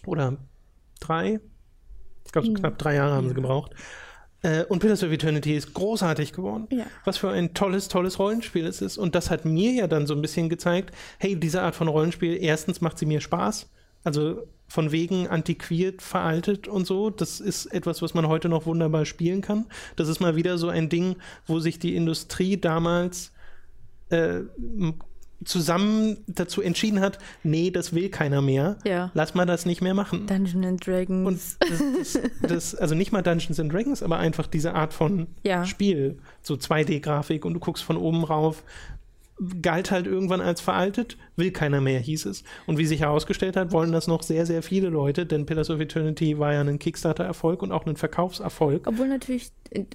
Oder 0.06 0.38
drei. 1.00 1.40
Ich 2.26 2.32
glaube, 2.32 2.48
so 2.48 2.54
knapp 2.54 2.78
drei 2.78 2.96
Jahre 2.96 3.14
haben 3.14 3.26
ja. 3.26 3.30
sie 3.30 3.36
gebraucht. 3.36 3.76
Äh, 4.42 4.64
und 4.66 4.80
Pillars 4.80 5.04
of 5.04 5.12
Eternity 5.12 5.56
ist 5.56 5.74
großartig 5.74 6.34
geworden. 6.34 6.68
Ja. 6.72 6.86
Was 7.06 7.18
für 7.18 7.30
ein 7.30 7.54
tolles, 7.54 7.88
tolles 7.88 8.20
Rollenspiel 8.20 8.66
es 8.66 8.82
ist. 8.82 8.98
Und 8.98 9.16
das 9.16 9.30
hat 9.30 9.46
mir 9.46 9.72
ja 9.72 9.88
dann 9.88 10.08
so 10.08 10.14
ein 10.14 10.22
bisschen 10.22 10.50
gezeigt, 10.50 10.96
hey, 11.18 11.36
diese 11.36 11.62
Art 11.62 11.76
von 11.76 11.88
Rollenspiel, 11.88 12.38
erstens 12.42 12.82
macht 12.82 12.98
sie 12.98 13.06
mir 13.06 13.22
Spaß. 13.22 13.70
Also 14.04 14.48
von 14.68 14.92
wegen 14.92 15.28
antiquiert, 15.28 16.02
veraltet 16.02 16.68
und 16.68 16.86
so. 16.86 17.10
Das 17.10 17.40
ist 17.40 17.66
etwas, 17.68 18.02
was 18.02 18.14
man 18.14 18.28
heute 18.28 18.48
noch 18.48 18.66
wunderbar 18.66 19.06
spielen 19.06 19.42
kann. 19.42 19.66
Das 19.96 20.08
ist 20.08 20.20
mal 20.20 20.36
wieder 20.36 20.58
so 20.58 20.70
ein 20.70 20.90
Ding, 20.90 21.18
wo 21.48 21.60
sich 21.60 21.80
die 21.80 21.96
Industrie 21.96 22.56
damals 22.56 23.34
äh, 24.10 24.42
zusammen 25.46 26.18
dazu 26.28 26.62
entschieden 26.62 27.00
hat, 27.00 27.20
nee, 27.44 27.72
das 27.72 27.94
will 27.94 28.10
keiner 28.10 28.42
mehr. 28.42 28.78
Ja. 28.86 29.12
Lass 29.14 29.36
mal 29.36 29.46
das 29.46 29.66
nicht 29.66 29.82
mehr 29.82 29.94
machen. 29.94 30.28
Dungeons 30.28 30.66
and 30.66 30.86
Dragons. 30.86 31.28
Und 31.28 31.70
das, 31.70 32.14
das, 32.14 32.24
das, 32.42 32.76
also 32.76 32.96
nicht 32.96 33.12
mal 33.12 33.22
Dungeons 33.22 33.60
and 33.60 33.72
Dragons, 33.72 34.04
aber 34.04 34.18
einfach 34.18 34.48
diese 34.48 34.74
Art 34.74 34.94
von 34.94 35.28
ja. 35.44 35.66
Spiel. 35.66 36.18
So 36.42 36.56
2D-Grafik 36.56 37.46
und 37.46 37.54
du 37.54 37.60
guckst 37.60 37.84
von 37.84 37.98
oben 37.98 38.24
rauf. 38.24 38.64
Galt 39.62 39.90
halt 39.90 40.06
irgendwann 40.06 40.42
als 40.42 40.60
veraltet, 40.60 41.18
will 41.38 41.52
keiner 41.52 41.80
mehr, 41.80 42.02
hieß 42.02 42.26
es. 42.26 42.44
Und 42.68 42.78
wie 42.78 42.86
sich 42.86 43.00
herausgestellt 43.00 43.56
hat, 43.56 43.72
wollen 43.72 43.94
das 43.94 44.06
noch 44.08 44.22
sehr, 44.22 44.46
sehr 44.46 44.62
viele 44.62 44.90
Leute, 44.90 45.26
denn 45.26 45.46
Pillars 45.46 45.70
of 45.70 45.80
Eternity 45.80 46.38
war 46.40 46.52
ja 46.52 46.60
ein 46.60 46.78
Kickstarter-Erfolg 46.78 47.62
und 47.62 47.72
auch 47.72 47.86
ein 47.86 47.96
Verkaufserfolg. 47.96 48.86
Obwohl 48.86 49.08
natürlich, 49.08 49.52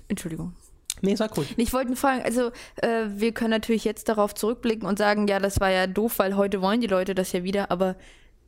Entschuldigung. 0.09 0.55
Nee, 1.01 1.15
sag 1.17 1.37
ruhig. 1.37 1.55
Ich 1.57 1.73
wollte 1.73 1.89
nur 1.89 1.97
fragen, 1.97 2.23
also 2.23 2.51
äh, 2.77 3.07
wir 3.09 3.33
können 3.33 3.51
natürlich 3.51 3.85
jetzt 3.85 4.09
darauf 4.09 4.35
zurückblicken 4.35 4.89
und 4.89 4.99
sagen, 4.99 5.27
ja, 5.29 5.39
das 5.39 5.61
war 5.61 5.71
ja 5.71 5.87
doof, 5.87 6.19
weil 6.19 6.37
heute 6.37 6.63
wollen 6.63 6.81
die 6.81 6.87
Leute 6.87 7.15
das 7.15 7.33
ja 7.33 7.45
wieder, 7.45 7.71
aber 7.71 7.97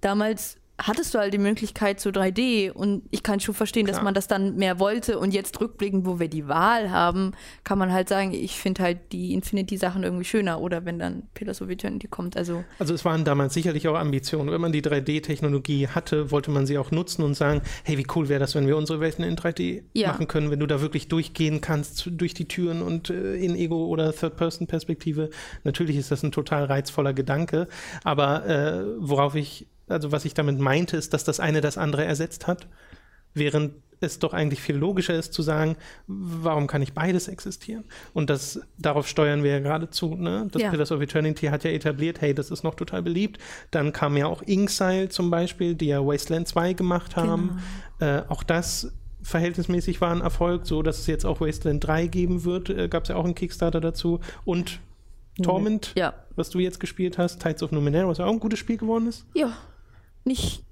damals 0.00 0.56
hattest 0.78 1.14
du 1.14 1.18
halt 1.18 1.32
die 1.32 1.38
Möglichkeit 1.38 2.00
zu 2.00 2.10
3D 2.10 2.70
und 2.70 3.02
ich 3.10 3.22
kann 3.22 3.40
schon 3.40 3.54
verstehen, 3.54 3.86
Klar. 3.86 3.96
dass 3.96 4.04
man 4.04 4.14
das 4.14 4.28
dann 4.28 4.56
mehr 4.56 4.78
wollte 4.78 5.18
und 5.18 5.32
jetzt 5.32 5.60
rückblickend, 5.60 6.06
wo 6.06 6.20
wir 6.20 6.28
die 6.28 6.48
Wahl 6.48 6.90
haben, 6.90 7.32
kann 7.64 7.78
man 7.78 7.92
halt 7.92 8.08
sagen, 8.08 8.32
ich 8.32 8.60
finde 8.60 8.82
halt 8.82 9.12
die 9.12 9.32
Infinity-Sachen 9.32 10.02
irgendwie 10.02 10.24
schöner 10.24 10.60
oder 10.60 10.84
wenn 10.84 10.98
dann 10.98 11.22
Pillars 11.34 11.62
of 11.62 11.70
Eternity 11.70 12.08
kommt, 12.08 12.36
also. 12.36 12.64
Also 12.78 12.94
es 12.94 13.04
waren 13.04 13.24
damals 13.24 13.54
sicherlich 13.54 13.88
auch 13.88 13.96
Ambitionen. 13.96 14.50
Wenn 14.50 14.60
man 14.60 14.72
die 14.72 14.82
3D-Technologie 14.82 15.88
hatte, 15.88 16.30
wollte 16.30 16.50
man 16.50 16.66
sie 16.66 16.78
auch 16.78 16.90
nutzen 16.90 17.22
und 17.22 17.34
sagen, 17.34 17.62
hey, 17.84 17.96
wie 17.96 18.06
cool 18.14 18.28
wäre 18.28 18.40
das, 18.40 18.54
wenn 18.54 18.66
wir 18.66 18.76
unsere 18.76 19.00
Welten 19.00 19.24
in 19.24 19.36
3D 19.36 19.82
ja. 19.94 20.08
machen 20.08 20.28
können, 20.28 20.50
wenn 20.50 20.60
du 20.60 20.66
da 20.66 20.80
wirklich 20.80 21.08
durchgehen 21.08 21.60
kannst 21.60 22.08
durch 22.10 22.34
die 22.34 22.48
Türen 22.48 22.82
und 22.82 23.10
äh, 23.10 23.36
in 23.36 23.56
Ego- 23.56 23.86
oder 23.86 24.12
Third-Person-Perspektive. 24.12 25.30
Natürlich 25.64 25.96
ist 25.96 26.10
das 26.10 26.22
ein 26.22 26.32
total 26.32 26.64
reizvoller 26.64 27.14
Gedanke, 27.14 27.68
aber 28.04 28.46
äh, 28.46 28.84
worauf 28.98 29.34
ich 29.34 29.66
also 29.88 30.12
was 30.12 30.25
ich 30.25 30.35
damit 30.35 30.59
meinte, 30.59 30.96
ist, 30.96 31.12
dass 31.12 31.25
das 31.25 31.40
eine 31.40 31.61
das 31.61 31.79
andere 31.79 32.05
ersetzt 32.05 32.46
hat, 32.46 32.66
während 33.35 33.72
es 34.01 34.18
doch 34.18 34.35
eigentlich 34.35 34.61
viel 34.61 34.77
logischer 34.77 35.14
ist 35.14 35.33
zu 35.33 35.42
sagen, 35.42 35.77
warum 36.07 36.66
kann 36.66 36.81
nicht 36.81 36.94
beides 36.94 37.29
existieren? 37.29 37.85
Und 38.12 38.31
das, 38.31 38.61
darauf 38.79 39.09
steuern 39.09 39.42
wir 39.42 39.53
ja 39.53 39.61
geradezu. 39.61 40.14
Ne? 40.14 40.49
Das 40.51 40.62
ja. 40.62 40.70
Pillars 40.70 40.92
of 40.92 41.01
Eternity 41.01 41.46
hat 41.46 41.64
ja 41.64 41.70
etabliert, 41.70 42.20
hey, 42.20 42.35
das 42.35 42.51
ist 42.51 42.62
noch 42.62 42.75
total 42.75 43.03
beliebt. 43.03 43.38
Dann 43.70 43.92
kam 43.92 44.16
ja 44.16 44.27
auch 44.27 44.42
Inksile 44.42 45.09
zum 45.09 45.31
Beispiel, 45.31 45.75
die 45.75 45.87
ja 45.87 46.05
Wasteland 46.05 46.49
2 46.49 46.75
gemacht 46.75 47.16
haben. 47.16 47.61
Genau. 47.99 48.18
Äh, 48.18 48.22
auch 48.29 48.42
das 48.42 48.92
verhältnismäßig 49.22 50.01
war 50.01 50.12
ein 50.12 50.20
Erfolg, 50.20 50.66
so 50.66 50.83
dass 50.83 50.99
es 50.99 51.07
jetzt 51.07 51.25
auch 51.25 51.40
Wasteland 51.40 51.87
3 51.87 52.07
geben 52.07 52.44
wird. 52.44 52.68
Äh, 52.68 52.88
Gab 52.88 53.05
es 53.05 53.09
ja 53.09 53.16
auch 53.16 53.25
einen 53.25 53.35
Kickstarter 53.35 53.81
dazu. 53.81 54.20
Und 54.44 54.81
Torment, 55.42 55.92
ja. 55.96 56.14
was 56.35 56.51
du 56.51 56.59
jetzt 56.59 56.81
gespielt 56.81 57.18
hast, 57.18 57.42
Tides 57.42 57.62
of 57.62 57.72
Numenera, 57.72 58.09
was 58.09 58.18
ja 58.18 58.27
auch 58.27 58.33
ein 58.33 58.40
gutes 58.40 58.59
Spiel 58.59 58.77
geworden 58.77 59.07
ist. 59.07 59.25
Ja 59.35 59.57
nicht 60.26 60.62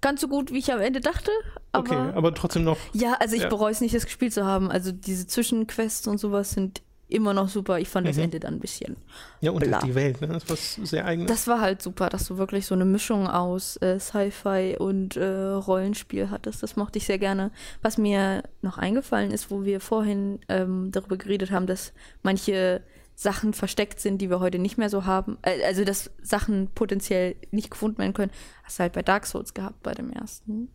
ganz 0.00 0.20
so 0.20 0.28
gut, 0.28 0.52
wie 0.52 0.58
ich 0.58 0.72
am 0.72 0.80
Ende 0.80 1.00
dachte. 1.00 1.30
Aber 1.72 1.90
okay, 1.90 2.12
aber 2.14 2.34
trotzdem 2.34 2.64
noch. 2.64 2.78
Ja, 2.92 3.14
also 3.14 3.36
ich 3.36 3.42
ja. 3.42 3.48
bereue 3.48 3.72
es 3.72 3.80
nicht, 3.80 3.94
das 3.94 4.04
gespielt 4.04 4.32
zu 4.32 4.44
haben. 4.44 4.70
Also 4.70 4.92
diese 4.92 5.26
Zwischenquests 5.26 6.06
und 6.06 6.18
sowas 6.18 6.52
sind 6.52 6.82
immer 7.08 7.32
noch 7.32 7.48
super. 7.48 7.78
Ich 7.78 7.88
fand 7.88 8.04
mhm. 8.06 8.10
das 8.10 8.18
Ende 8.18 8.40
dann 8.40 8.54
ein 8.54 8.60
bisschen. 8.60 8.96
Ja, 9.40 9.50
und 9.50 9.64
bla. 9.64 9.80
die 9.80 9.94
Welt, 9.94 10.20
ne? 10.20 10.28
Das 10.28 10.48
war 10.48 10.56
sehr 10.56 11.04
eigenes. 11.06 11.30
Das 11.30 11.46
war 11.46 11.60
halt 11.60 11.82
super, 11.82 12.08
dass 12.08 12.26
du 12.26 12.38
wirklich 12.38 12.66
so 12.66 12.74
eine 12.74 12.84
Mischung 12.84 13.26
aus 13.26 13.76
äh, 13.78 13.98
Sci-Fi 13.98 14.76
und 14.78 15.16
äh, 15.16 15.24
Rollenspiel 15.24 16.30
hattest. 16.30 16.62
Das 16.62 16.76
mochte 16.76 16.98
ich 16.98 17.06
sehr 17.06 17.18
gerne. 17.18 17.50
Was 17.82 17.98
mir 17.98 18.42
noch 18.62 18.78
eingefallen 18.78 19.30
ist, 19.30 19.50
wo 19.50 19.64
wir 19.64 19.80
vorhin 19.80 20.40
ähm, 20.48 20.90
darüber 20.92 21.16
geredet 21.16 21.50
haben, 21.50 21.66
dass 21.66 21.92
manche 22.22 22.82
Sachen 23.20 23.52
versteckt 23.52 23.98
sind, 23.98 24.18
die 24.18 24.30
wir 24.30 24.38
heute 24.38 24.60
nicht 24.60 24.78
mehr 24.78 24.88
so 24.88 25.04
haben. 25.04 25.38
Äh, 25.42 25.64
also, 25.64 25.84
dass 25.84 26.12
Sachen 26.22 26.68
potenziell 26.72 27.34
nicht 27.50 27.68
gefunden 27.68 27.98
werden 27.98 28.12
können. 28.12 28.30
Hast 28.62 28.78
du 28.78 28.82
halt 28.82 28.92
bei 28.92 29.02
Dark 29.02 29.26
Souls 29.26 29.54
gehabt, 29.54 29.82
bei 29.82 29.92
dem 29.92 30.12
ersten. 30.12 30.68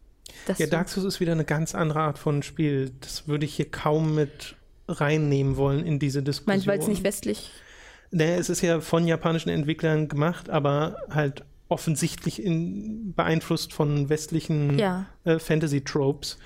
ja, 0.58 0.68
Dark 0.68 0.90
Souls 0.90 1.06
ist 1.06 1.20
wieder 1.22 1.32
eine 1.32 1.46
ganz 1.46 1.74
andere 1.74 2.02
Art 2.02 2.20
von 2.20 2.44
Spiel. 2.44 2.92
Das 3.00 3.30
würde 3.30 3.46
ich 3.46 3.56
hier 3.56 3.72
kaum 3.72 4.14
mit 4.16 4.58
reinnehmen 4.90 5.56
wollen 5.56 5.86
in 5.86 6.00
diese 6.00 6.22
Diskussion. 6.22 6.52
Meinst 6.54 6.66
du, 6.66 6.72
weil 6.72 6.80
es 6.80 6.88
nicht 6.88 7.06
westlich? 7.06 7.50
Nee, 8.12 8.36
es 8.36 8.50
ist 8.50 8.60
ja 8.60 8.82
von 8.82 9.08
japanischen 9.08 9.48
Entwicklern 9.48 10.10
gemacht, 10.10 10.50
aber 10.50 10.98
halt 11.10 11.46
offensichtlich 11.70 12.44
in, 12.44 13.14
beeinflusst 13.14 13.72
von 13.72 14.10
westlichen 14.10 14.78
ja. 14.78 15.06
äh, 15.24 15.40
Fantasy-Tropes. 15.40 16.38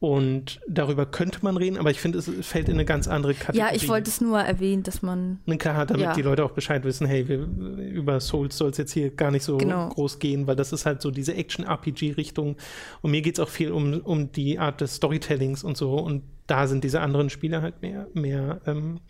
Und 0.00 0.60
darüber 0.66 1.04
könnte 1.04 1.40
man 1.42 1.58
reden, 1.58 1.76
aber 1.76 1.90
ich 1.90 2.00
finde, 2.00 2.18
es 2.18 2.30
fällt 2.40 2.70
in 2.70 2.74
eine 2.74 2.86
ganz 2.86 3.06
andere 3.06 3.34
Kategorie. 3.34 3.58
Ja, 3.58 3.74
ich 3.74 3.86
wollte 3.86 4.08
es 4.08 4.22
nur 4.22 4.40
erwähnen, 4.40 4.82
dass 4.82 5.02
man. 5.02 5.40
Klar, 5.58 5.84
damit 5.84 6.00
ja. 6.00 6.14
die 6.14 6.22
Leute 6.22 6.42
auch 6.42 6.52
Bescheid 6.52 6.84
wissen, 6.84 7.06
hey, 7.06 7.28
wir, 7.28 7.36
über 7.36 8.18
Souls 8.18 8.56
soll 8.56 8.70
es 8.70 8.78
jetzt 8.78 8.92
hier 8.92 9.10
gar 9.10 9.30
nicht 9.30 9.44
so 9.44 9.58
genau. 9.58 9.90
groß 9.90 10.18
gehen, 10.18 10.46
weil 10.46 10.56
das 10.56 10.72
ist 10.72 10.86
halt 10.86 11.02
so 11.02 11.10
diese 11.10 11.34
Action-RPG-Richtung. 11.34 12.56
Und 13.02 13.10
mir 13.10 13.20
geht 13.20 13.34
es 13.34 13.40
auch 13.40 13.50
viel 13.50 13.72
um, 13.72 14.00
um 14.00 14.32
die 14.32 14.58
Art 14.58 14.80
des 14.80 14.96
Storytellings 14.96 15.64
und 15.64 15.76
so. 15.76 15.96
Und 15.96 16.22
da 16.46 16.66
sind 16.66 16.82
diese 16.82 17.02
anderen 17.02 17.28
Spiele 17.28 17.60
halt 17.60 17.82
mehr, 17.82 18.06
mehr, 18.14 18.62
ähm, 18.64 19.00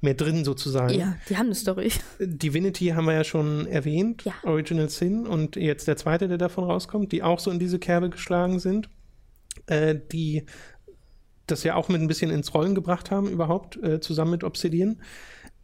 mehr 0.00 0.14
drin 0.14 0.44
sozusagen. 0.44 0.94
Ja, 0.94 1.16
die 1.28 1.36
haben 1.36 1.46
eine 1.46 1.56
Story. 1.56 1.90
Divinity 2.20 2.90
haben 2.90 3.06
wir 3.06 3.14
ja 3.14 3.24
schon 3.24 3.66
erwähnt, 3.66 4.22
ja. 4.24 4.34
Original 4.44 4.90
Sin 4.90 5.26
und 5.26 5.56
jetzt 5.56 5.88
der 5.88 5.96
zweite, 5.96 6.28
der 6.28 6.38
davon 6.38 6.62
rauskommt, 6.62 7.10
die 7.10 7.24
auch 7.24 7.40
so 7.40 7.50
in 7.50 7.58
diese 7.58 7.80
Kerbe 7.80 8.10
geschlagen 8.10 8.60
sind 8.60 8.88
äh, 9.68 9.96
die 10.12 10.44
das 11.46 11.64
ja 11.64 11.74
auch 11.74 11.88
mit 11.88 12.00
ein 12.00 12.08
bisschen 12.08 12.30
ins 12.30 12.54
Rollen 12.54 12.74
gebracht 12.74 13.10
haben, 13.10 13.28
überhaupt, 13.28 13.82
äh, 13.82 14.00
zusammen 14.00 14.32
mit 14.32 14.44
Obsidian. 14.44 15.00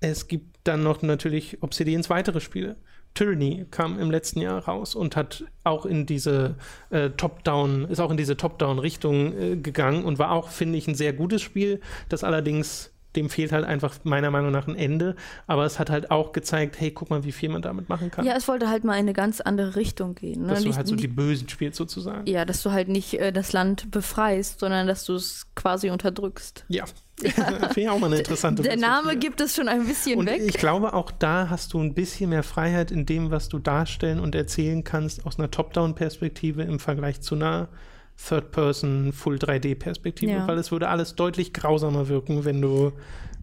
Es 0.00 0.28
gibt 0.28 0.58
dann 0.64 0.82
noch 0.82 1.02
natürlich 1.02 1.62
Obsidians 1.62 2.10
weitere 2.10 2.40
Spiele. 2.40 2.76
Tyranny 3.14 3.66
kam 3.70 4.00
im 4.00 4.10
letzten 4.10 4.40
Jahr 4.40 4.64
raus 4.64 4.94
und 4.94 5.14
hat 5.14 5.44
auch 5.62 5.86
in 5.86 6.04
diese 6.04 6.56
äh, 6.90 7.10
Top-Down, 7.10 7.84
ist 7.84 8.00
auch 8.00 8.10
in 8.10 8.16
diese 8.16 8.36
Top-Down-Richtung 8.36 9.38
äh, 9.38 9.56
gegangen 9.56 10.04
und 10.04 10.18
war 10.18 10.32
auch, 10.32 10.48
finde 10.48 10.78
ich, 10.78 10.88
ein 10.88 10.96
sehr 10.96 11.12
gutes 11.12 11.40
Spiel, 11.40 11.80
das 12.08 12.24
allerdings 12.24 12.93
dem 13.16 13.31
fehlt 13.31 13.53
halt 13.53 13.64
einfach 13.64 13.94
meiner 14.05 14.31
Meinung 14.31 14.50
nach 14.50 14.66
ein 14.66 14.77
Ende. 14.77 15.16
Aber 15.46 15.64
es 15.64 15.79
hat 15.79 15.90
halt 15.90 16.11
auch 16.11 16.33
gezeigt, 16.33 16.81
hey, 16.81 16.90
guck 16.90 17.11
mal, 17.11 17.24
wie 17.24 17.33
viel 17.33 17.48
man 17.48 17.62
damit 17.62 17.88
machen 17.88 18.11
kann. 18.11 18.24
Ja, 18.24 18.35
es 18.37 18.48
wollte 18.48 18.68
halt 18.68 18.85
mal 18.85 18.94
in 18.94 19.00
eine 19.00 19.12
ganz 19.12 19.40
andere 19.40 19.77
Richtung 19.77 20.14
gehen. 20.14 20.42
Ne? 20.42 20.48
Dass 20.48 20.64
du 20.64 20.74
halt 20.74 20.87
so 20.87 20.96
die 20.96 21.09
Bösen 21.09 21.48
spielst 21.48 21.77
sozusagen. 21.77 22.27
Ja, 22.27 22.44
dass 22.44 22.62
du 22.62 22.72
halt 22.72 22.88
nicht 22.88 23.14
äh, 23.14 23.33
das 23.33 23.53
Land 23.53 23.90
befreist, 23.90 24.61
sondern 24.61 24.87
dass 24.87 25.05
du 25.05 25.14
es 25.14 25.46
quasi 25.55 25.90
unterdrückst. 25.90 26.64
Ja. 26.68 26.84
ja. 27.22 27.30
Finde 27.34 27.80
ich 27.80 27.88
auch 27.88 27.99
mal 27.99 28.07
eine 28.07 28.18
interessante 28.18 28.62
Der 28.62 28.76
Name 28.76 29.16
gibt 29.16 29.41
es 29.41 29.55
schon 29.55 29.68
ein 29.68 29.86
bisschen 29.86 30.18
und 30.18 30.26
weg. 30.26 30.43
Ich 30.45 30.57
glaube, 30.57 30.95
auch 30.95 31.11
da 31.11 31.49
hast 31.51 31.72
du 31.72 31.80
ein 31.80 31.95
bisschen 31.95 32.30
mehr 32.30 32.43
Freiheit 32.43 32.91
in 32.91 33.07
dem, 33.07 33.30
was 33.30 33.49
du 33.49 33.59
darstellen 33.59 34.20
und 34.20 34.34
erzählen 34.34 34.84
kannst 34.84 35.26
aus 35.26 35.38
einer 35.38 35.51
Top-Down-Perspektive 35.51 36.62
im 36.62 36.78
Vergleich 36.78 37.20
zu 37.20 37.34
einer 37.34 37.68
Third-Person 38.16 39.12
Full 39.12 39.36
3D-Perspektive, 39.36 40.32
ja. 40.32 40.46
weil 40.48 40.58
es 40.58 40.72
würde 40.72 40.88
alles 40.88 41.14
deutlich 41.14 41.52
grausamer 41.52 42.08
wirken, 42.08 42.44
wenn 42.44 42.60
du 42.60 42.92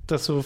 das 0.07 0.26
so 0.26 0.43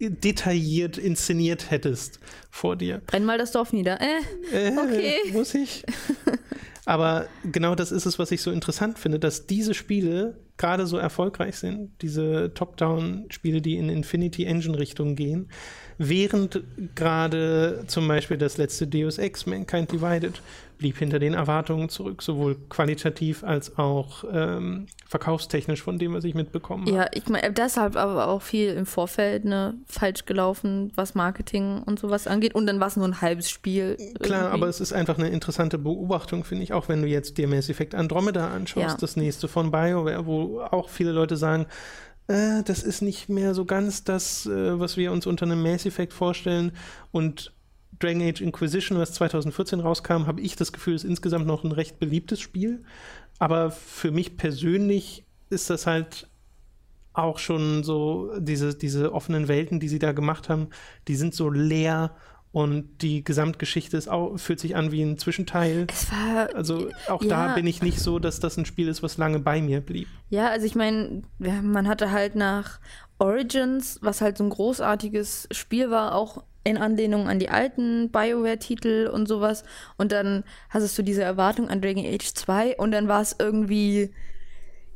detailliert 0.00 0.96
inszeniert 0.96 1.70
hättest 1.70 2.20
vor 2.50 2.76
dir. 2.76 3.02
Brenn 3.06 3.24
mal 3.24 3.38
das 3.38 3.52
Dorf 3.52 3.72
nieder. 3.72 3.98
Äh, 4.00 4.20
äh 4.52 4.76
okay. 4.78 5.32
Muss 5.32 5.54
ich? 5.54 5.84
Aber 6.84 7.26
genau 7.44 7.74
das 7.74 7.92
ist 7.92 8.06
es, 8.06 8.18
was 8.18 8.30
ich 8.30 8.40
so 8.40 8.50
interessant 8.50 8.98
finde, 8.98 9.18
dass 9.18 9.46
diese 9.46 9.74
Spiele 9.74 10.38
gerade 10.56 10.86
so 10.86 10.96
erfolgreich 10.96 11.56
sind, 11.56 11.90
diese 12.00 12.52
Top-Down-Spiele, 12.54 13.60
die 13.60 13.76
in 13.76 13.90
Infinity 13.90 14.44
Engine-Richtung 14.44 15.14
gehen, 15.14 15.50
während 15.98 16.62
gerade 16.94 17.84
zum 17.88 18.08
Beispiel 18.08 18.38
das 18.38 18.56
letzte 18.56 18.86
Deus 18.86 19.18
Ex 19.18 19.44
Mankind 19.44 19.92
Divided 19.92 20.40
blieb 20.78 20.96
hinter 20.96 21.18
den 21.18 21.34
Erwartungen 21.34 21.88
zurück, 21.88 22.22
sowohl 22.22 22.56
qualitativ 22.68 23.44
als 23.44 23.78
auch 23.78 24.24
ähm, 24.32 24.86
verkaufstechnisch, 25.06 25.82
von 25.82 25.98
dem, 25.98 26.14
was 26.14 26.24
ich 26.24 26.34
mitbekommen 26.34 26.86
habe. 26.86 26.96
Ja, 26.96 27.06
ich 27.12 27.28
meine, 27.28 27.52
deshalb 27.52 27.96
aber 27.96 28.28
auch 28.28 28.42
viel 28.42 28.70
im 28.70 28.86
Vorfeld 28.86 29.44
ne, 29.44 29.74
falsch 29.86 30.24
gelaufen, 30.24 30.92
was 30.94 31.14
Marketing 31.14 31.82
und 31.84 31.98
sowas 31.98 32.26
angeht. 32.26 32.54
Und 32.54 32.66
dann 32.66 32.80
war 32.80 32.86
es 32.86 32.96
nur 32.96 33.06
ein 33.06 33.20
halbes 33.20 33.50
Spiel. 33.50 33.96
Klar, 34.20 34.42
irgendwie. 34.42 34.54
aber 34.54 34.68
es 34.68 34.80
ist 34.80 34.92
einfach 34.92 35.18
eine 35.18 35.28
interessante 35.28 35.78
Beobachtung, 35.78 36.44
finde 36.44 36.62
ich, 36.64 36.72
auch 36.72 36.88
wenn 36.88 37.02
du 37.02 37.08
jetzt 37.08 37.38
dir 37.38 37.48
Mass 37.48 37.68
Effect 37.68 37.94
Andromeda 37.94 38.48
anschaust, 38.48 38.86
ja. 38.86 38.96
das 39.00 39.16
nächste 39.16 39.48
von 39.48 39.70
BioWare, 39.70 40.26
wo 40.26 40.60
auch 40.60 40.88
viele 40.88 41.12
Leute 41.12 41.36
sagen, 41.36 41.66
äh, 42.28 42.62
das 42.62 42.82
ist 42.82 43.02
nicht 43.02 43.28
mehr 43.28 43.54
so 43.54 43.64
ganz 43.64 44.04
das, 44.04 44.46
äh, 44.46 44.78
was 44.78 44.96
wir 44.96 45.10
uns 45.12 45.26
unter 45.26 45.46
einem 45.46 45.62
Mass 45.62 45.86
Effect 45.86 46.12
vorstellen. 46.12 46.72
Und 47.10 47.52
Dragon 48.00 48.22
Age 48.22 48.40
Inquisition, 48.40 48.98
was 48.98 49.12
2014 49.14 49.80
rauskam, 49.80 50.26
habe 50.26 50.40
ich 50.40 50.56
das 50.56 50.72
Gefühl, 50.72 50.94
ist 50.94 51.04
insgesamt 51.04 51.46
noch 51.46 51.64
ein 51.64 51.72
recht 51.72 51.98
beliebtes 51.98 52.40
Spiel. 52.40 52.84
Aber 53.38 53.70
für 53.70 54.10
mich 54.10 54.36
persönlich 54.36 55.24
ist 55.50 55.70
das 55.70 55.86
halt 55.86 56.28
auch 57.12 57.38
schon 57.38 57.82
so, 57.82 58.30
diese, 58.38 58.74
diese 58.74 59.12
offenen 59.12 59.48
Welten, 59.48 59.80
die 59.80 59.88
sie 59.88 59.98
da 59.98 60.12
gemacht 60.12 60.48
haben, 60.48 60.68
die 61.08 61.16
sind 61.16 61.34
so 61.34 61.50
leer 61.50 62.14
und 62.50 63.02
die 63.02 63.22
Gesamtgeschichte 63.24 63.96
ist 63.96 64.08
auch, 64.08 64.38
fühlt 64.38 64.60
sich 64.60 64.74
an 64.74 64.90
wie 64.90 65.02
ein 65.02 65.18
Zwischenteil. 65.18 65.86
Es 65.92 66.10
war, 66.10 66.54
also 66.54 66.88
auch 67.08 67.22
ja. 67.22 67.48
da 67.48 67.54
bin 67.54 67.66
ich 67.66 67.82
nicht 67.82 68.00
so, 68.00 68.18
dass 68.18 68.40
das 68.40 68.56
ein 68.56 68.64
Spiel 68.64 68.88
ist, 68.88 69.02
was 69.02 69.18
lange 69.18 69.38
bei 69.38 69.60
mir 69.60 69.80
blieb. 69.80 70.08
Ja, 70.30 70.48
also 70.48 70.64
ich 70.64 70.74
meine, 70.74 71.22
man 71.38 71.88
hatte 71.88 72.10
halt 72.10 72.36
nach 72.36 72.80
Origins, 73.18 73.98
was 74.00 74.20
halt 74.20 74.38
so 74.38 74.44
ein 74.44 74.50
großartiges 74.50 75.48
Spiel 75.50 75.90
war, 75.90 76.14
auch 76.14 76.42
in 76.68 76.76
Anlehnung 76.78 77.28
an 77.28 77.38
die 77.38 77.48
alten 77.48 78.10
BioWare-Titel 78.10 79.10
und 79.12 79.26
sowas. 79.26 79.64
Und 79.96 80.12
dann 80.12 80.44
hattest 80.70 80.96
du 80.98 81.02
diese 81.02 81.22
Erwartung 81.22 81.68
an 81.68 81.80
Dragon 81.80 82.04
Age 82.04 82.34
2 82.34 82.76
und 82.76 82.92
dann 82.92 83.08
war 83.08 83.20
es 83.20 83.36
irgendwie 83.38 84.10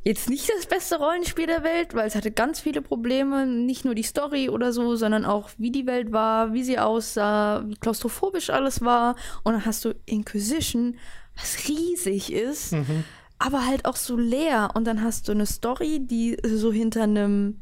jetzt 0.03 0.29
nicht 0.29 0.49
das 0.49 0.65
beste 0.65 0.97
Rollenspiel 0.97 1.47
der 1.47 1.63
Welt, 1.63 1.93
weil 1.93 2.07
es 2.07 2.15
hatte 2.15 2.31
ganz 2.31 2.59
viele 2.59 2.81
Probleme, 2.81 3.45
nicht 3.45 3.85
nur 3.85 3.95
die 3.95 4.03
Story 4.03 4.49
oder 4.49 4.73
so, 4.73 4.95
sondern 4.95 5.25
auch 5.25 5.49
wie 5.57 5.71
die 5.71 5.85
Welt 5.85 6.11
war, 6.11 6.53
wie 6.53 6.63
sie 6.63 6.77
aussah, 6.77 7.63
wie 7.65 7.75
klaustrophobisch 7.75 8.49
alles 8.49 8.81
war. 8.81 9.15
Und 9.43 9.53
dann 9.53 9.65
hast 9.65 9.85
du 9.85 9.95
Inquisition, 10.05 10.97
was 11.37 11.69
riesig 11.69 12.33
ist, 12.33 12.73
mhm. 12.73 13.05
aber 13.39 13.65
halt 13.65 13.85
auch 13.85 13.95
so 13.95 14.17
leer. 14.17 14.71
Und 14.73 14.85
dann 14.85 15.01
hast 15.01 15.27
du 15.27 15.31
eine 15.31 15.45
Story, 15.45 16.01
die 16.01 16.37
so 16.43 16.71
hinter 16.71 17.03
einem 17.03 17.61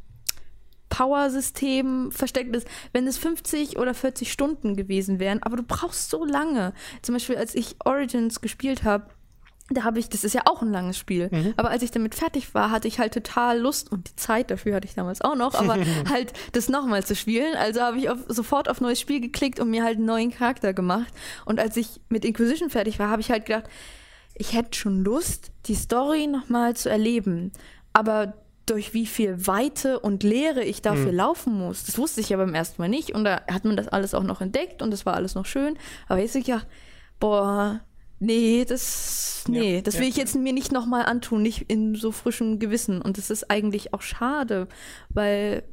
Power-System 0.91 2.11
versteckt 2.11 2.55
ist, 2.55 2.67
wenn 2.93 3.07
es 3.07 3.17
50 3.17 3.79
oder 3.79 3.95
40 3.95 4.31
Stunden 4.31 4.75
gewesen 4.75 5.19
wären, 5.19 5.41
aber 5.41 5.57
du 5.57 5.63
brauchst 5.63 6.11
so 6.11 6.23
lange. 6.23 6.73
Zum 7.01 7.13
Beispiel, 7.13 7.37
als 7.37 7.55
ich 7.55 7.77
Origins 7.83 8.41
gespielt 8.41 8.83
habe, 8.83 9.05
da 9.69 9.85
habe 9.85 9.99
ich, 9.99 10.09
das 10.09 10.25
ist 10.25 10.33
ja 10.33 10.41
auch 10.45 10.61
ein 10.61 10.71
langes 10.71 10.97
Spiel, 10.97 11.29
mhm. 11.31 11.53
aber 11.55 11.69
als 11.69 11.81
ich 11.81 11.91
damit 11.91 12.13
fertig 12.13 12.53
war, 12.53 12.71
hatte 12.71 12.89
ich 12.89 12.99
halt 12.99 13.13
total 13.13 13.57
Lust 13.57 13.89
und 13.89 14.09
die 14.09 14.15
Zeit 14.17 14.51
dafür 14.51 14.75
hatte 14.75 14.85
ich 14.85 14.95
damals 14.95 15.21
auch 15.21 15.35
noch, 15.35 15.55
aber 15.55 15.77
halt 16.09 16.33
das 16.51 16.67
nochmal 16.67 17.05
zu 17.05 17.15
spielen. 17.15 17.55
Also 17.55 17.79
habe 17.79 17.97
ich 17.97 18.09
auf, 18.09 18.19
sofort 18.27 18.67
auf 18.67 18.81
neues 18.81 18.99
Spiel 18.99 19.21
geklickt 19.21 19.61
und 19.61 19.69
mir 19.69 19.83
halt 19.83 19.95
einen 19.95 20.05
neuen 20.05 20.31
Charakter 20.31 20.73
gemacht. 20.73 21.13
Und 21.45 21.61
als 21.61 21.77
ich 21.77 22.01
mit 22.09 22.25
Inquisition 22.25 22.69
fertig 22.69 22.99
war, 22.99 23.09
habe 23.09 23.21
ich 23.21 23.31
halt 23.31 23.45
gedacht, 23.45 23.69
ich 24.35 24.53
hätte 24.53 24.77
schon 24.77 25.05
Lust, 25.05 25.51
die 25.67 25.75
Story 25.75 26.27
nochmal 26.27 26.75
zu 26.75 26.89
erleben. 26.89 27.53
Aber 27.93 28.33
durch 28.65 28.93
wie 28.93 29.05
viel 29.05 29.47
Weite 29.47 29.99
und 29.99 30.23
Leere 30.23 30.63
ich 30.63 30.81
dafür 30.81 31.09
hm. 31.09 31.15
laufen 31.15 31.53
muss. 31.53 31.83
Das 31.83 31.97
wusste 31.97 32.21
ich 32.21 32.29
ja 32.29 32.37
beim 32.37 32.53
ersten 32.53 32.81
Mal 32.81 32.89
nicht 32.89 33.13
und 33.13 33.23
da 33.23 33.41
hat 33.49 33.65
man 33.65 33.75
das 33.75 33.87
alles 33.87 34.13
auch 34.13 34.23
noch 34.23 34.41
entdeckt 34.41 34.81
und 34.81 34.91
das 34.91 35.05
war 35.05 35.15
alles 35.15 35.35
noch 35.35 35.45
schön. 35.45 35.77
Aber 36.07 36.19
jetzt 36.19 36.35
ich 36.35 36.47
ja, 36.47 36.61
boah, 37.19 37.81
nee, 38.19 38.65
das, 38.65 39.45
nee, 39.47 39.75
ja, 39.75 39.81
das 39.81 39.95
will 39.95 40.03
ja. 40.03 40.09
ich 40.09 40.17
jetzt 40.17 40.35
mir 40.35 40.53
nicht 40.53 40.71
nochmal 40.71 41.05
antun, 41.05 41.41
nicht 41.41 41.69
in 41.69 41.95
so 41.95 42.11
frischem 42.11 42.59
Gewissen. 42.59 43.01
Und 43.01 43.17
das 43.17 43.29
ist 43.29 43.49
eigentlich 43.49 43.93
auch 43.93 44.01
schade, 44.01 44.67
weil 45.09 45.63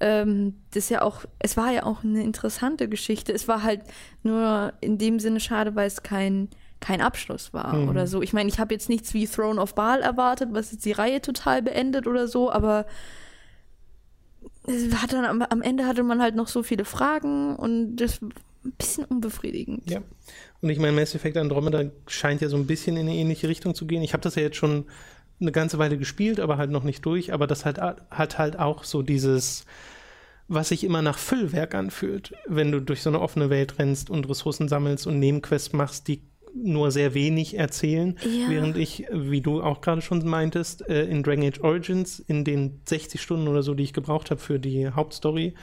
ähm, 0.00 0.54
das 0.72 0.88
ja 0.88 1.02
auch, 1.02 1.24
es 1.38 1.56
war 1.56 1.70
ja 1.72 1.84
auch 1.84 2.02
eine 2.02 2.22
interessante 2.22 2.88
Geschichte. 2.88 3.32
Es 3.32 3.48
war 3.48 3.62
halt 3.62 3.82
nur 4.22 4.72
in 4.80 4.98
dem 4.98 5.20
Sinne 5.20 5.40
schade, 5.40 5.74
weil 5.74 5.86
es 5.86 6.02
kein 6.02 6.48
kein 6.80 7.00
Abschluss 7.00 7.52
war 7.52 7.74
mhm. 7.74 7.88
oder 7.88 8.06
so. 8.06 8.22
Ich 8.22 8.32
meine, 8.32 8.48
ich 8.48 8.58
habe 8.58 8.74
jetzt 8.74 8.88
nichts 8.88 9.14
wie 9.14 9.26
Throne 9.26 9.60
of 9.60 9.74
Baal 9.74 10.00
erwartet, 10.00 10.50
was 10.52 10.72
jetzt 10.72 10.84
die 10.84 10.92
Reihe 10.92 11.20
total 11.20 11.62
beendet 11.62 12.06
oder 12.06 12.26
so, 12.26 12.50
aber 12.50 12.86
hat 14.66 15.12
dann 15.12 15.24
am, 15.24 15.42
am 15.42 15.62
Ende 15.62 15.86
hatte 15.86 16.02
man 16.02 16.20
halt 16.20 16.34
noch 16.34 16.48
so 16.48 16.62
viele 16.62 16.84
Fragen 16.84 17.56
und 17.56 17.96
das 17.96 18.20
ein 18.22 18.72
bisschen 18.76 19.04
unbefriedigend. 19.04 19.90
Ja. 19.90 20.00
Und 20.60 20.70
ich 20.70 20.78
meine, 20.78 20.92
Mass 20.92 21.14
Effect 21.14 21.36
Andromeda 21.36 21.84
scheint 22.06 22.40
ja 22.40 22.48
so 22.48 22.56
ein 22.56 22.66
bisschen 22.66 22.96
in 22.96 23.08
eine 23.08 23.16
ähnliche 23.16 23.48
Richtung 23.48 23.74
zu 23.74 23.86
gehen. 23.86 24.02
Ich 24.02 24.12
habe 24.12 24.22
das 24.22 24.34
ja 24.34 24.42
jetzt 24.42 24.56
schon 24.56 24.84
eine 25.40 25.52
ganze 25.52 25.78
Weile 25.78 25.96
gespielt, 25.96 26.40
aber 26.40 26.58
halt 26.58 26.70
noch 26.70 26.84
nicht 26.84 27.04
durch. 27.06 27.32
Aber 27.32 27.46
das 27.46 27.64
hat, 27.64 27.78
hat 27.78 28.38
halt 28.38 28.58
auch 28.58 28.84
so 28.84 29.00
dieses, 29.02 29.64
was 30.48 30.68
sich 30.68 30.84
immer 30.84 31.00
nach 31.00 31.18
Füllwerk 31.18 31.74
anfühlt, 31.74 32.34
wenn 32.46 32.70
du 32.70 32.80
durch 32.80 33.02
so 33.02 33.08
eine 33.08 33.20
offene 33.20 33.48
Welt 33.48 33.78
rennst 33.78 34.10
und 34.10 34.28
Ressourcen 34.28 34.68
sammelst 34.68 35.06
und 35.06 35.18
Nebenquests 35.18 35.72
machst, 35.72 36.08
die 36.08 36.22
nur 36.54 36.90
sehr 36.90 37.14
wenig 37.14 37.56
erzählen, 37.58 38.16
ja. 38.22 38.48
während 38.48 38.76
ich, 38.76 39.06
wie 39.12 39.40
du 39.40 39.62
auch 39.62 39.80
gerade 39.80 40.02
schon 40.02 40.24
meintest, 40.26 40.88
äh, 40.88 41.04
in 41.04 41.22
Dragon 41.22 41.44
Age 41.44 41.60
Origins 41.60 42.20
in 42.20 42.44
den 42.44 42.80
60 42.86 43.20
Stunden 43.20 43.48
oder 43.48 43.62
so, 43.62 43.74
die 43.74 43.84
ich 43.84 43.92
gebraucht 43.92 44.30
habe 44.30 44.40
für 44.40 44.58
die 44.58 44.88
Hauptstory, 44.88 45.54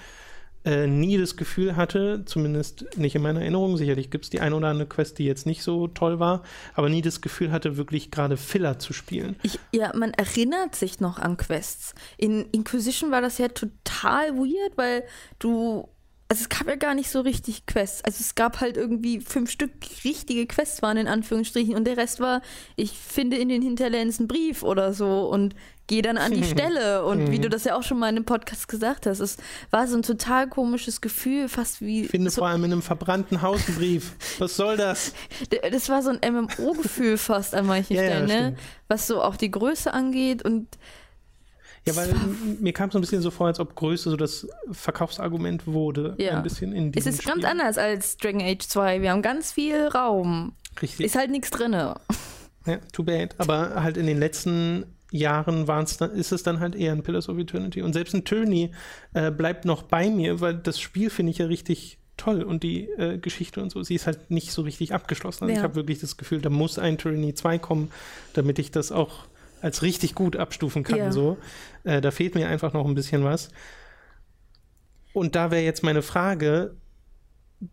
äh, 0.68 0.86
nie 0.86 1.18
das 1.18 1.38
Gefühl 1.38 1.78
hatte, 1.78 2.24
zumindest 2.26 2.98
nicht 2.98 3.16
in 3.16 3.22
meiner 3.22 3.40
Erinnerung, 3.40 3.78
sicherlich 3.78 4.10
gibt 4.10 4.26
es 4.26 4.30
die 4.30 4.42
eine 4.42 4.54
oder 4.54 4.68
andere 4.68 4.90
Quest, 4.90 5.18
die 5.18 5.24
jetzt 5.24 5.46
nicht 5.46 5.64
so 5.64 5.88
toll 5.88 6.20
war, 6.20 6.44
aber 6.74 6.90
nie 6.90 7.02
das 7.02 7.22
Gefühl 7.22 7.54
hatte, 7.54 7.78
wirklich 7.78 8.12
gerade 8.12 8.36
Filler 8.36 8.78
zu 8.78 8.92
spielen. 8.92 9.38
Ich, 9.44 9.60
ja, 9.72 9.96
man 9.96 10.12
erinnert 10.12 10.76
sich 10.76 11.00
noch 11.00 11.20
an 11.20 11.38
Quests. 11.38 11.96
In 12.18 12.48
Inquisition 12.52 13.12
war 13.12 13.22
das 13.22 13.38
ja 13.38 13.48
total 13.48 14.36
weird, 14.36 14.78
weil 14.78 15.04
du 15.40 15.88
also 16.30 16.42
es 16.42 16.50
gab 16.50 16.68
ja 16.68 16.76
gar 16.76 16.94
nicht 16.94 17.10
so 17.10 17.22
richtig 17.22 17.66
Quests. 17.68 18.04
Also 18.04 18.18
es 18.20 18.36
gab 18.36 18.60
halt 18.60 18.76
irgendwie 18.76 19.22
fünf 19.22 19.50
Stück 19.50 19.72
richtige 20.04 20.46
Quests 20.46 20.82
waren 20.82 20.98
in 20.98 21.08
Anführungsstrichen 21.08 21.76
und 21.76 21.86
der 21.86 21.96
Rest 21.96 22.20
war, 22.20 22.42
ich 22.76 22.92
finde 22.92 23.38
in 23.38 23.48
den 23.48 23.62
Hinterlands 23.62 24.20
einen 24.20 24.28
Brief 24.28 24.62
oder 24.62 24.94
so 24.94 25.30
und 25.30 25.56
gehe 25.88 26.02
dann 26.02 26.18
an 26.18 26.34
die 26.34 26.44
Stelle. 26.52 27.06
Und 27.06 27.32
wie 27.32 27.40
du 27.40 27.48
das 27.48 27.64
ja 27.64 27.78
auch 27.78 27.84
schon 27.84 27.98
mal 27.98 28.10
in 28.10 28.18
einem 28.18 28.26
Podcast 28.26 28.68
gesagt 28.68 29.06
hast, 29.06 29.22
es 29.22 29.38
war 29.72 29.88
so 29.88 29.96
ein 29.96 30.04
total 30.04 30.50
komisches 30.50 31.00
Gefühl, 31.00 31.48
fast 31.48 31.80
wie. 31.80 32.04
Ich 32.04 32.10
finde 32.10 32.30
so 32.30 32.42
vor 32.42 32.50
allem 32.50 32.66
in 32.66 32.74
einem 32.74 32.82
verbrannten 32.82 33.42
Haus 33.42 33.66
einen 33.68 33.78
Brief. 33.78 34.12
Was 34.38 34.58
soll 34.58 34.76
das? 34.76 35.14
Das 35.72 35.88
war 35.88 36.02
so 36.04 36.10
ein 36.10 36.20
MMO-Gefühl 36.34 37.18
fast 37.18 37.56
an 37.56 37.68
manchen 37.68 37.96
ja, 37.96 38.04
Stellen, 38.04 38.28
ja, 38.28 38.42
ne? 38.50 38.58
Was 38.90 39.08
so 39.08 39.22
auch 39.22 39.38
die 39.38 39.52
Größe 39.52 39.94
angeht 39.94 40.44
und 40.44 40.68
ja, 41.88 41.96
weil 41.96 42.14
mir 42.60 42.74
kam 42.74 42.90
es 42.90 42.94
so 42.94 43.00
ein 43.00 43.02
bisschen 43.02 43.22
so 43.22 43.32
vor, 43.32 43.48
als 43.48 43.60
ob 43.60 43.76
Größe 43.76 44.10
so 44.10 44.18
das 44.18 44.48
Verkaufsargument 44.72 45.68
wurde. 45.68 46.16
Ja. 46.18 46.38
Ein 46.38 46.44
bisschen 46.44 46.74
in 46.74 46.92
Es 46.96 47.06
ist 47.06 47.22
Spiel. 47.22 47.34
ganz 47.34 47.46
anders 47.46 47.78
als 47.78 48.18
Dragon 48.18 48.42
Age 48.42 48.68
2. 48.68 49.02
Wir 49.02 49.12
haben 49.12 49.22
ganz 49.22 49.52
viel 49.52 49.88
Raum. 49.88 50.54
Richtig. 50.82 51.06
Ist 51.06 51.16
halt 51.16 51.32
nichts 51.32 51.50
drin. 51.50 51.72
Ja, 51.74 51.96
too 52.92 53.04
bad. 53.04 53.36
Aber 53.38 53.82
halt 53.82 53.98
in 53.98 54.06
den 54.06 54.20
letzten 54.20 54.86
Jahren 55.12 55.68
waren's 55.68 55.98
dann, 55.98 56.12
ist 56.12 56.32
es 56.32 56.44
dann 56.44 56.60
halt 56.60 56.76
eher 56.76 56.92
ein 56.92 57.04
Pillars 57.04 57.30
of 57.30 57.38
Eternity. 57.38 57.82
Und 57.82 57.94
selbst 57.94 58.14
ein 58.14 58.26
Tyranny 58.26 58.72
äh, 59.14 59.32
bleibt 59.32 59.66
noch 59.66 59.84
bei 59.84 60.10
mir, 60.10 60.42
weil 60.42 60.56
das 60.56 60.80
Spiel 60.80 61.10
finde 61.10 61.32
ich 61.32 61.38
ja 61.38 61.46
richtig 61.46 61.98
toll 62.18 62.42
und 62.42 62.64
die 62.64 62.90
äh, 62.98 63.18
Geschichte 63.18 63.62
und 63.62 63.72
so, 63.72 63.84
sie 63.84 63.96
ist 63.96 64.08
halt 64.08 64.32
nicht 64.32 64.52
so 64.52 64.64
richtig 64.64 64.94
abgeschlossen. 64.94 65.44
Also 65.46 65.54
ja. 65.54 65.60
ich 65.60 65.64
habe 65.64 65.76
wirklich 65.76 66.00
das 66.00 66.18
Gefühl, 66.18 66.42
da 66.42 66.50
muss 66.50 66.80
ein 66.80 66.98
Tyranny 66.98 67.34
2 67.34 67.60
kommen, 67.60 67.92
damit 68.34 68.60
ich 68.60 68.72
das 68.72 68.92
auch 68.92 69.26
als 69.62 69.82
richtig 69.82 70.16
gut 70.16 70.36
abstufen 70.36 70.84
kann. 70.84 70.98
Ja. 70.98 71.12
So. 71.12 71.38
Äh, 71.84 72.02
da 72.02 72.12
fehlt 72.12 72.36
mir 72.36 72.48
einfach 72.48 72.74
noch 72.74 72.86
ein 72.86 72.96
bisschen 72.96 73.24
was. 73.24 73.50
Und 75.14 75.36
da 75.36 75.52
wäre 75.52 75.64
jetzt 75.64 75.84
meine 75.84 76.02
Frage: 76.02 76.76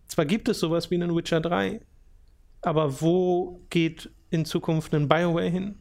Zwar 0.07 0.25
gibt 0.25 0.49
es 0.49 0.61
sowas 0.61 0.91
wie 0.91 0.95
einen 0.95 1.15
Witcher 1.15 1.41
3, 1.41 1.81
aber 2.63 3.01
wo 3.01 3.61
geht 3.71 4.11
in 4.31 4.45
Zukunft 4.45 4.95
ein 4.95 5.09
BioWare 5.09 5.49
hin? 5.49 5.77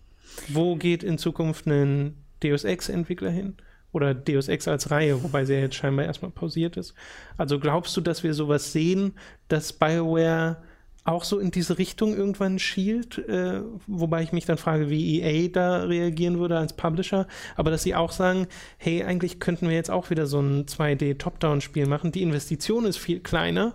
Wo 0.50 0.76
geht 0.76 1.04
in 1.04 1.18
Zukunft 1.18 1.66
ein 1.68 2.18
Deus 2.42 2.64
Ex-Entwickler 2.64 3.30
hin? 3.30 3.56
Oder 3.92 4.16
Deus 4.16 4.48
Ex 4.48 4.68
als 4.68 4.90
Reihe, 4.90 5.22
wobei 5.24 5.46
sie 5.46 5.54
ja 5.54 5.60
jetzt 5.60 5.76
scheinbar 5.76 6.06
erstmal 6.06 6.32
pausiert 6.32 6.78
ist. 6.78 6.96
Also 7.38 7.60
glaubst 7.60 7.96
du, 7.96 8.02
dass 8.02 8.24
wir 8.24 8.34
sowas 8.34 8.72
sehen, 8.72 9.14
dass 9.50 9.72
BioWare 9.72 10.58
auch 11.06 11.26
so 11.26 11.40
in 11.40 11.52
diese 11.52 11.78
Richtung 11.78 12.16
irgendwann 12.16 12.60
schielt, 12.60 13.18
äh, 13.28 13.62
wobei 13.88 14.24
ich 14.24 14.32
mich 14.32 14.46
dann 14.46 14.58
frage, 14.58 14.90
wie 14.90 15.22
EA 15.22 15.50
da 15.50 15.84
reagieren 15.84 16.40
würde 16.40 16.58
als 16.58 16.74
Publisher, 16.74 17.28
aber 17.58 17.72
dass 17.72 17.84
sie 17.84 17.96
auch 17.96 18.12
sagen, 18.12 18.48
hey, 18.78 19.04
eigentlich 19.04 19.40
könnten 19.40 19.68
wir 19.68 19.76
jetzt 19.76 19.92
auch 19.92 20.10
wieder 20.10 20.28
so 20.28 20.40
ein 20.40 20.66
2D-Top-Down-Spiel 20.66 21.88
machen. 21.88 22.14
Die 22.14 22.22
Investition 22.22 22.86
ist 22.86 22.98
viel 22.98 23.20
kleiner, 23.20 23.74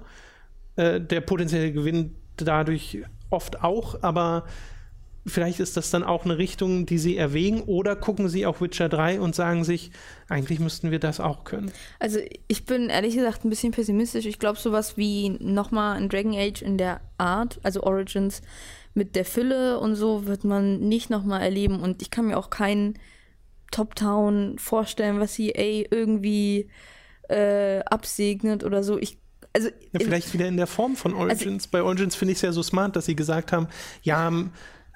äh, 0.77 1.01
der 1.01 1.21
potenzielle 1.21 1.73
Gewinn 1.73 2.15
dadurch 2.37 2.99
oft 3.31 3.63
auch, 3.63 4.03
aber 4.03 4.45
vielleicht 5.29 5.61
ist 5.61 5.77
das 5.77 5.91
dann 5.91 6.05
auch 6.05 6.25
eine 6.25 6.39
Richtung, 6.39 6.87
die 6.87 6.99
Sie 6.99 7.17
erwägen 7.17 7.63
oder 7.63 7.97
gucken 7.97 8.29
Sie 8.29 8.47
auf 8.47 8.61
Witcher 8.61 8.89
3 8.89 9.21
und 9.21 9.35
sagen 9.35 9.65
sich, 9.65 9.91
eigentlich 10.29 10.61
müssten 10.61 10.91
wir 10.91 10.99
das 10.99 11.21
auch 11.21 11.45
können. 11.45 11.73
Also 11.99 12.19
ich 12.49 12.65
bin 12.65 12.89
ehrlich 12.89 13.15
gesagt 13.15 13.45
ein 13.45 13.51
bisschen 13.51 13.73
pessimistisch. 13.73 14.27
Ich 14.27 14.39
glaube 14.39 14.59
sowas 14.59 14.97
wie 14.97 15.31
nochmal 15.31 15.97
ein 15.97 16.09
Dragon 16.09 16.35
Age 16.35 16.63
in 16.63 16.79
der 16.79 17.01
Art, 17.19 17.61
also 17.63 17.83
Origins 17.83 18.43
mit 18.95 19.17
der 19.17 19.25
Fülle 19.25 19.79
und 19.79 19.95
so 19.95 20.27
wird 20.27 20.45
man 20.45 20.81
nicht 20.81 21.11
nochmal 21.11 21.43
erleben 21.43 21.81
und 21.81 22.03
ich 22.03 22.11
kann 22.11 22.27
mir 22.27 22.37
auch 22.37 22.51
keinen 22.51 22.99
Top-Town 23.71 24.59
vorstellen, 24.59 25.21
was 25.21 25.39
EA 25.39 25.87
irgendwie 25.91 26.69
äh, 27.29 27.81
absegnet 27.81 28.65
oder 28.65 28.83
so. 28.83 28.99
Ich 28.99 29.19
also 29.53 29.69
ja, 29.93 30.01
vielleicht 30.01 30.35
wieder 30.35 30.47
in 30.47 30.57
der 30.57 30.67
Form 30.67 30.95
von 30.95 31.13
also 31.13 31.25
Origins. 31.25 31.65
Also, 31.65 31.69
Bei 31.71 31.83
Origins 31.83 32.15
finde 32.15 32.33
ich 32.33 32.39
es 32.39 32.43
ja 32.43 32.53
so 32.53 32.63
smart, 32.63 32.97
dass 32.97 33.07
sie 33.07 33.17
gesagt 33.17 33.53
haben, 33.53 33.69
ja, 34.03 34.31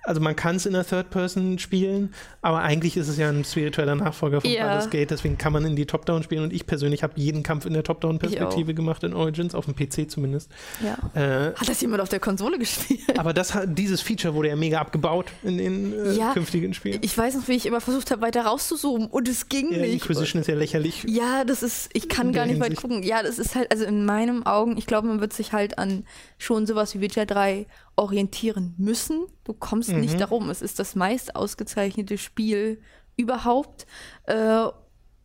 also 0.05 0.21
man 0.21 0.37
kann 0.37 0.57
es 0.57 0.67
in 0.67 0.73
der 0.73 0.87
Third 0.87 1.11
Person 1.11 1.59
spielen, 1.59 2.13
aber 2.41 2.61
eigentlich 2.61 2.97
ist 2.97 3.09
es 3.09 3.19
ja 3.19 3.29
ein 3.29 3.45
spiritueller 3.45 3.95
Nachfolger 3.95 4.41
von 4.41 4.51
ja. 4.51 4.67
Baldur's 4.67 4.91
Gate, 4.91 5.11
deswegen 5.11 5.39
kann 5.39 5.53
man 5.53 5.65
in 5.65 5.77
die 5.77 5.87
Top-Down 5.87 6.23
spielen 6.23 6.43
und 6.43 6.53
ich 6.53 6.67
persönlich 6.67 7.03
habe 7.03 7.15
jeden 7.17 7.43
Kampf 7.43 7.67
in 7.67 7.73
der 7.73 7.85
Top-Down-Perspektive 7.85 8.75
gemacht 8.75 9.05
in 9.05 9.15
Origins, 9.15 9.55
auf 9.55 9.67
dem 9.67 9.75
PC 9.75 10.11
zumindest. 10.11 10.51
Ja. 10.83 10.99
Äh, 11.21 11.55
hat 11.55 11.69
das 11.69 11.81
jemand 11.81 12.03
auf 12.03 12.09
der 12.09 12.21
Konsole 12.21 12.59
gespielt? 12.59 13.19
Aber 13.19 13.33
das 13.33 13.57
dieses 13.67 14.01
Feature 14.01 14.35
wurde 14.35 14.49
ja 14.49 14.57
mega 14.57 14.81
abgebaut 14.81 15.27
in 15.43 15.59
den 15.59 15.93
äh, 15.93 16.13
ja, 16.13 16.33
künftigen 16.33 16.75
Spielen. 16.75 16.99
Ich 17.03 17.17
weiß 17.17 17.37
noch, 17.37 17.49
wie 17.49 17.53
ich 17.53 17.67
immer 17.67 17.81
versucht 17.81 18.11
habe, 18.11 18.23
weiter 18.23 18.43
rauszuzoomen 18.43 19.09
und 19.09 19.29
es 19.29 19.49
ging 19.49 19.73
ja, 19.73 19.79
nicht. 19.79 19.93
Inquisition 19.95 20.41
ist 20.41 20.49
ja 20.49 20.55
lächerlich. 20.55 21.05
Ja, 21.07 21.45
das 21.45 21.63
ist, 21.63 21.91
ich 21.93 22.09
kann 22.09 22.33
gar 22.33 22.47
nicht 22.47 22.55
Hinsicht. 22.55 22.73
weit 22.73 22.81
gucken. 22.81 23.03
Ja, 23.03 23.23
das 23.23 23.39
ist 23.39 23.55
halt, 23.55 23.71
also 23.71 23.85
in 23.85 24.05
meinen 24.05 24.45
Augen, 24.47 24.77
ich 24.77 24.87
glaube, 24.87 25.09
man 25.09 25.21
wird 25.21 25.33
sich 25.33 25.53
halt 25.53 25.79
an 25.79 26.05
schon 26.39 26.67
sowas 26.67 26.95
wie 26.95 27.01
Witcher 27.01 27.27
3 27.27 27.67
orientieren 28.03 28.75
müssen. 28.79 29.27
Du 29.45 29.55
kommst 29.55 29.91
mhm. 29.91 30.01
nicht 30.01 30.21
darum. 30.21 30.51
Es 30.51 30.61
ist 30.61 30.81
das 30.81 30.97
meist 30.97 31.37
ausgezeichnete 31.37 32.19
Spiel 32.19 32.83
überhaupt. 33.17 33.87
Äh, 34.25 34.67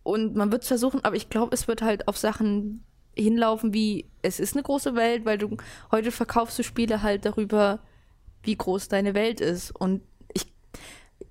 und 0.04 0.36
man 0.36 0.52
wird 0.52 0.62
es 0.62 0.68
versuchen, 0.68 1.04
aber 1.04 1.16
ich 1.16 1.30
glaube, 1.30 1.54
es 1.54 1.68
wird 1.68 1.82
halt 1.82 2.08
auf 2.08 2.18
Sachen 2.18 2.84
hinlaufen 3.16 3.74
wie, 3.74 4.10
es 4.22 4.40
ist 4.40 4.54
eine 4.54 4.62
große 4.62 4.96
Welt, 4.96 5.26
weil 5.26 5.40
du 5.40 5.58
heute 5.92 6.12
verkaufst 6.12 6.60
du 6.60 6.64
Spiele 6.64 7.02
halt 7.02 7.26
darüber, 7.26 7.80
wie 8.44 8.56
groß 8.56 8.90
deine 8.90 9.16
Welt 9.16 9.42
ist. 9.42 9.72
Und 9.72 10.04
ich, 10.34 10.54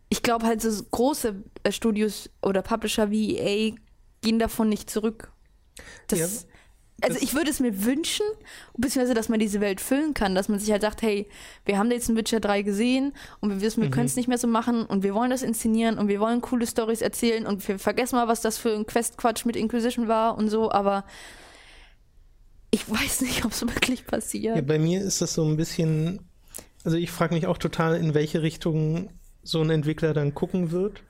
ich 0.08 0.22
glaube 0.22 0.46
halt, 0.46 0.60
so 0.60 0.82
große 0.90 1.44
äh, 1.62 1.70
Studios 1.70 2.28
oder 2.42 2.62
Publisher 2.62 3.10
wie 3.10 3.38
EA 3.38 3.76
gehen 4.20 4.40
davon 4.40 4.68
nicht 4.68 4.90
zurück. 4.90 5.30
Das, 6.08 6.42
ja. 6.42 6.48
Also 7.02 7.18
ich 7.20 7.34
würde 7.34 7.50
es 7.50 7.60
mir 7.60 7.84
wünschen, 7.84 8.24
beziehungsweise, 8.76 9.12
dass 9.12 9.28
man 9.28 9.38
diese 9.38 9.60
Welt 9.60 9.82
füllen 9.82 10.14
kann, 10.14 10.34
dass 10.34 10.48
man 10.48 10.58
sich 10.58 10.70
halt 10.70 10.80
sagt, 10.80 11.02
hey, 11.02 11.28
wir 11.66 11.76
haben 11.76 11.90
jetzt 11.90 12.08
ein 12.08 12.16
Witcher 12.16 12.40
3 12.40 12.62
gesehen 12.62 13.12
und 13.40 13.50
wir 13.50 13.60
wissen, 13.60 13.82
wir 13.82 13.88
mhm. 13.88 13.92
können 13.92 14.06
es 14.06 14.16
nicht 14.16 14.28
mehr 14.28 14.38
so 14.38 14.46
machen 14.46 14.86
und 14.86 15.02
wir 15.02 15.14
wollen 15.14 15.30
das 15.30 15.42
inszenieren 15.42 15.98
und 15.98 16.08
wir 16.08 16.20
wollen 16.20 16.40
coole 16.40 16.66
Stories 16.66 17.02
erzählen 17.02 17.46
und 17.46 17.66
wir 17.68 17.78
vergessen 17.78 18.16
mal, 18.16 18.28
was 18.28 18.40
das 18.40 18.56
für 18.56 18.74
ein 18.74 18.86
Quest-Quatsch 18.86 19.44
mit 19.44 19.56
Inquisition 19.56 20.08
war 20.08 20.38
und 20.38 20.48
so, 20.48 20.70
aber 20.72 21.04
ich 22.70 22.88
weiß 22.90 23.20
nicht, 23.22 23.44
ob 23.44 23.52
es 23.52 23.60
wirklich 23.60 24.06
passiert. 24.06 24.56
Ja, 24.56 24.62
bei 24.62 24.78
mir 24.78 25.02
ist 25.02 25.20
das 25.20 25.34
so 25.34 25.44
ein 25.44 25.58
bisschen, 25.58 26.20
also 26.82 26.96
ich 26.96 27.10
frage 27.10 27.34
mich 27.34 27.46
auch 27.46 27.58
total, 27.58 27.96
in 27.96 28.14
welche 28.14 28.40
Richtung 28.40 29.10
so 29.42 29.60
ein 29.60 29.68
Entwickler 29.68 30.14
dann 30.14 30.34
gucken 30.34 30.70
wird 30.70 31.02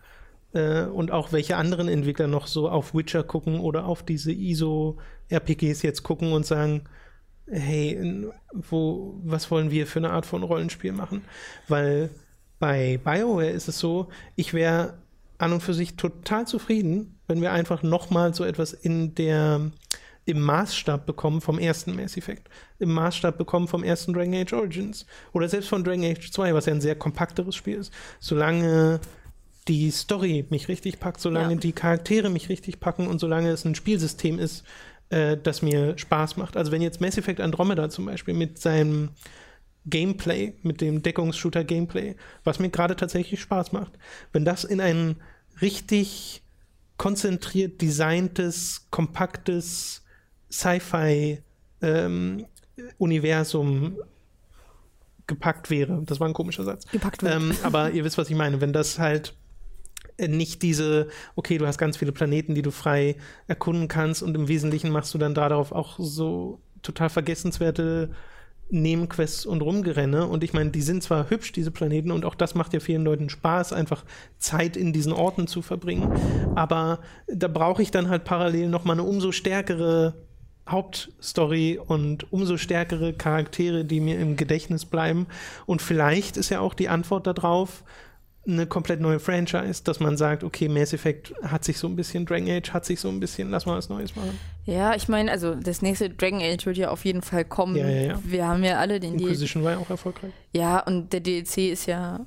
äh, 0.57 0.87
und 0.87 1.13
auch 1.13 1.33
welche 1.33 1.57
anderen 1.57 1.89
Entwickler 1.89 2.27
noch 2.27 2.47
so 2.47 2.69
auf 2.69 2.95
Witcher 2.95 3.23
gucken 3.23 3.61
oder 3.61 3.87
auf 3.87 4.03
diese 4.03 4.33
ISO-RPGs 4.33 5.83
jetzt 5.83 6.03
gucken 6.03 6.33
und 6.33 6.47
sagen, 6.47 6.85
hey, 7.49 8.27
wo, 8.53 9.21
was 9.23 9.51
wollen 9.51 9.71
wir 9.71 9.87
für 9.87 10.01
eine 10.01 10.11
Art 10.11 10.27
von 10.27 10.43
Rollenspiel 10.43 10.93
machen? 10.93 11.25
Weil 11.69 12.11
bei 12.59 12.99
BioWare 13.05 13.51
ist 13.51 13.69
es 13.69 13.79
so, 13.79 14.09
ich 14.35 14.55
wäre 14.55 14.95
an 15.39 15.53
und 15.53 15.63
für 15.63 15.75
sich 15.75 15.97
total 15.97 16.47
zufrieden, 16.47 17.19
wenn 17.29 17.43
wir 17.43 17.53
einfach 17.53 17.83
nochmal 17.83 18.35
so 18.35 18.45
etwas 18.45 18.73
in 18.73 19.15
der 19.15 19.71
im 20.25 20.41
Maßstab 20.41 21.07
bekommen 21.07 21.41
vom 21.41 21.59
ersten 21.59 21.95
Mass 21.95 22.17
Effect, 22.17 22.49
im 22.81 22.93
Maßstab 22.93 23.39
bekommen 23.39 23.69
vom 23.69 23.85
ersten 23.85 24.13
Dragon 24.13 24.35
Age 24.35 24.55
Origins 24.55 25.07
oder 25.33 25.49
selbst 25.49 25.69
von 25.69 25.85
Dragon 25.85 26.05
Age 26.05 26.33
2, 26.33 26.53
was 26.53 26.67
ja 26.67 26.75
ein 26.75 26.81
sehr 26.81 26.97
kompakteres 26.97 27.55
Spiel 27.55 27.77
ist. 27.77 27.93
Solange 28.19 28.99
die 29.69 29.91
Story 29.91 30.47
mich 30.51 30.69
richtig 30.69 31.01
packt, 31.01 31.21
solange 31.21 31.55
ja. 31.55 31.61
die 31.61 31.73
Charaktere 31.73 32.31
mich 32.31 32.49
richtig 32.49 32.81
packen 32.81 33.07
und 33.07 33.19
solange 33.19 33.51
es 33.51 33.65
ein 33.65 33.75
Spielsystem 33.75 34.39
ist, 34.39 34.65
äh, 35.11 35.37
das 35.37 35.63
mir 35.63 35.99
Spaß 35.99 36.37
macht. 36.37 36.57
Also 36.57 36.73
wenn 36.73 36.83
jetzt 36.83 37.01
Mass 37.01 37.19
Effect 37.19 37.41
Andromeda 37.41 37.89
zum 37.91 38.07
Beispiel 38.07 38.35
mit 38.35 38.59
seinem 38.59 39.11
Gameplay, 39.87 40.55
mit 40.63 40.81
dem 40.81 41.03
Deckungsshooter-Gameplay, 41.03 42.17
was 42.45 42.59
mir 42.59 42.71
gerade 42.71 42.97
tatsächlich 42.97 43.41
Spaß 43.41 43.73
macht, 43.73 43.93
wenn 44.33 44.45
das 44.45 44.65
in 44.65 44.81
ein 44.81 45.17
richtig 45.61 46.43
konzentriert 46.97 47.81
designtes, 47.83 48.87
kompaktes 48.91 50.03
Sci-Fi 50.51 51.43
ähm, 51.83 52.47
Universum 52.99 53.97
gepackt 55.27 55.71
wäre. 55.71 56.03
Das 56.07 56.21
war 56.21 56.29
ein 56.29 56.35
komischer 56.35 56.65
Satz. 56.65 56.87
Gepackt 56.89 57.23
wird. 57.23 57.35
Ähm, 57.35 57.53
aber 57.63 57.91
ihr 57.91 58.05
wisst, 58.05 58.19
was 58.19 58.31
ich 58.31 58.37
meine. 58.37 58.61
Wenn 58.61 58.73
das 58.73 58.99
halt 58.99 59.35
nicht 60.19 60.63
diese, 60.63 61.09
okay, 61.35 61.59
du 61.59 61.67
hast 61.67 61.79
ganz 61.79 61.97
viele 61.97 62.13
Planeten, 62.13 62.55
die 62.55 62.63
du 62.63 62.71
frei 62.71 63.17
erkunden 63.47 63.89
kannst 63.89 64.23
und 64.23 64.35
im 64.35 64.49
Wesentlichen 64.49 64.91
machst 64.91 65.13
du 65.15 65.19
dann 65.19 65.35
darauf 65.35 65.73
auch 65.73 65.97
so 65.99 66.61
total 66.83 67.11
vergessenswerte 67.11 68.11
Nebenquests 68.69 69.47
und 69.47 69.63
Rumgerenne. 69.63 70.27
Und 70.27 70.43
ich 70.43 70.53
meine, 70.53 70.71
die 70.71 70.83
sind 70.83 71.03
zwar 71.03 71.31
hübsch, 71.31 71.53
diese 71.53 71.71
Planeten, 71.71 72.11
und 72.11 72.25
auch 72.25 72.35
das 72.35 72.55
macht 72.55 72.73
ja 72.73 72.81
vielen 72.81 73.05
Leuten 73.05 73.29
Spaß, 73.29 73.73
einfach 73.73 74.05
Zeit 74.39 74.77
in 74.77 74.93
diesen 74.93 75.13
Orten 75.13 75.47
zu 75.47 75.63
verbringen. 75.63 76.13
Aber 76.55 77.01
da 77.29 77.49
brauche 77.49 77.83
ich 77.83 77.91
dann 77.91 78.09
halt 78.09 78.25
parallel 78.25 78.69
nochmal 78.69 78.97
eine 78.97 79.07
umso 79.07 79.33
stärkere 79.33 80.15
Hauptstory 80.69 81.79
und 81.85 82.33
umso 82.33 82.57
stärkere 82.57 83.13
Charaktere, 83.13 83.85
die 83.85 84.01
mir 84.01 84.19
im 84.19 84.37
Gedächtnis 84.37 84.85
bleiben. 84.85 85.27
Und 85.65 85.81
vielleicht 85.81 86.37
ist 86.37 86.51
ja 86.51 86.59
auch 86.59 86.75
die 86.75 86.89
Antwort 86.89 87.29
darauf, 87.29 87.85
eine 88.47 88.67
komplett 88.67 89.01
neue 89.01 89.19
Franchise, 89.19 89.83
dass 89.83 90.01
man 90.01 90.17
sagt, 90.17 90.45
okay, 90.45 90.69
Mass 90.69 90.93
Effect 90.93 91.35
hat 91.43 91.65
sich 91.65 91.79
so 91.79 91.87
ein 91.89 91.97
bisschen, 91.97 92.27
Dragon 92.27 92.49
Age 92.49 92.73
hat 92.73 92.85
sich 92.85 93.01
so 93.01 93.09
ein 93.09 93.21
bisschen, 93.21 93.51
lass 93.51 93.67
mal 93.67 93.77
was 93.77 93.89
Neues 93.89 94.15
machen. 94.15 94.39
Ja, 94.65 94.95
ich 94.95 95.09
meine, 95.09 95.31
also 95.31 95.55
das 95.55 95.83
nächste 95.83 96.11
Dragon 96.11 96.41
Age 96.41 96.67
wird 96.67 96.77
ja 96.77 96.91
auf 96.91 97.05
jeden 97.05 97.23
Fall 97.23 97.45
kommen. 97.45 97.77
Ja, 97.77 97.89
ja, 97.89 98.03
ja. 98.03 98.21
Wir 98.25 98.47
haben 98.47 98.65
ja 98.65 98.79
alle 98.79 99.01
den 99.01 99.15
Inquisition 99.15 99.65
war 99.65 99.73
ja 99.73 99.79
auch 99.79 99.91
erfolgreich. 99.91 100.33
Ja, 100.53 100.81
und 100.81 101.13
der 101.13 101.21
DLC 101.21 101.71
ist 101.71 101.87
ja, 101.87 102.25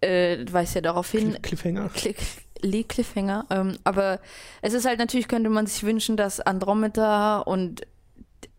äh, 0.00 0.44
weist 0.50 0.74
ja 0.74 0.80
darauf 0.80 1.10
hin. 1.10 1.36
Cliffhanger. 1.42 1.90
Click, 1.90 2.88
Cliffhanger. 2.88 3.46
Ähm, 3.50 3.76
aber 3.84 4.20
es 4.62 4.72
ist 4.72 4.86
halt 4.86 4.98
natürlich, 4.98 5.28
könnte 5.28 5.50
man 5.50 5.66
sich 5.66 5.82
wünschen, 5.84 6.16
dass 6.16 6.40
Andromeda 6.40 7.38
und 7.40 7.82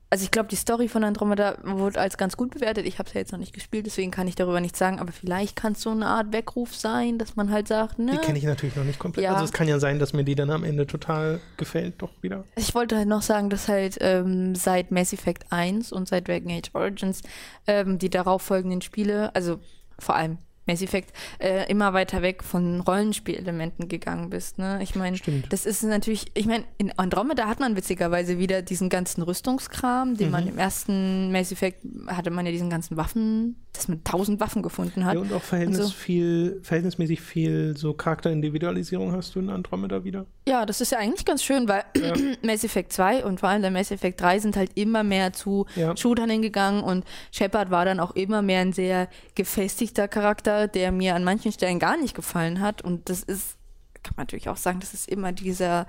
also 0.09 0.23
ich 0.23 0.31
glaube, 0.31 0.47
die 0.47 0.55
Story 0.55 0.87
von 0.87 1.03
Andromeda 1.03 1.57
wurde 1.63 1.99
als 1.99 2.17
ganz 2.17 2.37
gut 2.37 2.51
bewertet. 2.51 2.85
Ich 2.85 2.97
habe 2.97 3.07
es 3.07 3.13
ja 3.13 3.19
jetzt 3.19 3.33
noch 3.33 3.39
nicht 3.39 3.53
gespielt, 3.53 3.85
deswegen 3.85 4.09
kann 4.09 4.27
ich 4.27 4.35
darüber 4.35 4.61
nichts 4.61 4.79
sagen. 4.79 4.99
Aber 4.99 5.11
vielleicht 5.11 5.55
kann 5.57 5.73
es 5.73 5.81
so 5.81 5.89
eine 5.89 6.05
Art 6.05 6.31
Weckruf 6.31 6.73
sein, 6.73 7.17
dass 7.17 7.35
man 7.35 7.51
halt 7.51 7.67
sagt, 7.67 7.99
ne? 7.99 8.11
Die 8.11 8.17
kenne 8.17 8.37
ich 8.37 8.45
natürlich 8.45 8.75
noch 8.77 8.85
nicht 8.85 8.99
komplett. 8.99 9.25
Ja. 9.25 9.33
Also 9.33 9.43
es 9.43 9.51
kann 9.51 9.67
ja 9.67 9.79
sein, 9.79 9.99
dass 9.99 10.13
mir 10.13 10.23
die 10.23 10.35
dann 10.35 10.49
am 10.49 10.63
Ende 10.63 10.87
total 10.87 11.41
gefällt, 11.57 11.95
doch 11.97 12.11
wieder. 12.21 12.45
Ich 12.55 12.73
wollte 12.73 12.95
halt 12.95 13.09
noch 13.09 13.21
sagen, 13.21 13.49
dass 13.49 13.67
halt 13.67 13.97
ähm, 13.99 14.55
seit 14.55 14.91
Mass 14.91 15.11
Effect 15.11 15.51
1 15.51 15.91
und 15.91 16.07
seit 16.07 16.27
Dragon 16.27 16.51
Age 16.51 16.69
Origins 16.73 17.21
ähm, 17.67 17.99
die 17.99 18.09
darauffolgenden 18.09 18.81
Spiele, 18.81 19.35
also 19.35 19.59
vor 19.99 20.15
allem 20.15 20.37
Mass 20.67 20.81
Effect, 20.81 21.11
äh, 21.39 21.69
immer 21.69 21.93
weiter 21.93 22.21
weg 22.21 22.43
von 22.43 22.81
Rollenspielelementen 22.81 23.87
gegangen 23.87 24.29
bist. 24.29 24.57
Ne? 24.57 24.79
Ich 24.83 24.95
meine, 24.95 25.17
das 25.49 25.65
ist 25.65 25.83
natürlich, 25.83 26.27
ich 26.33 26.45
meine, 26.45 26.65
in 26.77 26.91
Andromeda 26.97 27.47
hat 27.47 27.59
man 27.59 27.75
witzigerweise 27.75 28.37
wieder 28.37 28.61
diesen 28.61 28.89
ganzen 28.89 29.21
Rüstungskram, 29.21 30.15
den 30.15 30.27
mhm. 30.27 30.31
man 30.31 30.47
im 30.47 30.57
ersten 30.57 31.31
Mass 31.31 31.51
Effect 31.51 31.79
hatte 32.07 32.31
man 32.31 32.45
ja 32.45 32.51
diesen 32.51 32.69
ganzen 32.69 32.97
Waffen, 32.97 33.55
dass 33.77 33.87
man 33.87 34.03
tausend 34.03 34.39
Waffen 34.39 34.61
gefunden 34.61 35.05
hat. 35.05 35.13
Ja, 35.13 35.19
und 35.19 35.31
auch 35.33 35.41
Verhältnis 35.41 35.79
und 35.79 35.85
so. 35.85 35.93
viel, 35.93 36.59
verhältnismäßig 36.63 37.21
viel 37.21 37.77
so 37.77 37.93
Charakterindividualisierung 37.93 39.11
hast 39.13 39.35
du 39.35 39.39
in 39.39 39.49
Andromeda 39.49 40.03
wieder. 40.03 40.25
Ja, 40.47 40.65
das 40.65 40.81
ist 40.81 40.91
ja 40.91 40.97
eigentlich 40.97 41.25
ganz 41.25 41.43
schön, 41.43 41.67
weil 41.67 41.83
ja. 41.95 42.13
Mass 42.43 42.63
Effect 42.63 42.91
2 42.93 43.25
und 43.25 43.39
vor 43.39 43.49
allem 43.49 43.61
der 43.61 43.71
Mass 43.71 43.91
Effect 43.91 44.19
3 44.19 44.39
sind 44.39 44.57
halt 44.57 44.71
immer 44.75 45.03
mehr 45.03 45.33
zu 45.33 45.65
ja. 45.75 45.95
Shootern 45.95 46.29
hingegangen 46.29 46.83
und 46.83 47.05
Shepard 47.31 47.71
war 47.71 47.85
dann 47.85 47.99
auch 47.99 48.15
immer 48.15 48.41
mehr 48.41 48.61
ein 48.61 48.73
sehr 48.73 49.09
gefestigter 49.35 50.07
Charakter, 50.07 50.67
der 50.67 50.91
mir 50.91 51.15
an 51.15 51.23
manchen 51.23 51.51
Stellen 51.51 51.79
gar 51.79 51.97
nicht 51.97 52.15
gefallen 52.15 52.59
hat 52.59 52.81
und 52.81 53.09
das 53.09 53.23
ist, 53.23 53.57
kann 54.03 54.13
man 54.17 54.23
natürlich 54.23 54.49
auch 54.49 54.57
sagen, 54.57 54.79
das 54.79 54.93
ist 54.93 55.09
immer 55.09 55.31
dieser 55.31 55.85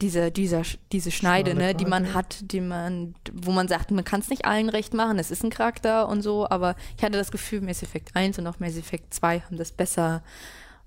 diese, 0.00 0.30
dieser, 0.30 0.62
diese 0.92 1.10
Schneide, 1.10 1.54
ne, 1.54 1.74
die 1.74 1.84
man 1.84 2.14
hat, 2.14 2.52
die 2.52 2.60
man, 2.60 3.14
wo 3.32 3.50
man 3.50 3.68
sagt, 3.68 3.90
man 3.90 4.04
kann 4.04 4.20
es 4.20 4.30
nicht 4.30 4.44
allen 4.44 4.68
recht 4.68 4.94
machen, 4.94 5.18
es 5.18 5.30
ist 5.30 5.44
ein 5.44 5.50
Charakter 5.50 6.08
und 6.08 6.22
so, 6.22 6.48
aber 6.48 6.76
ich 6.96 7.02
hatte 7.02 7.18
das 7.18 7.30
Gefühl, 7.30 7.60
Mass 7.60 7.82
Effect 7.82 8.16
1 8.16 8.38
und 8.38 8.46
auch 8.46 8.58
Mass 8.58 8.76
Effect 8.76 9.12
2 9.14 9.40
haben 9.40 9.56
das 9.56 9.72
besser 9.72 10.22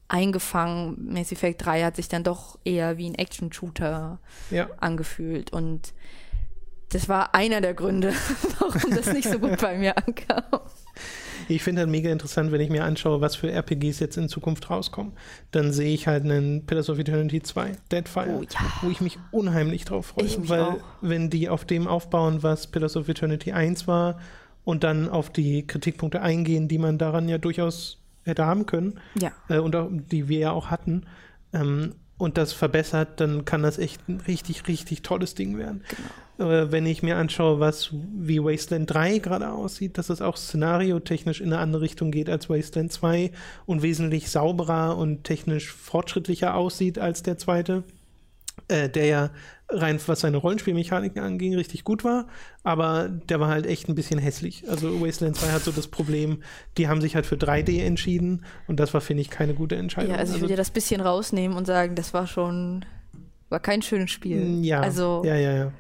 eingefangen. 0.08 1.14
Mass 1.14 1.32
Effect 1.32 1.66
3 1.66 1.84
hat 1.84 1.96
sich 1.96 2.08
dann 2.08 2.24
doch 2.24 2.58
eher 2.64 2.98
wie 2.98 3.10
ein 3.10 3.16
Action-Shooter 3.16 4.20
ja. 4.52 4.70
angefühlt 4.80 5.54
und 5.54 5.94
das 6.90 7.10
war 7.10 7.34
einer 7.34 7.62
der 7.62 7.74
Gründe, 7.74 8.14
warum 8.60 8.96
das 8.96 9.12
nicht 9.14 9.28
so 9.30 9.40
gut 9.40 9.60
bei 9.60 9.78
mir 9.78 9.98
ankam. 9.98 10.44
Ich 11.50 11.64
finde 11.64 11.82
halt 11.82 11.90
mega 11.90 12.12
interessant, 12.12 12.52
wenn 12.52 12.62
ich 12.62 12.70
mir 12.70 12.84
anschaue, 12.84 13.22
was 13.22 13.36
für 13.36 13.52
RPGs 13.52 14.00
jetzt 14.00 14.18
in 14.18 14.30
Zukunft 14.30 14.70
rauskommen. 14.70 15.14
Dann 15.52 15.72
sehe 15.72 15.94
ich 15.94 16.08
halt 16.08 16.24
einen 16.24 16.66
Pillars 16.66 16.90
of 16.90 17.00
Eternity 17.00 17.42
2, 17.42 17.74
Deadfire, 17.92 18.30
oh, 18.30 18.42
ja. 18.44 18.60
wo 18.82 18.90
ich 18.90 19.02
mich 19.02 19.18
unheimlich 19.32 19.86
drauf 19.86 20.08
freue. 20.08 20.26
Ich 20.26 20.50
weil, 20.50 20.62
auch. 20.62 20.78
wenn 21.02 21.30
die 21.30 21.50
auf 21.50 21.66
dem 21.66 21.88
aufbauen, 21.88 22.44
was 22.44 22.68
Pillars 22.68 22.96
of 22.96 23.10
Eternity 23.10 23.52
1 23.52 23.88
war 23.88 24.20
und 24.64 24.84
dann 24.84 25.10
auf 25.10 25.30
die 25.30 25.68
Kritikpunkte 25.68 26.22
eingehen, 26.22 26.68
die 26.68 26.78
man 26.78 26.98
daran 26.98 27.28
ja 27.28 27.38
durchaus 27.38 28.00
hätte 28.24 28.46
haben 28.46 28.66
können 28.66 29.00
ja. 29.16 29.32
äh, 29.50 29.60
und 29.60 29.76
auch, 29.76 29.90
die 29.92 30.30
wir 30.30 30.40
ja 30.40 30.52
auch 30.52 30.68
hatten, 30.68 31.04
ähm, 31.54 31.96
und 32.18 32.38
das 32.38 32.54
verbessert, 32.54 33.20
dann 33.20 33.44
kann 33.44 33.64
das 33.64 33.78
echt 33.78 34.08
ein 34.08 34.22
richtig, 34.22 34.68
richtig 34.68 35.02
tolles 35.02 35.36
Ding 35.36 35.58
werden. 35.58 35.84
Genau. 35.90 36.10
Äh, 36.44 36.72
wenn 36.72 36.86
ich 36.86 37.04
mir 37.04 37.18
anschaue, 37.18 37.60
was 37.60 37.90
wie 37.92 38.44
Wasteland 38.44 38.94
3 38.94 39.20
gerade 39.20 39.52
aussieht, 39.52 39.98
dass 39.98 40.10
es 40.10 40.22
auch 40.22 40.38
szenariotechnisch 40.38 41.42
in 41.42 41.54
eine 41.54 41.62
andere 41.62 41.82
Richtung 41.82 42.12
geht 42.12 42.30
als 42.30 42.50
Wasteland 42.50 42.92
2 42.92 43.32
und 43.66 43.82
wesentlich 43.82 44.30
sauberer 44.30 44.98
und 44.98 45.24
technisch 45.24 45.72
fortschrittlicher 45.72 46.56
aussieht 46.56 47.00
als 47.00 47.24
der 47.24 47.38
zweite, 47.38 47.84
äh, 48.68 48.90
der 48.90 49.06
ja 49.06 49.30
rein 49.70 50.00
was 50.06 50.20
seine 50.20 50.38
Rollenspielmechaniken 50.38 51.22
anging, 51.22 51.56
richtig 51.56 51.84
gut 51.84 52.04
war, 52.04 52.28
aber 52.64 53.10
der 53.10 53.40
war 53.40 53.48
halt 53.48 53.66
echt 53.66 53.90
ein 53.90 53.96
bisschen 53.96 54.20
hässlich. 54.20 54.70
Also 54.70 55.02
Wasteland 55.02 55.36
2 55.36 55.48
hat 55.48 55.64
so 55.64 55.72
das 55.72 55.88
Problem, 55.88 56.44
die 56.78 56.88
haben 56.88 57.02
sich 57.02 57.16
halt 57.16 57.26
für 57.26 57.36
3D 57.36 57.82
entschieden 57.84 58.46
und 58.68 58.80
das 58.80 58.94
war, 58.94 59.02
finde 59.02 59.22
ich, 59.22 59.32
keine 59.32 59.56
gute 59.56 59.76
Entscheidung. 59.76 60.12
Ja, 60.12 60.18
also 60.18 60.34
ich 60.34 60.42
würde 60.42 60.46
also, 60.46 60.54
ja 60.54 60.58
das 60.58 60.70
bisschen 60.70 61.02
rausnehmen 61.02 61.58
und 61.58 61.66
sagen, 61.66 61.96
das 61.96 62.14
war 62.14 62.28
schon 62.28 62.86
war 63.54 63.62
kein 63.62 63.82
schönes 63.82 64.12
Spiel. 64.12 64.44
Mm, 64.44 64.64
ja, 64.64 64.82
also 64.82 65.22
ja, 65.24 65.36
ja, 65.36 65.54
ja. 65.54 65.72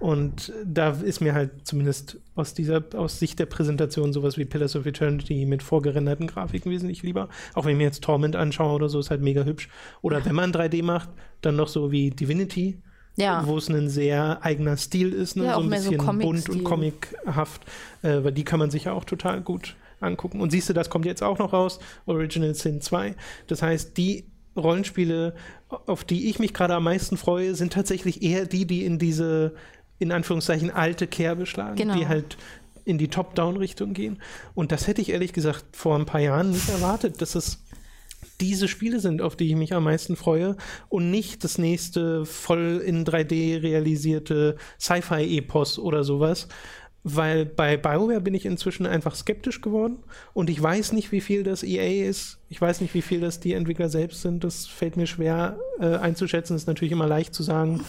Und 0.00 0.52
da 0.66 0.90
ist 0.90 1.20
mir 1.20 1.32
halt 1.32 1.66
zumindest 1.66 2.18
aus 2.34 2.52
dieser, 2.52 2.82
aus 2.94 3.18
Sicht 3.18 3.38
der 3.38 3.46
Präsentation 3.46 4.12
sowas 4.12 4.36
wie 4.36 4.44
Pillars 4.44 4.76
of 4.76 4.84
Eternity 4.84 5.46
mit 5.46 5.62
vorgerenderten 5.62 6.26
Grafiken 6.26 6.70
wesentlich 6.70 7.02
lieber. 7.02 7.28
Auch 7.54 7.64
wenn 7.64 7.72
ich 7.72 7.78
mir 7.78 7.84
jetzt 7.84 8.02
Torment 8.02 8.36
anschaue 8.36 8.74
oder 8.74 8.88
so, 8.88 8.98
ist 8.98 9.10
halt 9.10 9.22
mega 9.22 9.44
hübsch. 9.44 9.70
Oder 10.02 10.22
wenn 10.24 10.34
man 10.34 10.52
3D 10.52 10.82
macht, 10.82 11.08
dann 11.40 11.56
noch 11.56 11.68
so 11.68 11.90
wie 11.90 12.10
Divinity. 12.10 12.82
Ja. 13.16 13.46
Wo 13.46 13.58
es 13.58 13.68
ein 13.68 13.88
sehr 13.88 14.44
eigener 14.44 14.76
Stil 14.76 15.12
ist, 15.12 15.36
ne? 15.36 15.44
ja, 15.44 15.54
so 15.54 15.60
ein 15.60 15.70
bisschen 15.70 16.00
so 16.00 16.12
bunt 16.12 16.48
und 16.48 16.64
comichaft, 16.64 17.62
äh, 18.02 18.24
weil 18.24 18.32
die 18.32 18.44
kann 18.44 18.58
man 18.58 18.70
sich 18.70 18.84
ja 18.84 18.92
auch 18.92 19.04
total 19.04 19.40
gut 19.40 19.76
angucken. 20.00 20.40
Und 20.40 20.50
siehst 20.50 20.68
du, 20.68 20.72
das 20.72 20.90
kommt 20.90 21.06
jetzt 21.06 21.22
auch 21.22 21.38
noch 21.38 21.52
raus, 21.52 21.78
Original 22.06 22.54
Sin 22.54 22.80
2. 22.80 23.14
Das 23.46 23.62
heißt, 23.62 23.96
die 23.96 24.24
Rollenspiele, 24.60 25.34
auf 25.68 26.04
die 26.04 26.28
ich 26.28 26.38
mich 26.38 26.54
gerade 26.54 26.74
am 26.74 26.84
meisten 26.84 27.16
freue, 27.16 27.54
sind 27.54 27.72
tatsächlich 27.72 28.22
eher 28.22 28.46
die, 28.46 28.66
die 28.66 28.84
in 28.84 28.98
diese, 28.98 29.54
in 29.98 30.12
Anführungszeichen, 30.12 30.70
alte 30.70 31.06
Kerbe 31.06 31.46
schlagen, 31.46 31.76
genau. 31.76 31.94
die 31.94 32.06
halt 32.06 32.36
in 32.84 32.98
die 32.98 33.08
Top-Down-Richtung 33.08 33.92
gehen. 33.92 34.20
Und 34.54 34.72
das 34.72 34.86
hätte 34.86 35.00
ich 35.00 35.10
ehrlich 35.10 35.32
gesagt 35.32 35.64
vor 35.72 35.96
ein 35.96 36.06
paar 36.06 36.20
Jahren 36.20 36.50
nicht 36.50 36.68
erwartet, 36.68 37.20
dass 37.20 37.34
es 37.34 37.62
diese 38.40 38.68
Spiele 38.68 39.00
sind, 39.00 39.22
auf 39.22 39.36
die 39.36 39.48
ich 39.48 39.56
mich 39.56 39.74
am 39.74 39.84
meisten 39.84 40.16
freue 40.16 40.56
und 40.88 41.10
nicht 41.10 41.44
das 41.44 41.58
nächste 41.58 42.24
voll 42.24 42.82
in 42.84 43.04
3D 43.04 43.62
realisierte 43.62 44.56
Sci-Fi-Epos 44.80 45.78
oder 45.78 46.04
sowas, 46.04 46.48
weil 47.02 47.46
bei 47.46 47.76
BioWare 47.76 48.20
bin 48.20 48.34
ich 48.34 48.44
inzwischen 48.44 48.86
einfach 48.86 49.14
skeptisch 49.14 49.62
geworden 49.62 49.98
und 50.34 50.50
ich 50.50 50.62
weiß 50.62 50.92
nicht, 50.92 51.12
wie 51.12 51.20
viel 51.20 51.42
das 51.42 51.62
EA 51.62 52.08
ist. 52.08 52.38
Ich 52.48 52.60
weiß 52.60 52.80
nicht, 52.82 52.92
wie 52.92 53.02
viel 53.02 53.20
das 53.20 53.40
die 53.40 53.54
Entwickler 53.54 53.88
selbst 53.88 54.20
sind. 54.20 54.44
Das 54.44 54.66
fällt 54.66 54.96
mir 54.96 55.06
schwer 55.06 55.58
äh, 55.78 55.96
einzuschätzen. 55.96 56.54
Es 56.56 56.62
ist 56.62 56.68
natürlich 56.68 56.92
immer 56.92 57.06
leicht 57.06 57.34
zu 57.34 57.42
sagen, 57.42 57.82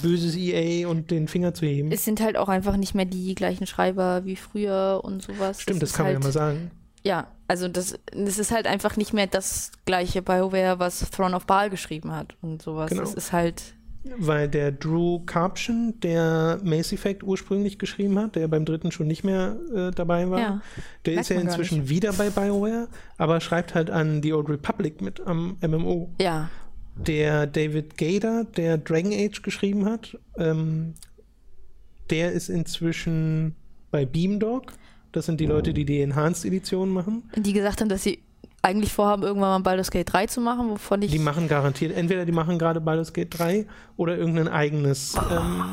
böses 0.00 0.36
EA 0.36 0.88
und 0.88 1.10
den 1.10 1.26
Finger 1.26 1.54
zu 1.54 1.66
heben. 1.66 1.90
Es 1.90 2.04
sind 2.04 2.20
halt 2.20 2.36
auch 2.36 2.48
einfach 2.48 2.76
nicht 2.76 2.94
mehr 2.94 3.04
die 3.04 3.34
gleichen 3.34 3.66
Schreiber 3.66 4.24
wie 4.24 4.36
früher 4.36 5.00
und 5.02 5.22
sowas. 5.22 5.60
Stimmt, 5.60 5.82
das, 5.82 5.90
das 5.90 5.96
kann 5.96 6.06
halt, 6.06 6.14
man 6.14 6.22
ja 6.22 6.28
mal 6.28 6.32
sagen. 6.32 6.70
Ja, 7.04 7.26
also 7.48 7.66
das, 7.66 7.98
das 8.12 8.38
ist 8.38 8.52
halt 8.52 8.68
einfach 8.68 8.96
nicht 8.96 9.12
mehr 9.12 9.26
das 9.26 9.72
gleiche 9.86 10.22
BioWare, 10.22 10.78
was 10.78 11.10
Throne 11.10 11.34
of 11.34 11.46
Baal 11.46 11.68
geschrieben 11.68 12.12
hat 12.12 12.36
und 12.42 12.62
sowas. 12.62 12.90
Genau. 12.90 13.02
Das 13.02 13.14
ist 13.14 13.32
halt 13.32 13.74
weil 14.04 14.48
der 14.48 14.72
Drew 14.72 15.20
Karpchen, 15.20 15.98
der 16.00 16.60
Mass 16.64 16.92
Effect 16.92 17.22
ursprünglich 17.22 17.78
geschrieben 17.78 18.18
hat, 18.18 18.36
der 18.36 18.48
beim 18.48 18.64
dritten 18.64 18.90
schon 18.90 19.06
nicht 19.06 19.24
mehr 19.24 19.56
äh, 19.74 19.90
dabei 19.92 20.28
war, 20.28 20.40
ja, 20.40 20.62
der 21.06 21.20
ist 21.20 21.30
ja 21.30 21.40
inzwischen 21.40 21.88
wieder 21.88 22.12
bei 22.12 22.30
BioWare, 22.30 22.88
aber 23.16 23.40
schreibt 23.40 23.74
halt 23.74 23.90
an 23.90 24.22
The 24.22 24.32
Old 24.32 24.48
Republic 24.48 25.00
mit 25.00 25.20
am 25.26 25.56
MMO. 25.60 26.10
Ja. 26.20 26.50
Der 26.96 27.46
David 27.46 27.96
Gader, 27.96 28.44
der 28.44 28.76
Dragon 28.78 29.12
Age 29.12 29.42
geschrieben 29.42 29.86
hat, 29.86 30.18
ähm, 30.36 30.94
der 32.10 32.32
ist 32.32 32.48
inzwischen 32.48 33.54
bei 33.90 34.04
Beamdog. 34.04 34.72
Das 35.12 35.26
sind 35.26 35.40
die 35.40 35.46
Leute, 35.46 35.72
die 35.72 35.84
die 35.84 36.00
Enhanced 36.00 36.44
Edition 36.44 36.90
machen. 36.90 37.30
Die 37.36 37.52
gesagt 37.52 37.80
haben, 37.80 37.88
dass 37.88 38.02
sie 38.02 38.22
eigentlich 38.62 38.92
vorhaben, 38.92 39.22
irgendwann 39.24 39.50
mal 39.50 39.58
Baldur's 39.58 39.90
Gate 39.90 40.12
3 40.12 40.26
zu 40.26 40.40
machen, 40.40 40.70
wovon 40.70 41.02
ich. 41.02 41.10
Die 41.10 41.18
machen 41.18 41.48
garantiert, 41.48 41.94
entweder 41.96 42.24
die 42.24 42.32
machen 42.32 42.58
gerade 42.58 42.80
Baldur's 42.80 43.12
Gate 43.12 43.36
3 43.36 43.66
oder 43.96 44.16
irgendein 44.16 44.48
eigenes. 44.48 45.14
Oh. 45.16 45.34
Ähm, 45.34 45.64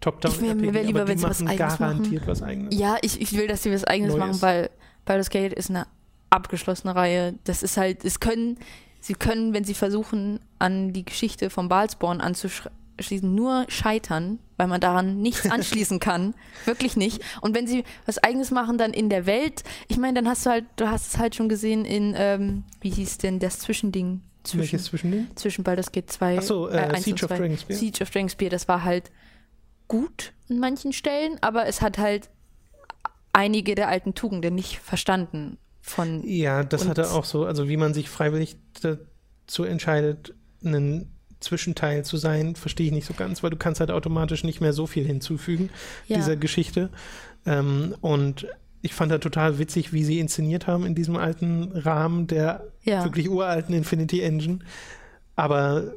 Top-Down. 0.00 0.40
Mir 0.40 0.60
wäre 0.60 0.74
wär 0.74 0.82
lieber, 0.82 1.06
wenn 1.06 1.18
sie 1.18 1.24
was 1.24 1.40
eigenes 1.46 1.78
garantiert 1.78 2.22
machen. 2.22 2.30
was 2.30 2.42
eigenes. 2.42 2.76
Ja, 2.76 2.96
ich, 3.02 3.20
ich 3.20 3.36
will, 3.36 3.46
dass 3.46 3.62
sie 3.62 3.72
was 3.72 3.84
eigenes 3.84 4.16
Neues. 4.16 4.40
machen, 4.40 4.42
weil 4.42 4.70
Baldur's 5.04 5.30
Gate 5.30 5.52
ist 5.52 5.70
eine 5.70 5.86
abgeschlossene 6.30 6.96
Reihe. 6.96 7.34
Das 7.44 7.62
ist 7.62 7.76
halt, 7.76 8.04
es 8.04 8.18
können, 8.18 8.58
sie 9.00 9.14
können, 9.14 9.54
wenn 9.54 9.64
sie 9.64 9.74
versuchen, 9.74 10.40
an 10.58 10.92
die 10.92 11.04
Geschichte 11.04 11.50
von 11.50 11.68
Balsborn 11.68 12.20
anzuschreiben, 12.20 12.76
schließen 12.98 13.34
nur 13.34 13.64
scheitern, 13.68 14.38
weil 14.56 14.68
man 14.68 14.80
daran 14.80 15.20
nichts 15.20 15.50
anschließen 15.50 15.98
kann. 15.98 16.34
Wirklich 16.64 16.96
nicht. 16.96 17.22
Und 17.40 17.54
wenn 17.54 17.66
sie 17.66 17.84
was 18.06 18.18
eigenes 18.18 18.50
machen, 18.50 18.78
dann 18.78 18.92
in 18.92 19.08
der 19.08 19.26
Welt, 19.26 19.64
ich 19.88 19.98
meine, 19.98 20.14
dann 20.14 20.28
hast 20.28 20.46
du 20.46 20.50
halt, 20.50 20.64
du 20.76 20.88
hast 20.88 21.08
es 21.08 21.18
halt 21.18 21.34
schon 21.34 21.48
gesehen 21.48 21.84
in, 21.84 22.14
ähm, 22.16 22.64
wie 22.80 22.90
hieß 22.90 23.18
denn 23.18 23.38
das 23.38 23.58
Zwischending? 23.58 24.22
Zwischen, 24.44 24.60
Welches 24.60 24.84
Zwischending? 24.84 25.28
Zwischen 25.36 25.62
Baldur's 25.62 25.92
Gate 25.92 26.10
2. 26.10 26.38
Achso, 26.38 26.68
äh, 26.68 26.96
äh, 26.96 27.00
Siege 27.00 27.24
of 27.24 27.30
Dragonspear. 27.30 27.78
Siege 27.78 28.02
of 28.02 28.10
Dragonspear, 28.10 28.50
das 28.50 28.66
war 28.66 28.82
halt 28.82 29.10
gut 29.86 30.32
an 30.50 30.58
manchen 30.58 30.92
Stellen, 30.92 31.38
aber 31.42 31.66
es 31.66 31.80
hat 31.80 31.98
halt 31.98 32.28
einige 33.32 33.74
der 33.74 33.88
alten 33.88 34.14
Tugenden 34.14 34.54
nicht 34.54 34.78
verstanden. 34.78 35.58
Von 35.80 36.22
ja, 36.24 36.62
das 36.62 36.86
hatte 36.86 37.10
auch 37.10 37.24
so, 37.24 37.44
also 37.44 37.68
wie 37.68 37.76
man 37.76 37.92
sich 37.92 38.08
freiwillig 38.08 38.56
dazu 38.80 39.64
entscheidet, 39.64 40.34
einen 40.64 41.12
Zwischenteil 41.42 42.04
zu 42.04 42.16
sein, 42.16 42.56
verstehe 42.56 42.86
ich 42.86 42.92
nicht 42.92 43.06
so 43.06 43.14
ganz, 43.14 43.42
weil 43.42 43.50
du 43.50 43.56
kannst 43.56 43.80
halt 43.80 43.90
automatisch 43.90 44.44
nicht 44.44 44.60
mehr 44.60 44.72
so 44.72 44.86
viel 44.86 45.04
hinzufügen 45.04 45.70
ja. 46.06 46.16
dieser 46.16 46.36
Geschichte. 46.36 46.88
Ähm, 47.46 47.94
und 48.00 48.46
ich 48.82 48.94
fand 48.94 49.12
da 49.12 49.18
total 49.18 49.58
witzig, 49.58 49.92
wie 49.92 50.04
sie 50.04 50.18
inszeniert 50.18 50.66
haben 50.66 50.84
in 50.84 50.94
diesem 50.94 51.16
alten 51.16 51.72
Rahmen 51.72 52.26
der 52.26 52.64
ja. 52.82 53.04
wirklich 53.04 53.28
uralten 53.28 53.74
Infinity 53.74 54.20
Engine. 54.20 54.58
Aber 55.36 55.92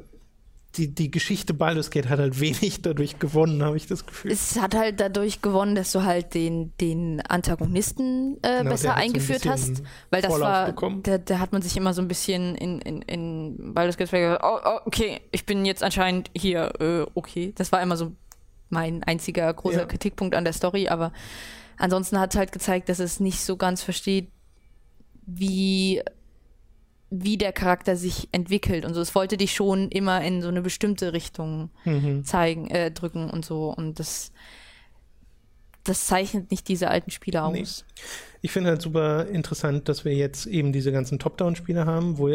die, 0.76 0.94
die 0.94 1.10
Geschichte 1.10 1.54
Baldur's 1.54 1.90
Gate 1.90 2.08
hat 2.08 2.18
halt 2.18 2.40
wenig 2.40 2.82
dadurch 2.82 3.18
gewonnen, 3.18 3.62
habe 3.62 3.76
ich 3.76 3.86
das 3.86 4.06
Gefühl. 4.06 4.30
Es 4.30 4.60
hat 4.60 4.74
halt 4.74 5.00
dadurch 5.00 5.42
gewonnen, 5.42 5.74
dass 5.74 5.92
du 5.92 6.04
halt 6.04 6.34
den, 6.34 6.72
den 6.80 7.20
Antagonisten 7.22 8.36
äh, 8.42 8.58
genau, 8.58 8.70
besser 8.70 8.94
eingeführt 8.94 9.42
so 9.42 9.50
hast. 9.50 9.82
Weil 10.10 10.22
das 10.22 10.30
Vorlauf 10.30 10.48
war, 10.48 11.00
da, 11.02 11.18
da, 11.18 11.38
hat 11.38 11.52
man 11.52 11.62
sich 11.62 11.76
immer 11.76 11.92
so 11.94 12.02
ein 12.02 12.08
bisschen 12.08 12.54
in, 12.54 12.80
in, 12.80 13.02
in 13.02 13.74
Baldur's 13.74 13.96
Gate 13.96 14.10
gesagt, 14.10 14.44
oh, 14.44 14.58
oh, 14.64 14.78
okay, 14.84 15.20
ich 15.32 15.46
bin 15.46 15.64
jetzt 15.64 15.82
anscheinend 15.82 16.30
hier, 16.36 16.72
äh, 16.80 17.06
okay. 17.14 17.52
Das 17.56 17.72
war 17.72 17.82
immer 17.82 17.96
so 17.96 18.12
mein 18.68 19.02
einziger 19.04 19.52
großer 19.52 19.80
ja. 19.80 19.86
Kritikpunkt 19.86 20.34
an 20.34 20.44
der 20.44 20.52
Story, 20.52 20.88
aber 20.88 21.12
ansonsten 21.76 22.18
hat 22.18 22.34
es 22.34 22.38
halt 22.38 22.52
gezeigt, 22.52 22.88
dass 22.88 22.98
es 22.98 23.20
nicht 23.20 23.40
so 23.40 23.56
ganz 23.56 23.82
versteht, 23.82 24.30
wie 25.26 26.02
wie 27.10 27.36
der 27.36 27.52
Charakter 27.52 27.96
sich 27.96 28.28
entwickelt 28.32 28.84
und 28.84 28.94
so. 28.94 29.00
Es 29.00 29.14
wollte 29.14 29.36
dich 29.36 29.54
schon 29.54 29.88
immer 29.90 30.22
in 30.22 30.42
so 30.42 30.48
eine 30.48 30.62
bestimmte 30.62 31.12
Richtung 31.12 31.70
mhm. 31.84 32.24
zeigen, 32.24 32.68
äh, 32.68 32.90
drücken 32.90 33.30
und 33.30 33.44
so. 33.44 33.72
Und 33.72 34.00
das, 34.00 34.32
das 35.84 36.06
zeichnet 36.06 36.50
nicht 36.50 36.66
diese 36.68 36.88
alten 36.88 37.10
Spiele 37.10 37.44
aus. 37.44 37.52
Nee. 37.52 38.02
Ich 38.42 38.52
finde 38.52 38.70
halt 38.70 38.82
super 38.82 39.26
interessant, 39.26 39.88
dass 39.88 40.04
wir 40.04 40.14
jetzt 40.14 40.46
eben 40.46 40.72
diese 40.72 40.92
ganzen 40.92 41.18
Top-Down-Spiele 41.18 41.86
haben, 41.86 42.18
wo 42.18 42.28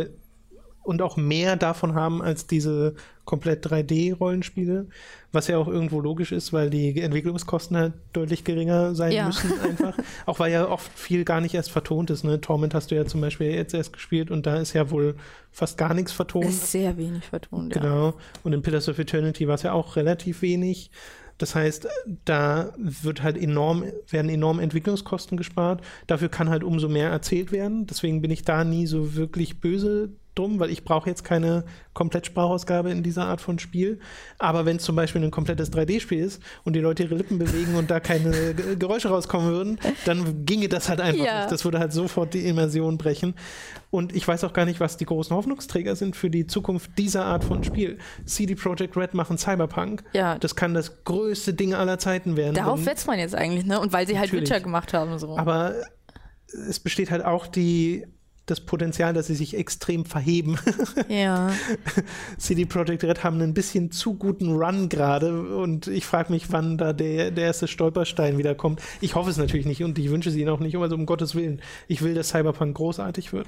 und 0.83 1.01
auch 1.01 1.17
mehr 1.17 1.55
davon 1.55 1.93
haben 1.93 2.21
als 2.21 2.47
diese 2.47 2.95
komplett 3.23 3.65
3D-Rollenspiele, 3.67 4.87
was 5.31 5.47
ja 5.47 5.57
auch 5.57 5.67
irgendwo 5.67 6.01
logisch 6.01 6.31
ist, 6.31 6.53
weil 6.53 6.69
die 6.69 6.99
Entwicklungskosten 6.99 7.77
halt 7.77 7.93
deutlich 8.13 8.43
geringer 8.43 8.95
sein 8.95 9.11
ja. 9.11 9.27
müssen 9.27 9.51
einfach. 9.61 9.95
auch 10.25 10.39
weil 10.39 10.51
ja 10.51 10.67
oft 10.67 10.91
viel 10.97 11.23
gar 11.23 11.39
nicht 11.39 11.53
erst 11.53 11.71
vertont 11.71 12.09
ist. 12.09 12.23
Ne? 12.23 12.41
Torment 12.41 12.73
hast 12.73 12.91
du 12.91 12.95
ja 12.95 13.05
zum 13.05 13.21
Beispiel 13.21 13.51
jetzt 13.51 13.73
erst 13.73 13.93
gespielt 13.93 14.31
und 14.31 14.45
da 14.45 14.57
ist 14.57 14.73
ja 14.73 14.89
wohl 14.89 15.15
fast 15.51 15.77
gar 15.77 15.93
nichts 15.93 16.11
vertont. 16.11 16.45
Ist 16.45 16.71
sehr 16.71 16.97
wenig 16.97 17.25
vertont, 17.25 17.73
Genau. 17.73 18.09
Ja. 18.09 18.13
Und 18.43 18.53
in 18.53 18.61
Pillars 18.63 18.89
of 18.89 18.97
Eternity 18.97 19.47
war 19.47 19.55
es 19.55 19.63
ja 19.63 19.73
auch 19.73 19.95
relativ 19.95 20.41
wenig. 20.41 20.89
Das 21.37 21.55
heißt, 21.55 21.87
da 22.25 22.73
wird 22.77 23.23
halt 23.23 23.35
enorm, 23.35 23.83
werden 24.09 24.29
enorm 24.29 24.59
Entwicklungskosten 24.59 25.37
gespart. 25.37 25.81
Dafür 26.05 26.29
kann 26.29 26.49
halt 26.49 26.63
umso 26.63 26.87
mehr 26.87 27.09
erzählt 27.09 27.51
werden. 27.51 27.87
Deswegen 27.87 28.21
bin 28.21 28.29
ich 28.29 28.43
da 28.43 28.63
nie 28.63 28.85
so 28.85 29.15
wirklich 29.15 29.59
böse 29.59 30.09
drum, 30.35 30.59
weil 30.59 30.69
ich 30.69 30.83
brauche 30.83 31.09
jetzt 31.09 31.23
keine 31.23 31.65
Komplettsprachausgabe 31.93 32.89
in 32.89 33.03
dieser 33.03 33.25
Art 33.25 33.41
von 33.41 33.59
Spiel. 33.59 33.99
Aber 34.39 34.65
wenn 34.65 34.77
es 34.77 34.83
zum 34.83 34.95
Beispiel 34.95 35.21
ein 35.23 35.31
komplettes 35.31 35.71
3D-Spiel 35.73 36.19
ist 36.19 36.41
und 36.63 36.73
die 36.73 36.79
Leute 36.79 37.03
ihre 37.03 37.15
Lippen 37.15 37.37
bewegen 37.37 37.75
und 37.75 37.91
da 37.91 37.99
keine 37.99 38.53
Geräusche 38.79 39.09
rauskommen 39.09 39.51
würden, 39.51 39.79
dann 40.05 40.45
ginge 40.45 40.69
das 40.69 40.87
halt 40.87 41.01
einfach 41.01 41.23
ja. 41.23 41.39
nicht. 41.39 41.51
Das 41.51 41.65
würde 41.65 41.79
halt 41.79 41.91
sofort 41.91 42.33
die 42.33 42.47
Immersion 42.47 42.97
brechen. 42.97 43.35
Und 43.89 44.15
ich 44.15 44.25
weiß 44.25 44.45
auch 44.45 44.53
gar 44.53 44.65
nicht, 44.65 44.79
was 44.79 44.95
die 44.95 45.05
großen 45.05 45.35
Hoffnungsträger 45.35 45.97
sind 45.97 46.15
für 46.15 46.29
die 46.29 46.47
Zukunft 46.47 46.91
dieser 46.97 47.25
Art 47.25 47.43
von 47.43 47.63
Spiel. 47.63 47.97
CD 48.25 48.55
Projekt 48.55 48.95
Red 48.95 49.13
machen 49.13 49.37
Cyberpunk. 49.37 50.03
Ja. 50.13 50.37
Das 50.39 50.55
kann 50.55 50.73
das 50.73 51.03
größte 51.03 51.53
Ding 51.53 51.73
aller 51.73 51.99
Zeiten 51.99 52.37
werden. 52.37 52.55
Darauf 52.55 52.81
setzt 52.81 53.07
man 53.07 53.19
jetzt 53.19 53.35
eigentlich, 53.35 53.65
ne? 53.65 53.79
Und 53.81 53.91
weil 53.91 54.07
sie 54.07 54.17
halt 54.17 54.31
Witcher 54.31 54.61
gemacht 54.61 54.93
haben. 54.93 55.19
So. 55.19 55.37
Aber 55.37 55.73
es 56.69 56.79
besteht 56.79 57.11
halt 57.11 57.25
auch 57.25 57.47
die 57.47 58.07
das 58.45 58.59
Potenzial, 58.59 59.13
dass 59.13 59.27
sie 59.27 59.35
sich 59.35 59.55
extrem 59.57 60.05
verheben. 60.05 60.57
Ja. 61.07 61.51
CD 62.37 62.65
Projekt 62.65 63.03
Red 63.03 63.23
haben 63.23 63.41
einen 63.41 63.53
bisschen 63.53 63.91
zu 63.91 64.15
guten 64.15 64.55
Run 64.55 64.89
gerade 64.89 65.57
und 65.57 65.87
ich 65.87 66.05
frage 66.05 66.31
mich, 66.31 66.51
wann 66.51 66.77
da 66.77 66.93
der, 66.93 67.31
der 67.31 67.45
erste 67.45 67.67
Stolperstein 67.67 68.37
wieder 68.37 68.55
kommt. 68.55 68.81
Ich 69.01 69.15
hoffe 69.15 69.29
es 69.29 69.37
natürlich 69.37 69.65
nicht 69.65 69.83
und 69.83 69.97
ich 69.99 70.09
wünsche 70.09 70.29
es 70.29 70.35
ihnen 70.35 70.49
auch 70.49 70.59
nicht, 70.59 70.77
also 70.77 70.95
um 70.95 71.05
Gottes 71.05 71.35
Willen. 71.35 71.61
Ich 71.87 72.01
will, 72.01 72.13
dass 72.13 72.29
Cyberpunk 72.29 72.75
großartig 72.75 73.33
wird, 73.33 73.47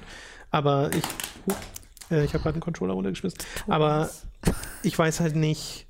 aber 0.50 0.90
ich, 0.92 1.04
uh, 1.48 2.22
ich 2.22 2.34
habe 2.34 2.42
gerade 2.42 2.54
einen 2.54 2.60
Controller 2.60 2.94
runtergeschmissen, 2.94 3.38
aber 3.66 4.10
ich 4.82 4.98
weiß 4.98 5.20
halt 5.20 5.36
nicht, 5.36 5.86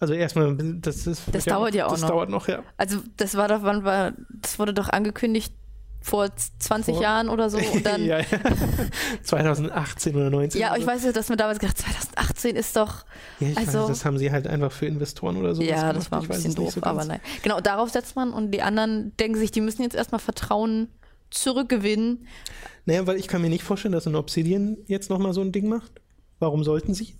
also 0.00 0.14
erstmal, 0.14 0.56
das 0.80 1.06
ist. 1.06 1.22
Das 1.30 1.44
dauert 1.44 1.74
ja 1.74 1.86
auch 1.86 1.92
das 1.92 2.00
noch. 2.00 2.08
Das 2.08 2.14
dauert 2.14 2.30
noch, 2.30 2.48
ja. 2.48 2.62
Also 2.76 2.98
das 3.16 3.36
war 3.36 3.46
doch, 3.48 3.62
wann 3.62 3.84
war, 3.84 4.12
das 4.30 4.58
wurde 4.58 4.74
doch 4.74 4.88
angekündigt 4.88 5.54
vor 6.02 6.28
20 6.58 6.94
vor, 6.94 7.02
Jahren 7.02 7.28
oder 7.28 7.50
so. 7.50 7.58
Und 7.72 7.86
dann 7.86 8.04
ja, 8.04 8.18
ja. 8.18 8.26
2018 9.22 10.14
oder 10.14 10.30
19. 10.30 10.60
Ja, 10.60 10.76
ich 10.76 10.86
weiß 10.86 11.04
ja, 11.04 11.12
dass 11.12 11.28
man 11.28 11.38
damals 11.38 11.58
gedacht 11.58 11.78
2018 11.78 12.56
ist 12.56 12.76
doch. 12.76 13.04
Ja, 13.40 13.48
ich 13.48 13.58
also, 13.58 13.80
weiß, 13.80 13.88
das 13.88 14.04
haben 14.04 14.18
sie 14.18 14.30
halt 14.30 14.46
einfach 14.46 14.72
für 14.72 14.86
Investoren 14.86 15.36
oder 15.36 15.54
so. 15.54 15.62
Ja, 15.62 15.92
das 15.92 16.10
war 16.10 16.20
ein 16.20 16.28
bisschen 16.28 16.54
doof, 16.54 16.74
so 16.74 16.82
aber 16.82 17.04
nein. 17.04 17.20
Genau, 17.42 17.60
darauf 17.60 17.90
setzt 17.90 18.16
man 18.16 18.32
und 18.32 18.52
die 18.52 18.62
anderen 18.62 19.16
denken 19.18 19.38
sich, 19.38 19.50
die 19.50 19.60
müssen 19.60 19.82
jetzt 19.82 19.94
erstmal 19.94 20.20
Vertrauen 20.20 20.88
zurückgewinnen. 21.30 22.26
Naja, 22.84 23.06
weil 23.06 23.16
ich 23.16 23.28
kann 23.28 23.40
mir 23.40 23.48
nicht 23.48 23.62
vorstellen, 23.62 23.92
dass 23.92 24.06
ein 24.06 24.16
Obsidian 24.16 24.76
jetzt 24.86 25.08
nochmal 25.08 25.32
so 25.32 25.40
ein 25.40 25.52
Ding 25.52 25.68
macht. 25.68 25.92
Warum 26.38 26.64
sollten 26.64 26.94
sie? 26.94 27.14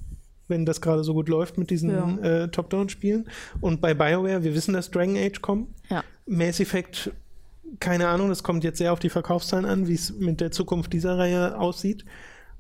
wenn 0.49 0.67
das 0.67 0.81
gerade 0.81 1.03
so 1.03 1.15
gut 1.15 1.29
läuft 1.29 1.59
mit 1.59 1.71
diesen 1.71 1.91
ja. 1.91 2.43
äh, 2.43 2.49
Top-Down-Spielen. 2.49 3.29
Und 3.61 3.81
bei 3.81 3.95
BioWare, 3.95 4.45
wir 4.45 4.55
wissen, 4.55 4.75
dass 4.75 4.91
Dragon 4.91 5.17
Age 5.17 5.41
kommt. 5.41 5.69
Ja. 5.89 6.05
Mass 6.27 6.61
Effect 6.61 7.11
keine 7.81 8.09
Ahnung, 8.09 8.29
das 8.29 8.43
kommt 8.43 8.65
jetzt 8.65 8.79
sehr 8.79 8.93
auf 8.93 8.99
die 8.99 9.11
Verkaufszahlen 9.11 9.65
an, 9.65 9.89
wie 9.89 9.95
es 9.95 10.13
mit 10.19 10.41
der 10.41 10.51
Zukunft 10.51 10.93
dieser 10.93 11.19
Reihe 11.19 11.59
aussieht. 11.59 12.05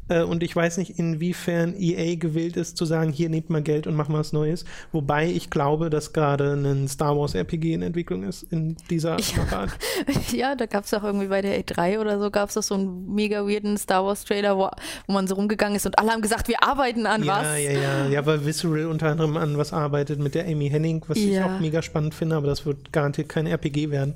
Äh, 0.08 0.22
und 0.22 0.42
ich 0.42 0.54
weiß 0.54 0.78
nicht, 0.78 0.98
inwiefern 0.98 1.74
EA 1.78 2.16
gewillt 2.16 2.56
ist 2.56 2.76
zu 2.76 2.84
sagen, 2.84 3.12
hier 3.12 3.28
nehmt 3.28 3.50
mal 3.50 3.62
Geld 3.62 3.86
und 3.86 3.94
machen 3.94 4.14
was 4.14 4.32
Neues. 4.32 4.64
Wobei 4.90 5.28
ich 5.28 5.50
glaube, 5.50 5.90
dass 5.90 6.12
gerade 6.12 6.52
ein 6.54 6.88
Star 6.88 7.16
Wars 7.16 7.34
RPG 7.34 7.74
in 7.74 7.82
Entwicklung 7.82 8.24
ist 8.24 8.42
in 8.44 8.76
dieser 8.90 9.12
Art. 9.12 9.22
Ja, 10.32 10.54
da 10.54 10.66
gab 10.66 10.84
es 10.84 10.94
auch 10.94 11.04
irgendwie 11.04 11.26
bei 11.26 11.42
der 11.42 11.60
E3 11.60 11.98
oder 11.98 12.18
so, 12.18 12.30
gab 12.30 12.48
es 12.48 12.54
so 12.54 12.74
einen 12.74 13.14
mega 13.14 13.46
weirden 13.46 13.76
Star 13.76 14.04
Wars 14.04 14.24
Trailer, 14.24 14.56
wo, 14.56 14.68
wo, 15.06 15.12
man 15.12 15.26
so 15.26 15.34
rumgegangen 15.34 15.76
ist 15.76 15.86
und 15.86 15.98
alle 15.98 16.10
haben 16.10 16.22
gesagt, 16.22 16.48
wir 16.48 16.62
arbeiten 16.62 17.06
an 17.06 17.22
ja, 17.22 17.36
was. 17.36 17.42
Ja, 17.42 17.56
ja, 17.56 17.72
ja. 17.72 18.08
Ja, 18.08 18.26
weil 18.26 18.44
Visceral 18.44 18.86
unter 18.86 19.08
anderem 19.10 19.36
an 19.36 19.58
was 19.58 19.72
arbeitet 19.72 20.18
mit 20.18 20.34
der 20.34 20.46
Amy 20.46 20.68
Henning, 20.70 21.02
was 21.06 21.18
ja. 21.18 21.24
ich 21.24 21.42
auch 21.42 21.60
mega 21.60 21.82
spannend 21.82 22.14
finde, 22.14 22.36
aber 22.36 22.46
das 22.46 22.66
wird 22.66 22.92
garantiert 22.92 23.28
kein 23.28 23.46
RPG 23.46 23.90
werden. 23.90 24.14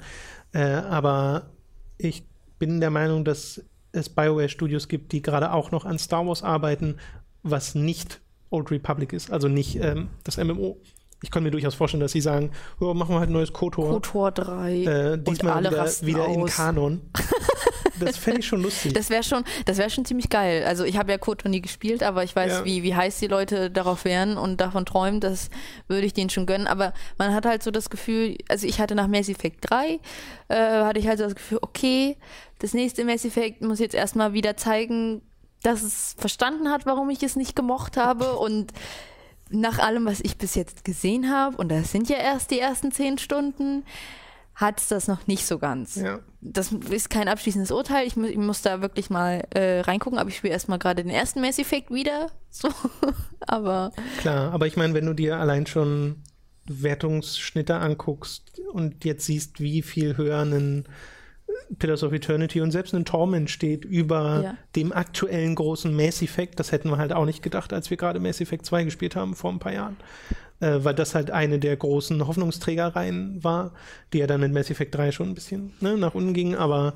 Äh, 0.57 0.83
aber 0.89 1.51
ich 1.99 2.25
bin 2.59 2.81
der 2.81 2.91
Meinung, 2.91 3.27
dass 3.27 3.63
es 3.93 4.09
BioWare 4.09 4.49
Studios 4.49 4.89
gibt, 4.89 5.13
die 5.13 5.21
gerade 5.21 5.53
auch 5.53 5.71
noch 5.71 5.85
an 5.85 5.99
Star 5.99 6.27
Wars 6.27 6.43
arbeiten, 6.43 6.97
was 7.43 7.75
nicht 7.75 8.23
Old 8.49 8.71
Republic 8.71 9.13
ist, 9.13 9.31
also 9.31 9.49
nicht 9.49 9.77
ähm, 9.77 10.09
das 10.25 10.39
MMO. 10.39 10.79
Ich 11.23 11.31
kann 11.31 11.43
mir 11.43 11.51
durchaus 11.51 11.75
vorstellen, 11.75 12.01
dass 12.01 12.13
sie 12.13 12.23
sagen, 12.23 12.53
oh, 12.81 12.95
machen 12.95 13.15
wir 13.15 13.21
halt 13.21 13.29
ein 13.29 13.35
neues 13.35 13.53
KOTOR. 13.53 14.01
KOTOR 14.01 14.31
3. 14.33 14.75
Äh, 14.85 15.19
diesmal 15.19 15.61
wieder, 15.63 15.87
wieder 16.03 16.27
in 16.27 16.47
Kanon. 16.47 17.03
das 18.01 18.17
fände 18.17 18.41
ich 18.41 18.47
schon 18.47 18.63
lustig. 18.63 18.93
Das 18.93 19.11
wäre 19.11 19.23
schon, 19.23 19.45
das 19.65 19.93
schon 19.93 20.05
ziemlich 20.05 20.29
geil. 20.31 20.65
Also 20.67 20.85
ich 20.85 20.97
habe 20.97 21.13
ja 21.13 21.19
KOTOR 21.19 21.51
nie 21.51 21.61
gespielt, 21.61 22.03
aber 22.03 22.25
ich 22.25 22.35
weiß, 22.35 22.53
ja. 22.53 22.65
wie, 22.65 22.83
wie 22.83 22.95
heiß 22.95 23.19
die 23.19 23.27
Leute 23.27 23.71
darauf 23.71 24.05
wären 24.05 24.37
und 24.37 24.61
davon 24.61 24.87
träumen, 24.87 25.21
das 25.21 25.51
würde 25.89 26.07
ich 26.07 26.15
denen 26.15 26.31
schon 26.31 26.47
gönnen. 26.47 26.67
Aber 26.67 26.93
man 27.19 27.35
hat 27.35 27.47
halt 27.47 27.63
so 27.63 27.71
das 27.71 27.91
Gefühl, 27.91 28.37
also 28.49 28.67
ich 28.67 28.81
hatte 28.81 28.95
nach 28.95 29.09
Mass 29.09 29.29
Effect 29.29 29.71
3, 29.71 30.01
äh, 30.49 30.55
hatte 30.85 30.99
ich 30.99 31.07
halt 31.07 31.19
so 31.19 31.25
das 31.25 31.35
Gefühl, 31.35 31.59
okay, 31.63 32.17
das 32.59 32.75
nächste 32.75 33.05
Mass 33.05 33.25
Effect 33.25 33.63
muss 33.63 33.79
jetzt 33.79 33.95
erstmal 33.95 34.33
wieder 34.33 34.57
zeigen, 34.57 35.23
dass 35.63 35.83
es 35.83 36.15
verstanden 36.19 36.71
hat, 36.71 36.87
warum 36.87 37.11
ich 37.11 37.23
es 37.23 37.37
nicht 37.37 37.57
gemocht 37.57 37.97
habe 37.97 38.37
und 38.39 38.73
nach 39.49 39.79
allem, 39.79 40.07
was 40.07 40.21
ich 40.21 40.39
bis 40.39 40.55
jetzt 40.55 40.85
gesehen 40.85 41.31
habe, 41.33 41.57
und 41.57 41.69
das 41.69 41.93
sind 41.93 42.09
ja 42.09 42.17
erst 42.17 42.51
die 42.51 42.59
ersten 42.59 42.91
zehn 42.91 43.19
Stunden, 43.19 43.85
hat 44.57 44.81
es 44.81 44.89
das 44.89 45.07
noch 45.07 45.27
nicht 45.27 45.47
so 45.47 45.59
ganz. 45.59 45.97
Ja. 45.97 46.21
Das 46.41 46.73
ist 46.73 47.11
kein 47.11 47.29
abschließendes 47.29 47.71
Urteil. 47.71 48.07
Ich, 48.07 48.17
mu 48.17 48.25
ich 48.25 48.39
muss 48.39 48.63
da 48.63 48.81
wirklich 48.81 49.11
mal 49.11 49.47
äh, 49.51 49.81
reingucken, 49.81 50.19
aber 50.19 50.31
ich 50.31 50.39
spiele 50.39 50.55
erstmal 50.55 50.79
gerade 50.79 51.05
den 51.05 51.13
ersten 51.13 51.43
Mass 51.43 51.59
Effect 51.59 51.91
wieder. 51.91 52.31
So. 52.49 52.71
aber. 53.41 53.93
Klar, 54.21 54.51
aber 54.51 54.67
ich 54.67 54.79
meine, 54.79 54.95
wenn 54.95 55.05
du 55.05 55.13
dir 55.13 55.37
allein 55.37 55.67
schon 55.67 56.23
Wertungsschnitte 56.65 57.77
anguckst 57.77 58.63
und 58.73 59.05
jetzt 59.05 59.27
siehst, 59.27 59.61
wie 59.61 59.83
viel 59.83 60.17
höher 60.17 60.41
ein 60.41 60.87
Pillars 61.79 62.03
of 62.03 62.15
Eternity 62.15 62.63
und 62.63 62.71
selbst 62.71 62.95
ein 62.95 63.05
Torment 63.05 63.51
steht 63.51 63.85
über 63.85 64.41
ja. 64.43 64.59
dem 64.75 64.91
aktuellen 64.93 65.55
großen 65.55 65.95
Mass 65.95 66.23
Effect. 66.23 66.59
Das 66.59 66.73
hätten 66.73 66.89
wir 66.89 66.97
halt 66.97 67.13
auch 67.13 67.27
nicht 67.27 67.43
gedacht, 67.43 67.75
als 67.75 67.91
wir 67.91 67.99
gerade 67.99 68.21
Mass 68.21 68.41
Effect 68.41 68.65
2 68.65 68.85
gespielt 68.85 69.17
haben 69.17 69.35
vor 69.35 69.53
ein 69.53 69.59
paar 69.59 69.75
Jahren. 69.75 69.97
Äh, 70.61 70.85
weil 70.85 70.95
das 70.95 71.15
halt 71.15 71.31
eine 71.31 71.59
der 71.59 71.77
großen 71.77 72.27
Hoffnungsträgereien 72.27 73.45
war, 73.45 73.73
die 74.13 74.19
ja 74.19 74.27
dann 74.27 74.43
in 74.43 74.53
Mass 74.53 74.71
Effect 74.71 74.95
3 74.95 75.13
schon 75.13 75.29
ein 75.29 75.35
bisschen 75.35 75.75
ne, 75.81 75.99
nach 75.99 76.15
unten 76.15 76.33
ging. 76.33 76.55
Aber 76.55 76.95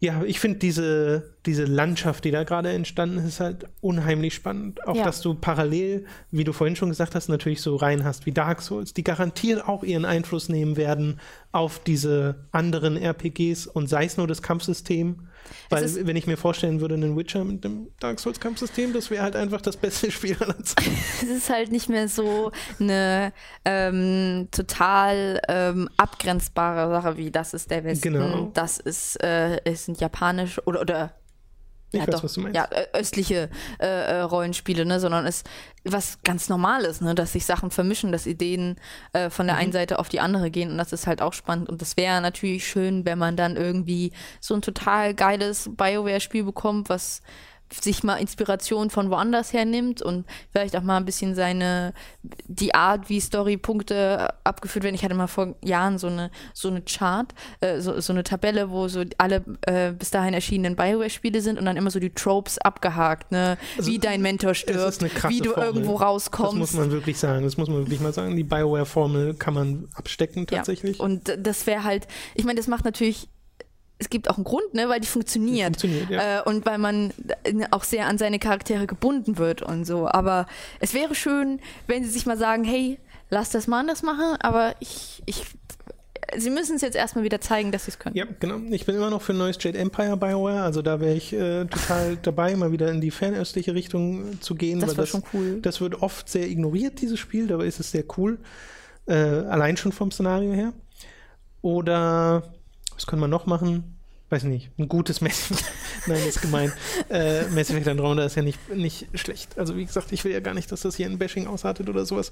ja, 0.00 0.22
ich 0.24 0.40
finde 0.40 0.58
diese, 0.58 1.34
diese 1.46 1.64
Landschaft, 1.64 2.24
die 2.24 2.30
da 2.30 2.42
gerade 2.42 2.70
entstanden 2.70 3.18
ist, 3.18 3.38
halt 3.38 3.66
unheimlich 3.80 4.34
spannend. 4.34 4.84
Auch, 4.88 4.96
ja. 4.96 5.04
dass 5.04 5.20
du 5.20 5.34
parallel, 5.34 6.06
wie 6.30 6.42
du 6.42 6.52
vorhin 6.52 6.74
schon 6.74 6.88
gesagt 6.88 7.14
hast, 7.14 7.28
natürlich 7.28 7.60
so 7.60 7.76
rein 7.76 8.02
hast 8.02 8.26
wie 8.26 8.32
Dark 8.32 8.62
Souls, 8.62 8.94
die 8.94 9.04
garantiert 9.04 9.68
auch 9.68 9.84
ihren 9.84 10.06
Einfluss 10.06 10.48
nehmen 10.48 10.76
werden 10.76 11.20
auf 11.52 11.78
diese 11.78 12.46
anderen 12.50 12.96
RPGs 12.96 13.66
und 13.66 13.88
sei 13.88 14.06
es 14.06 14.16
nur 14.16 14.26
das 14.26 14.42
Kampfsystem 14.42 15.28
weil, 15.68 16.06
wenn 16.06 16.16
ich 16.16 16.26
mir 16.26 16.36
vorstellen 16.36 16.80
würde, 16.80 16.94
einen 16.94 17.16
Witcher 17.16 17.44
mit 17.44 17.64
dem 17.64 17.88
Dark 18.00 18.20
Souls-Kampfsystem, 18.20 18.92
das 18.92 19.10
wäre 19.10 19.22
halt 19.22 19.36
einfach 19.36 19.60
das 19.60 19.76
beste 19.76 20.10
Spiel 20.10 20.36
aller 20.40 20.62
Zeiten. 20.62 20.96
es 21.22 21.28
ist 21.28 21.50
halt 21.50 21.70
nicht 21.70 21.88
mehr 21.88 22.08
so 22.08 22.50
eine 22.78 23.32
ähm, 23.64 24.48
total 24.50 25.40
ähm, 25.48 25.88
abgrenzbare 25.96 26.90
Sache 26.90 27.16
wie 27.16 27.30
das 27.30 27.54
ist 27.54 27.70
der 27.70 27.84
Westen, 27.84 28.12
genau. 28.12 28.50
das 28.54 28.78
ist, 28.78 29.22
äh, 29.22 29.58
ist 29.70 29.88
ein 29.88 29.94
japanisch 29.94 30.60
oder, 30.66 30.80
oder 30.80 31.19
ich 31.92 32.00
ja, 32.00 32.06
weiß, 32.06 32.14
doch, 32.14 32.24
was 32.24 32.34
du 32.34 32.40
meinst. 32.40 32.56
Ja, 32.56 32.68
östliche 32.92 33.48
äh, 33.80 33.86
äh, 33.86 34.20
Rollenspiele, 34.20 34.84
ne, 34.84 35.00
sondern 35.00 35.26
es 35.26 35.44
was 35.84 36.18
ganz 36.24 36.48
Normales, 36.48 37.00
ne, 37.00 37.14
dass 37.14 37.32
sich 37.32 37.46
Sachen 37.46 37.70
vermischen, 37.70 38.12
dass 38.12 38.26
Ideen 38.26 38.76
äh, 39.12 39.30
von 39.30 39.46
der 39.46 39.56
mhm. 39.56 39.62
einen 39.62 39.72
Seite 39.72 39.98
auf 39.98 40.08
die 40.08 40.20
andere 40.20 40.50
gehen 40.50 40.70
und 40.70 40.78
das 40.78 40.92
ist 40.92 41.06
halt 41.06 41.22
auch 41.22 41.32
spannend 41.32 41.68
und 41.68 41.80
das 41.80 41.96
wäre 41.96 42.20
natürlich 42.20 42.66
schön, 42.66 43.04
wenn 43.04 43.18
man 43.18 43.36
dann 43.36 43.56
irgendwie 43.56 44.12
so 44.40 44.54
ein 44.54 44.62
total 44.62 45.14
geiles 45.14 45.70
Bioware-Spiel 45.74 46.44
bekommt, 46.44 46.88
was 46.88 47.22
sich 47.72 48.02
mal 48.02 48.16
Inspiration 48.16 48.90
von 48.90 49.10
woanders 49.10 49.52
her 49.52 49.64
nimmt 49.64 50.02
und 50.02 50.26
vielleicht 50.50 50.76
auch 50.76 50.82
mal 50.82 50.96
ein 50.96 51.04
bisschen 51.04 51.34
seine, 51.34 51.92
die 52.22 52.74
Art, 52.74 53.08
wie 53.08 53.20
Storypunkte 53.20 54.28
abgeführt 54.44 54.84
werden. 54.84 54.94
Ich 54.94 55.04
hatte 55.04 55.14
mal 55.14 55.28
vor 55.28 55.54
Jahren 55.62 55.98
so 55.98 56.08
eine, 56.08 56.30
so 56.52 56.68
eine 56.68 56.82
Chart, 56.82 57.32
äh, 57.60 57.80
so, 57.80 58.00
so 58.00 58.12
eine 58.12 58.24
Tabelle, 58.24 58.70
wo 58.70 58.88
so 58.88 59.04
alle 59.18 59.44
äh, 59.62 59.92
bis 59.92 60.10
dahin 60.10 60.34
erschienenen 60.34 60.76
Bioware-Spiele 60.76 61.40
sind 61.40 61.58
und 61.58 61.64
dann 61.64 61.76
immer 61.76 61.90
so 61.90 62.00
die 62.00 62.10
Tropes 62.10 62.58
abgehakt, 62.58 63.30
ne? 63.30 63.56
Also 63.78 63.90
wie 63.90 63.98
dein 63.98 64.22
Mentor 64.22 64.54
stirbt, 64.54 65.02
wie 65.28 65.40
du 65.40 65.50
Formel. 65.50 65.66
irgendwo 65.66 65.96
rauskommst. 65.96 66.52
Das 66.52 66.58
muss 66.58 66.74
man 66.74 66.90
wirklich 66.90 67.18
sagen, 67.18 67.44
das 67.44 67.56
muss 67.56 67.68
man 67.68 67.78
wirklich 67.78 68.00
mal 68.00 68.12
sagen. 68.12 68.36
Die 68.36 68.44
Bioware-Formel 68.44 69.34
kann 69.34 69.54
man 69.54 69.88
abstecken 69.94 70.46
tatsächlich. 70.46 70.98
Ja. 70.98 71.04
Und 71.04 71.32
das 71.38 71.66
wäre 71.66 71.84
halt, 71.84 72.08
ich 72.34 72.44
meine, 72.44 72.58
das 72.58 72.66
macht 72.66 72.84
natürlich 72.84 73.28
es 74.00 74.08
gibt 74.08 74.28
auch 74.28 74.36
einen 74.36 74.44
Grund, 74.44 74.74
ne, 74.74 74.88
weil 74.88 74.98
die 74.98 75.06
funktioniert. 75.06 75.76
Die 75.76 75.88
funktioniert 75.88 76.10
ja. 76.10 76.40
äh, 76.40 76.42
und 76.42 76.66
weil 76.66 76.78
man 76.78 77.12
auch 77.70 77.84
sehr 77.84 78.06
an 78.06 78.18
seine 78.18 78.38
Charaktere 78.38 78.86
gebunden 78.86 79.38
wird 79.38 79.62
und 79.62 79.84
so. 79.84 80.08
Aber 80.08 80.46
es 80.80 80.94
wäre 80.94 81.14
schön, 81.14 81.60
wenn 81.86 82.02
sie 82.02 82.10
sich 82.10 82.26
mal 82.26 82.38
sagen, 82.38 82.64
hey, 82.64 82.98
lass 83.28 83.50
das 83.50 83.66
mal 83.66 83.80
anders 83.80 84.02
machen, 84.02 84.36
aber 84.40 84.74
ich, 84.80 85.22
ich 85.26 85.44
sie 86.36 86.50
müssen 86.50 86.76
es 86.76 86.82
jetzt 86.82 86.96
erstmal 86.96 87.24
wieder 87.24 87.40
zeigen, 87.40 87.72
dass 87.72 87.84
sie 87.84 87.90
es 87.90 87.98
können. 87.98 88.16
Ja, 88.16 88.24
genau. 88.38 88.58
Ich 88.70 88.86
bin 88.86 88.94
immer 88.94 89.10
noch 89.10 89.20
für 89.20 89.32
ein 89.32 89.38
neues 89.38 89.56
Jade 89.60 89.78
Empire 89.78 90.16
BioWare, 90.16 90.62
also 90.62 90.80
da 90.80 91.00
wäre 91.00 91.14
ich 91.14 91.32
äh, 91.32 91.66
total 91.66 92.16
dabei, 92.22 92.56
mal 92.56 92.72
wieder 92.72 92.90
in 92.90 93.00
die 93.00 93.10
fernöstliche 93.10 93.74
Richtung 93.74 94.40
zu 94.40 94.54
gehen. 94.54 94.80
Das 94.80 94.96
war 94.96 95.06
schon 95.06 95.24
cool. 95.34 95.60
Das 95.60 95.80
wird 95.80 96.02
oft 96.02 96.28
sehr 96.28 96.48
ignoriert, 96.48 97.00
dieses 97.02 97.18
Spiel, 97.18 97.48
dabei 97.48 97.66
ist 97.66 97.80
es 97.80 97.90
sehr 97.90 98.04
cool. 98.16 98.38
Äh, 99.06 99.14
allein 99.14 99.76
schon 99.76 99.92
vom 99.92 100.10
Szenario 100.10 100.52
her. 100.52 100.72
Oder 101.62 102.44
was 103.00 103.06
können 103.06 103.22
wir 103.22 103.28
noch 103.28 103.46
machen? 103.46 103.96
weiß 104.30 104.44
nicht, 104.44 104.70
ein 104.78 104.88
gutes 104.88 105.20
Mass 105.20 105.50
Nein, 106.06 106.18
das 106.18 106.36
ist 106.36 106.42
gemein. 106.42 106.72
Äh, 107.10 107.48
Mass 107.48 107.70
Effect 107.70 107.88
Andromeda 107.88 108.24
ist 108.24 108.36
ja 108.36 108.42
nicht, 108.42 108.72
nicht 108.72 109.08
schlecht. 109.14 109.58
Also 109.58 109.76
wie 109.76 109.84
gesagt, 109.84 110.12
ich 110.12 110.22
will 110.22 110.30
ja 110.30 110.38
gar 110.38 110.54
nicht, 110.54 110.70
dass 110.70 110.82
das 110.82 110.94
hier 110.94 111.06
ein 111.06 111.18
Bashing 111.18 111.48
ausartet 111.48 111.88
oder 111.88 112.04
sowas. 112.04 112.30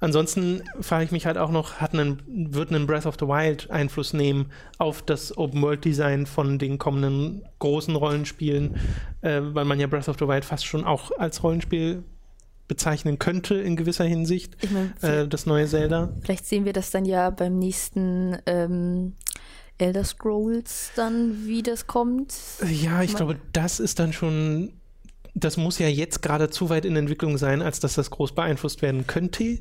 Ansonsten 0.00 0.62
frage 0.80 1.04
ich 1.04 1.12
mich 1.12 1.24
halt 1.24 1.38
auch 1.38 1.50
noch, 1.50 1.76
hat 1.76 1.94
einen, 1.94 2.22
wird 2.26 2.70
ein 2.70 2.86
Breath 2.86 3.06
of 3.06 3.16
the 3.18 3.26
Wild 3.26 3.70
Einfluss 3.70 4.12
nehmen 4.12 4.50
auf 4.76 5.00
das 5.00 5.36
Open-World-Design 5.38 6.26
von 6.26 6.58
den 6.58 6.76
kommenden 6.76 7.42
großen 7.58 7.96
Rollenspielen, 7.96 8.76
äh, 9.22 9.40
weil 9.42 9.64
man 9.64 9.80
ja 9.80 9.86
Breath 9.86 10.08
of 10.08 10.16
the 10.18 10.28
Wild 10.28 10.44
fast 10.44 10.66
schon 10.66 10.84
auch 10.84 11.10
als 11.18 11.42
Rollenspiel 11.42 12.04
bezeichnen 12.66 13.18
könnte 13.18 13.54
in 13.54 13.76
gewisser 13.76 14.04
Hinsicht. 14.04 14.56
Ich 14.60 14.70
mein, 14.70 14.92
äh, 15.00 15.26
das 15.26 15.46
neue 15.46 15.66
Zelda. 15.66 16.10
Vielleicht 16.20 16.44
sehen 16.44 16.66
wir 16.66 16.74
das 16.74 16.90
dann 16.90 17.06
ja 17.06 17.30
beim 17.30 17.58
nächsten 17.58 18.36
ähm, 18.44 19.14
Elder 19.78 20.04
Scrolls 20.04 20.90
dann, 20.96 21.46
wie 21.46 21.62
das 21.62 21.86
kommt? 21.86 22.34
Ja, 22.68 23.02
ich 23.02 23.14
glaube, 23.14 23.36
das 23.52 23.80
ist 23.80 23.98
dann 23.98 24.12
schon, 24.12 24.72
das 25.34 25.56
muss 25.56 25.78
ja 25.78 25.88
jetzt 25.88 26.20
gerade 26.20 26.50
zu 26.50 26.68
weit 26.68 26.84
in 26.84 26.96
Entwicklung 26.96 27.38
sein, 27.38 27.62
als 27.62 27.80
dass 27.80 27.94
das 27.94 28.10
groß 28.10 28.34
beeinflusst 28.34 28.82
werden 28.82 29.06
könnte. 29.06 29.58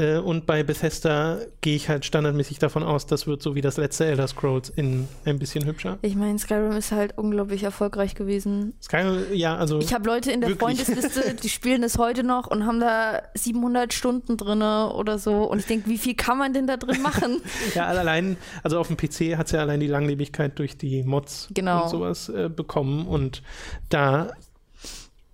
Äh, 0.00 0.18
und 0.18 0.46
bei 0.46 0.62
Bethesda 0.62 1.38
gehe 1.60 1.76
ich 1.76 1.88
halt 1.88 2.04
standardmäßig 2.04 2.58
davon 2.58 2.82
aus, 2.82 3.06
das 3.06 3.26
wird 3.26 3.42
so 3.42 3.54
wie 3.54 3.60
das 3.60 3.76
letzte 3.76 4.06
Elder 4.06 4.26
Scrolls 4.26 4.70
in 4.70 5.06
ein 5.26 5.38
bisschen 5.38 5.66
hübscher. 5.66 5.98
Ich 6.02 6.16
meine, 6.16 6.38
Skyrim 6.38 6.72
ist 6.72 6.90
halt 6.90 7.18
unglaublich 7.18 7.62
erfolgreich 7.62 8.14
gewesen. 8.14 8.72
Skyrim, 8.82 9.24
ja, 9.34 9.56
also. 9.56 9.78
Ich 9.78 9.92
habe 9.92 10.08
Leute 10.08 10.32
in 10.32 10.40
der 10.40 10.50
wirklich. 10.50 10.86
Freundesliste, 10.86 11.34
die 11.42 11.48
spielen 11.48 11.82
es 11.82 11.98
heute 11.98 12.24
noch 12.24 12.46
und 12.46 12.66
haben 12.66 12.80
da 12.80 13.22
700 13.34 13.92
Stunden 13.92 14.36
drin 14.38 14.62
oder 14.62 15.18
so. 15.18 15.44
Und 15.44 15.58
ich 15.58 15.66
denke, 15.66 15.88
wie 15.88 15.98
viel 15.98 16.14
kann 16.14 16.38
man 16.38 16.54
denn 16.54 16.66
da 16.66 16.78
drin 16.78 17.02
machen? 17.02 17.42
ja, 17.74 17.86
allein, 17.86 18.36
also 18.62 18.78
auf 18.78 18.88
dem 18.88 18.96
PC 18.96 19.36
hat 19.36 19.46
es 19.46 19.52
ja 19.52 19.60
allein 19.60 19.80
die 19.80 19.86
Langlebigkeit 19.86 20.58
durch 20.58 20.76
die 20.76 21.02
Mods 21.02 21.48
genau. 21.52 21.84
und 21.84 21.88
sowas 21.90 22.28
äh, 22.30 22.48
bekommen. 22.48 23.06
Und 23.06 23.42
da 23.90 24.30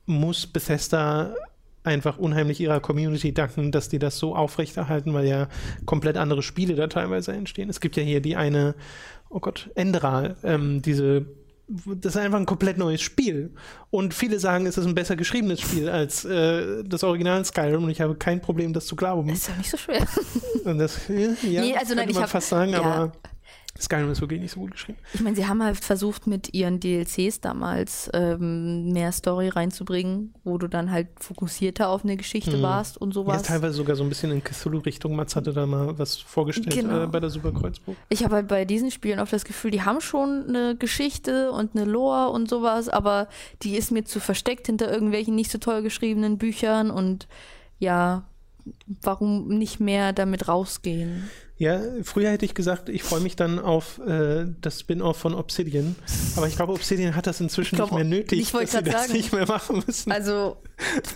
muss 0.07 0.47
Bethesda 0.47 1.35
einfach 1.87 2.18
unheimlich 2.18 2.61
ihrer 2.61 2.80
Community 2.80 3.32
danken, 3.32 3.72
dass 3.72 3.89
die 3.89 3.99
das 3.99 4.18
so 4.18 4.34
aufrechterhalten, 4.34 5.14
weil 5.14 5.26
ja 5.26 5.49
komplett 5.84 6.16
andere 6.16 6.43
Spiele 6.43 6.74
da 6.74 6.87
teilweise 6.89 7.32
entstehen. 7.32 7.70
Es 7.70 7.80
gibt 7.80 7.97
ja 7.97 8.03
hier 8.03 8.20
die 8.20 8.37
eine, 8.37 8.74
oh 9.28 9.41
Gott, 9.41 9.70
Enderal, 9.74 10.37
ähm, 10.43 10.82
diese 10.82 11.26
das 11.68 12.14
ist 12.14 12.16
einfach 12.20 12.39
ein 12.39 12.47
komplett 12.47 12.78
neues 12.78 13.03
Spiel. 13.03 13.53
Und 13.91 14.14
viele 14.14 14.39
sagen, 14.39 14.66
es 14.66 14.78
ist 14.78 14.87
ein 14.87 14.95
besser 14.95 15.16
geschriebenes 15.16 15.61
Spiel 15.61 15.89
als 15.89 16.24
äh, 16.24 16.84
das 16.84 17.03
Original 17.03 17.45
Skyrim 17.45 17.82
und 17.82 17.91
ich 17.91 18.01
habe 18.01 18.14
kein 18.14 18.41
Problem, 18.41 18.72
das 18.72 18.87
zu 18.87 18.95
glauben. 18.95 19.28
Das 19.28 19.39
ist 19.39 19.49
ja 19.49 19.57
nicht 19.57 19.70
so 19.70 19.76
schwer. 19.76 20.07
Und 20.64 20.78
das, 20.78 21.09
ja, 21.09 21.62
nee, 21.62 21.76
also 21.76 21.95
nein, 21.95 22.09
ich 22.09 22.14
man 22.14 22.28
fast 22.28 22.49
sagen, 22.49 22.72
ja. 22.72 22.80
aber 22.80 23.12
Skyrim 23.81 24.11
ist 24.11 24.20
wirklich 24.20 24.41
nicht 24.41 24.53
so 24.53 24.61
gut 24.61 24.72
geschrieben. 24.72 24.99
Ich 25.12 25.20
meine, 25.20 25.37
sie 25.37 25.47
haben 25.47 25.62
halt 25.62 25.77
versucht, 25.77 26.27
mit 26.27 26.55
ihren 26.55 26.81
DLCs 26.81 27.41
damals 27.41 28.11
ähm, 28.14 28.93
mehr 28.93 29.12
Story 29.12 29.49
reinzubringen, 29.49 30.35
wo 30.45 30.59
du 30.59 30.68
dann 30.68 30.91
halt 30.91 31.09
fokussierter 31.20 31.89
auf 31.89 32.05
eine 32.05 32.16
Geschichte 32.16 32.57
mhm. 32.57 32.62
warst 32.62 32.97
und 32.97 33.12
sowas. 33.12 33.43
Ja, 33.43 33.55
teilweise 33.55 33.74
sogar 33.74 33.97
so 33.97 34.03
ein 34.03 34.09
bisschen 34.09 34.33
in 34.33 34.43
Cthulhu-Richtung. 34.43 35.14
Mats 35.14 35.37
hatte 35.37 35.53
da 35.53 35.66
mal 35.66 35.99
was 35.99 36.16
vorgestellt 36.16 36.74
genau. 36.74 37.05
äh, 37.05 37.07
bei 37.07 37.20
der 37.20 37.31
Superkreuzburg. 37.31 37.97
Ich 38.09 38.24
habe 38.24 38.37
halt 38.37 38.49
bei 38.49 38.64
diesen 38.64 38.91
Spielen 38.91 39.20
oft 39.20 39.33
das 39.33 39.45
Gefühl, 39.45 39.70
die 39.70 39.83
haben 39.83 40.01
schon 40.01 40.47
eine 40.49 40.77
Geschichte 40.77 41.53
und 41.53 41.77
eine 41.77 41.85
Lore 41.85 42.31
und 42.31 42.49
sowas, 42.49 42.89
aber 42.89 43.29
die 43.62 43.77
ist 43.77 43.91
mir 43.91 44.05
zu 44.05 44.20
versteckt 44.20 44.66
hinter 44.66 44.91
irgendwelchen 44.91 45.35
nicht 45.35 45.51
so 45.51 45.59
toll 45.59 45.83
geschriebenen 45.83 46.39
Büchern 46.39 46.91
und 46.91 47.29
ja, 47.79 48.24
warum 49.03 49.49
nicht 49.49 49.81
mehr 49.81 50.12
damit 50.12 50.49
rausgehen? 50.49 51.31
Ja, 51.59 51.81
früher 52.03 52.31
hätte 52.31 52.45
ich 52.45 52.55
gesagt, 52.55 52.91
ich 52.91 53.03
freue 53.03 53.21
mich 53.21 53.35
dann 53.35 53.59
auf 53.59 53.99
äh, 54.07 54.45
das 54.61 54.81
Spin-off 54.81 55.17
von 55.17 55.35
Obsidian. 55.35 55.97
Aber 56.37 56.47
ich 56.47 56.57
glaube, 56.57 56.75
Obsidian 56.75 57.17
hat 57.17 57.27
das 57.27 57.41
inzwischen 57.41 57.77
glaub, 57.77 57.93
nicht 57.93 57.99
mehr 57.99 58.05
nötig, 58.05 58.41
ich 58.41 58.51
dass 58.51 58.73
sie 58.73 58.83
das 58.83 58.93
sagen, 58.93 59.13
nicht 59.15 59.33
mehr 59.33 59.47
machen 59.47 59.83
müssen. 59.87 60.13
Also 60.13 60.59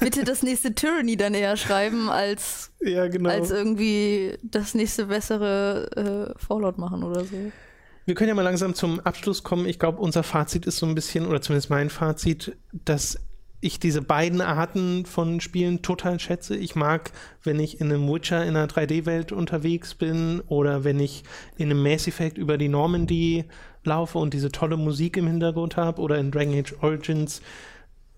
bitte 0.01 0.25
das 0.25 0.43
nächste 0.43 0.75
Tyranny 0.75 1.19
dann 1.19 1.35
eher 1.35 1.59
schreiben, 1.59 2.09
als, 2.09 2.73
ja, 2.81 3.09
genau. 3.09 3.29
als 3.29 3.51
irgendwie 3.51 4.39
das 4.43 4.75
nächste 4.75 5.07
bessere 5.07 6.35
äh, 6.35 6.39
Fallout 6.43 6.79
machen 6.79 7.03
oder 7.03 7.25
so. 7.25 7.37
Wir 8.07 8.15
können 8.15 8.29
ja 8.29 8.35
mal 8.35 8.43
langsam 8.43 8.75
zum 8.75 8.99
Abschluss 9.01 9.43
kommen. 9.43 9.67
Ich 9.67 9.79
glaube, 9.79 9.99
unser 9.99 10.23
Fazit 10.23 10.65
ist 10.65 10.79
so 10.79 10.87
ein 10.87 10.95
bisschen, 10.95 11.27
oder 11.27 11.43
zumindest 11.43 11.69
mein 11.69 11.91
Fazit, 11.91 12.57
dass 12.73 13.19
ich 13.61 13.79
diese 13.79 14.03
beiden 14.03 14.41
Arten 14.41 15.05
von 15.05 15.41
Spielen 15.41 15.83
total 15.83 16.19
schätze. 16.19 16.57
Ich 16.57 16.75
mag, 16.75 17.13
wenn 17.43 17.61
ich 17.61 17.81
in 17.81 17.93
einem 17.93 18.11
Witcher 18.11 18.43
in 18.45 18.57
einer 18.57 18.69
3D-Welt 18.69 19.33
unterwegs 19.33 19.95
bin 19.95 20.41
oder 20.47 20.83
wenn 20.85 20.99
ich 20.99 21.25
in 21.59 21.71
einem 21.71 21.83
Mass 21.83 22.07
Effect 22.07 22.39
über 22.39 22.57
die 22.57 22.69
Normandy 22.69 23.45
laufe 23.85 24.19
und 24.19 24.33
diese 24.33 24.51
tolle 24.51 24.77
Musik 24.77 25.17
im 25.17 25.27
Hintergrund 25.27 25.77
habe 25.77 26.01
oder 26.01 26.19
in 26.19 26.31
Dragon 26.31 26.59
Age 26.59 26.75
Origins 26.81 27.43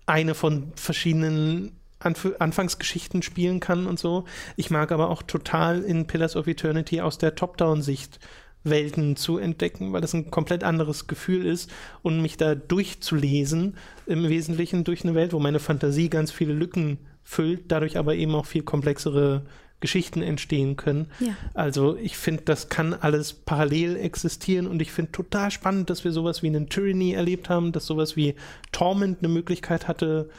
eine 0.05 0.33
von 0.33 0.71
verschiedenen 0.75 1.73
Anf 1.99 2.27
Anfangsgeschichten 2.39 3.21
spielen 3.21 3.59
kann 3.59 3.87
und 3.87 3.99
so. 3.99 4.25
Ich 4.57 4.69
mag 4.69 4.91
aber 4.91 5.09
auch 5.09 5.23
total 5.23 5.81
in 5.81 6.05
Pillars 6.07 6.35
of 6.35 6.47
Eternity 6.47 7.01
aus 7.01 7.17
der 7.17 7.35
Top-Down-Sicht 7.35 8.19
Welten 8.63 9.15
zu 9.15 9.37
entdecken, 9.37 9.91
weil 9.91 10.01
das 10.01 10.13
ein 10.13 10.31
komplett 10.31 10.63
anderes 10.63 11.07
Gefühl 11.07 11.45
ist 11.45 11.69
und 12.01 12.21
mich 12.21 12.37
da 12.37 12.55
durchzulesen, 12.55 13.75
im 14.05 14.27
Wesentlichen 14.27 14.83
durch 14.83 15.03
eine 15.03 15.15
Welt, 15.15 15.33
wo 15.33 15.39
meine 15.39 15.59
Fantasie 15.59 16.09
ganz 16.09 16.31
viele 16.31 16.53
Lücken 16.53 16.97
füllt, 17.23 17.63
dadurch 17.69 17.97
aber 17.97 18.15
eben 18.15 18.35
auch 18.35 18.45
viel 18.45 18.63
komplexere 18.63 19.43
Geschichten 19.79 20.21
entstehen 20.21 20.77
können. 20.77 21.07
Ja. 21.19 21.35
Also 21.53 21.97
ich 21.97 22.17
finde, 22.17 22.43
das 22.43 22.69
kann 22.69 22.93
alles 22.93 23.33
parallel 23.33 23.97
existieren 23.97 24.67
und 24.67 24.81
ich 24.81 24.91
finde 24.91 25.11
total 25.11 25.51
spannend, 25.51 25.89
dass 25.89 26.03
wir 26.03 26.11
sowas 26.11 26.41
wie 26.41 26.47
einen 26.47 26.69
Tyranny 26.69 27.13
erlebt 27.13 27.49
haben, 27.49 27.71
dass 27.73 27.85
sowas 27.85 28.15
wie 28.15 28.35
Torment 28.71 29.19
eine 29.19 29.27
Möglichkeit 29.27 29.87
hatte 29.87 30.29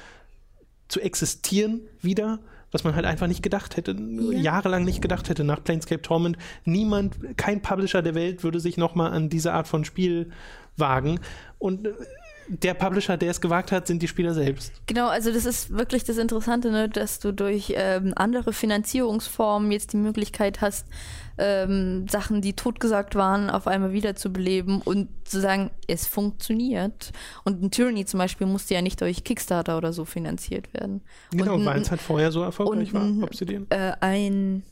zu 0.88 1.00
existieren 1.00 1.80
wieder 2.00 2.40
was 2.74 2.82
man 2.82 2.96
halt 2.96 3.06
einfach 3.06 3.28
nicht 3.28 3.44
gedacht 3.44 3.76
hätte, 3.76 3.92
ja. 3.92 4.36
jahrelang 4.36 4.82
nicht 4.84 5.00
gedacht 5.00 5.28
hätte 5.28 5.44
nach 5.44 5.62
Planescape 5.62 6.02
Torment. 6.02 6.36
Niemand, 6.64 7.16
kein 7.36 7.62
Publisher 7.62 8.02
der 8.02 8.16
Welt 8.16 8.42
würde 8.42 8.58
sich 8.58 8.76
nochmal 8.76 9.12
an 9.12 9.28
diese 9.28 9.52
Art 9.52 9.68
von 9.68 9.84
Spiel 9.84 10.32
wagen. 10.76 11.20
Und 11.60 11.86
äh, 11.86 11.92
der 12.48 12.74
Publisher, 12.74 13.16
der 13.16 13.30
es 13.30 13.40
gewagt 13.40 13.72
hat, 13.72 13.86
sind 13.86 14.02
die 14.02 14.08
Spieler 14.08 14.34
selbst. 14.34 14.72
Genau, 14.86 15.08
also 15.08 15.32
das 15.32 15.46
ist 15.46 15.70
wirklich 15.70 16.04
das 16.04 16.18
Interessante, 16.18 16.70
ne, 16.70 16.88
dass 16.88 17.18
du 17.18 17.32
durch 17.32 17.72
ähm, 17.76 18.12
andere 18.16 18.52
Finanzierungsformen 18.52 19.72
jetzt 19.72 19.92
die 19.92 19.96
Möglichkeit 19.96 20.60
hast, 20.60 20.86
ähm, 21.38 22.06
Sachen, 22.08 22.42
die 22.42 22.52
totgesagt 22.52 23.14
waren, 23.14 23.50
auf 23.50 23.66
einmal 23.66 23.92
wiederzubeleben 23.92 24.80
und 24.82 25.08
zu 25.24 25.40
sagen, 25.40 25.70
es 25.88 26.06
funktioniert. 26.06 27.12
Und 27.44 27.62
ein 27.62 27.70
Tyranny 27.70 28.04
zum 28.04 28.18
Beispiel 28.18 28.46
musste 28.46 28.74
ja 28.74 28.82
nicht 28.82 29.00
durch 29.00 29.24
Kickstarter 29.24 29.76
oder 29.76 29.92
so 29.92 30.04
finanziert 30.04 30.72
werden. 30.74 31.02
Genau, 31.32 31.62
weil 31.64 31.80
es 31.80 31.90
halt 31.90 32.00
vorher 32.00 32.30
so 32.30 32.42
erfolgreich 32.42 32.92
war, 32.92 33.08
Obsidian. 33.22 33.66
Äh, 33.70 33.92
ein, 34.00 34.62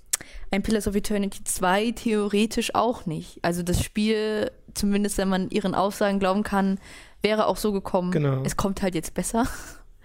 ein 0.51 0.62
Pillars 0.62 0.87
of 0.87 0.95
Eternity 0.95 1.43
2 1.43 1.93
theoretisch 1.93 2.75
auch 2.75 3.07
nicht. 3.07 3.39
Also 3.43 3.62
das 3.62 3.83
Spiel, 3.83 4.51
zumindest 4.75 5.18
wenn 5.18 5.29
man 5.29 5.51
ihren 5.51 5.75
Aussagen 5.75 6.20
glauben 6.20 6.43
kann, 6.45 6.79
wäre 7.23 7.47
auch 7.47 7.57
so 7.57 7.73
gekommen. 7.73 8.11
Genau. 8.11 8.43
Es 8.45 8.57
kommt 8.57 8.83
halt 8.83 8.95
jetzt 8.95 9.14
besser. 9.14 9.47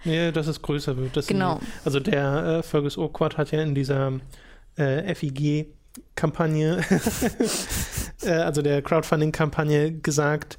Ja, 0.04 0.30
dass 0.30 0.46
es 0.46 0.62
größer 0.62 0.96
wird. 0.96 1.16
Das 1.16 1.26
genau. 1.26 1.56
In, 1.56 1.66
also 1.84 2.00
der 2.00 2.44
äh, 2.44 2.62
Fergus 2.62 2.96
Urquhart 2.96 3.36
hat 3.36 3.50
ja 3.50 3.60
in 3.62 3.74
dieser 3.74 4.12
äh, 4.76 5.14
FIG 5.14 5.74
Kampagne, 6.14 6.84
äh, 8.22 8.30
also 8.30 8.62
der 8.62 8.82
Crowdfunding-Kampagne 8.82 9.92
gesagt, 9.92 10.58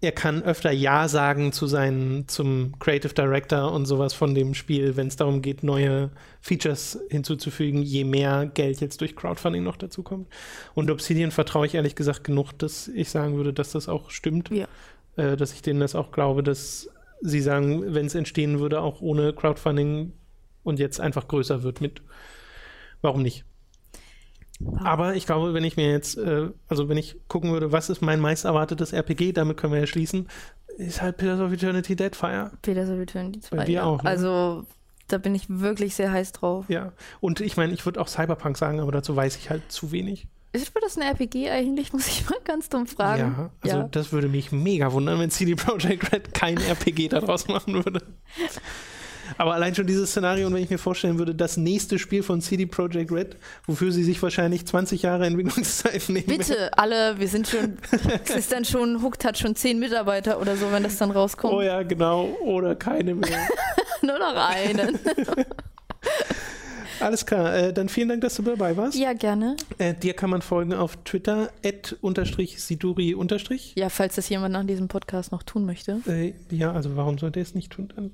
er 0.00 0.12
kann 0.12 0.42
öfter 0.42 0.70
Ja 0.70 1.08
sagen 1.08 1.52
zu 1.52 1.66
seinen, 1.66 2.28
zum 2.28 2.78
Creative 2.78 3.14
Director 3.14 3.72
und 3.72 3.86
sowas 3.86 4.12
von 4.12 4.34
dem 4.34 4.54
Spiel, 4.54 4.96
wenn 4.96 5.08
es 5.08 5.16
darum 5.16 5.40
geht, 5.40 5.62
neue 5.62 6.10
Features 6.40 6.98
hinzuzufügen, 7.10 7.82
je 7.82 8.04
mehr 8.04 8.46
Geld 8.52 8.80
jetzt 8.80 9.00
durch 9.00 9.16
Crowdfunding 9.16 9.62
noch 9.62 9.76
dazu 9.76 10.02
kommt. 10.02 10.28
Und 10.74 10.90
Obsidian 10.90 11.30
vertraue 11.30 11.66
ich 11.66 11.74
ehrlich 11.74 11.96
gesagt 11.96 12.24
genug, 12.24 12.52
dass 12.58 12.88
ich 12.88 13.08
sagen 13.08 13.36
würde, 13.36 13.52
dass 13.52 13.72
das 13.72 13.88
auch 13.88 14.10
stimmt. 14.10 14.50
Ja. 14.50 14.68
Äh, 15.16 15.36
dass 15.36 15.52
ich 15.52 15.62
denen 15.62 15.80
das 15.80 15.94
auch 15.94 16.10
glaube, 16.10 16.42
dass 16.42 16.88
sie 17.20 17.40
sagen, 17.40 17.94
wenn 17.94 18.06
es 18.06 18.14
entstehen 18.14 18.58
würde, 18.60 18.80
auch 18.80 19.00
ohne 19.00 19.32
Crowdfunding 19.32 20.12
und 20.62 20.78
jetzt 20.78 21.00
einfach 21.00 21.28
größer 21.28 21.62
wird 21.62 21.80
mit. 21.80 22.02
Warum 23.00 23.22
nicht? 23.22 23.44
Aber 24.76 25.14
ich 25.14 25.26
glaube, 25.26 25.52
wenn 25.52 25.64
ich 25.64 25.76
mir 25.76 25.90
jetzt, 25.90 26.16
äh, 26.16 26.48
also 26.68 26.88
wenn 26.88 26.96
ich 26.96 27.16
gucken 27.28 27.52
würde, 27.52 27.72
was 27.72 27.90
ist 27.90 28.02
mein 28.02 28.20
meist 28.20 28.44
erwartetes 28.44 28.92
RPG, 28.92 29.32
damit 29.32 29.56
können 29.56 29.72
wir 29.72 29.80
ja 29.80 29.86
schließen, 29.86 30.28
ist 30.78 31.02
halt 31.02 31.16
Pillars 31.16 31.40
of 31.40 31.52
Eternity 31.52 31.96
Deadfire. 31.96 32.52
Pillars 32.62 32.88
of 32.88 32.98
Eternity 32.98 33.40
2. 33.40 33.66
Wir 33.66 33.68
ja. 33.68 33.84
auch. 33.84 34.02
Ne? 34.02 34.08
Also 34.08 34.64
da 35.08 35.18
bin 35.18 35.34
ich 35.34 35.46
wirklich 35.48 35.94
sehr 35.94 36.12
heiß 36.12 36.32
drauf. 36.32 36.66
Ja, 36.68 36.92
und 37.20 37.40
ich 37.40 37.56
meine, 37.56 37.72
ich 37.72 37.84
würde 37.84 38.00
auch 38.00 38.08
Cyberpunk 38.08 38.56
sagen, 38.56 38.80
aber 38.80 38.92
dazu 38.92 39.14
weiß 39.14 39.36
ich 39.36 39.50
halt 39.50 39.70
zu 39.70 39.92
wenig. 39.92 40.28
Ist 40.54 40.72
das 40.80 40.96
ein 40.96 41.02
RPG 41.02 41.50
eigentlich, 41.50 41.92
muss 41.92 42.06
ich 42.06 42.30
mal 42.30 42.38
ganz 42.44 42.68
dumm 42.68 42.86
fragen. 42.86 43.34
Ja, 43.36 43.50
also 43.62 43.76
ja. 43.78 43.88
das 43.90 44.12
würde 44.12 44.28
mich 44.28 44.52
mega 44.52 44.92
wundern, 44.92 45.18
wenn 45.18 45.30
CD 45.30 45.56
Projekt 45.56 46.12
Red 46.12 46.32
kein 46.32 46.56
RPG 46.68 47.08
daraus 47.08 47.48
machen 47.48 47.84
würde. 47.84 48.00
Aber 49.36 49.54
allein 49.54 49.74
schon 49.74 49.86
dieses 49.86 50.10
Szenario, 50.10 50.46
und 50.46 50.54
wenn 50.54 50.62
ich 50.62 50.70
mir 50.70 50.78
vorstellen 50.78 51.18
würde, 51.18 51.34
das 51.34 51.56
nächste 51.56 51.98
Spiel 51.98 52.22
von 52.22 52.40
CD 52.40 52.66
Projekt 52.66 53.10
Red, 53.10 53.36
wofür 53.66 53.90
sie 53.90 54.04
sich 54.04 54.22
wahrscheinlich 54.22 54.64
20 54.64 55.02
Jahre 55.02 55.26
Entwicklungszeit 55.26 56.08
nehmen. 56.08 56.26
Bitte, 56.26 56.76
alle, 56.78 57.18
wir 57.18 57.26
sind 57.26 57.48
schon, 57.48 57.78
es 58.24 58.30
ist 58.30 58.52
dann 58.52 58.64
schon, 58.64 59.02
Hooked 59.02 59.24
hat 59.24 59.36
schon 59.36 59.56
10 59.56 59.80
Mitarbeiter 59.80 60.40
oder 60.40 60.56
so, 60.56 60.70
wenn 60.70 60.84
das 60.84 60.98
dann 60.98 61.10
rauskommt. 61.10 61.52
Oh 61.52 61.62
ja, 61.62 61.82
genau, 61.82 62.26
oder 62.42 62.76
keine 62.76 63.16
mehr. 63.16 63.48
Nur 64.02 64.20
noch 64.20 64.36
einen. 64.36 65.00
Alles 67.00 67.26
klar, 67.26 67.54
äh, 67.54 67.72
dann 67.72 67.88
vielen 67.88 68.08
Dank, 68.08 68.20
dass 68.20 68.36
du 68.36 68.42
dabei 68.42 68.76
warst. 68.76 68.98
Ja, 68.98 69.12
gerne. 69.12 69.56
Äh, 69.78 69.94
dir 69.94 70.14
kann 70.14 70.30
man 70.30 70.42
folgen 70.42 70.72
auf 70.72 70.96
Twitter, 71.04 71.50
siduri 72.60 73.14
Ja, 73.76 73.88
falls 73.88 74.14
das 74.14 74.28
jemand 74.28 74.52
nach 74.52 74.64
diesem 74.64 74.88
Podcast 74.88 75.32
noch 75.32 75.42
tun 75.42 75.64
möchte. 75.66 76.00
Äh, 76.06 76.34
ja, 76.50 76.72
also 76.72 76.96
warum 76.96 77.18
sollte 77.18 77.40
er 77.40 77.42
es 77.42 77.54
nicht 77.54 77.72
tun 77.72 77.92
dann? 77.94 78.12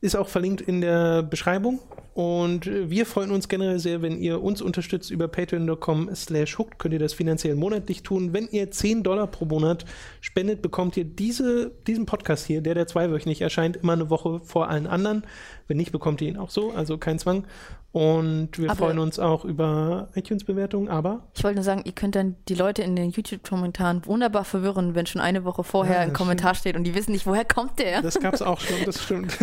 Ist 0.00 0.16
auch 0.16 0.28
verlinkt 0.28 0.60
in 0.60 0.80
der 0.80 1.22
Beschreibung. 1.22 1.80
Und 2.18 2.66
wir 2.66 3.06
freuen 3.06 3.30
uns 3.30 3.46
generell 3.46 3.78
sehr, 3.78 4.02
wenn 4.02 4.18
ihr 4.18 4.42
uns 4.42 4.60
unterstützt 4.60 5.12
über 5.12 5.28
patreon.com 5.28 6.12
slash 6.16 6.58
hooked. 6.58 6.80
Könnt 6.80 6.92
ihr 6.92 6.98
das 6.98 7.12
finanziell 7.12 7.54
monatlich 7.54 8.02
tun. 8.02 8.32
Wenn 8.32 8.48
ihr 8.48 8.72
10 8.72 9.04
Dollar 9.04 9.28
pro 9.28 9.44
Monat 9.44 9.84
spendet, 10.20 10.60
bekommt 10.60 10.96
ihr 10.96 11.04
diese, 11.04 11.70
diesen 11.86 12.06
Podcast 12.06 12.44
hier, 12.44 12.60
der 12.60 12.74
der 12.74 12.88
zweiwöchentlich 12.88 13.40
erscheint, 13.40 13.76
immer 13.76 13.92
eine 13.92 14.10
Woche 14.10 14.40
vor 14.40 14.68
allen 14.68 14.88
anderen. 14.88 15.22
Wenn 15.68 15.76
nicht, 15.76 15.92
bekommt 15.92 16.20
ihr 16.20 16.28
ihn 16.28 16.38
auch 16.38 16.50
so, 16.50 16.72
also 16.72 16.98
kein 16.98 17.20
Zwang. 17.20 17.46
Und 17.90 18.58
wir 18.58 18.70
aber 18.70 18.84
freuen 18.84 18.98
uns 18.98 19.18
auch 19.18 19.46
über 19.46 20.08
iTunes-Bewertungen, 20.14 20.88
aber. 20.88 21.22
Ich 21.34 21.42
wollte 21.42 21.56
nur 21.56 21.64
sagen, 21.64 21.82
ihr 21.84 21.92
könnt 21.92 22.14
dann 22.16 22.36
die 22.48 22.54
Leute 22.54 22.82
in 22.82 22.96
den 22.96 23.10
YouTube-Kommentaren 23.10 24.04
wunderbar 24.04 24.44
verwirren, 24.44 24.94
wenn 24.94 25.06
schon 25.06 25.22
eine 25.22 25.44
Woche 25.44 25.64
vorher 25.64 25.96
ja, 25.96 26.00
ein 26.02 26.12
Kommentar 26.12 26.54
steht 26.54 26.76
und 26.76 26.84
die 26.84 26.94
wissen 26.94 27.12
nicht, 27.12 27.26
woher 27.26 27.46
kommt 27.46 27.78
der. 27.78 28.02
Das 28.02 28.20
gab 28.20 28.34
es 28.34 28.42
auch 28.42 28.60
schon, 28.60 28.76
das 28.84 29.02
stimmt. 29.02 29.38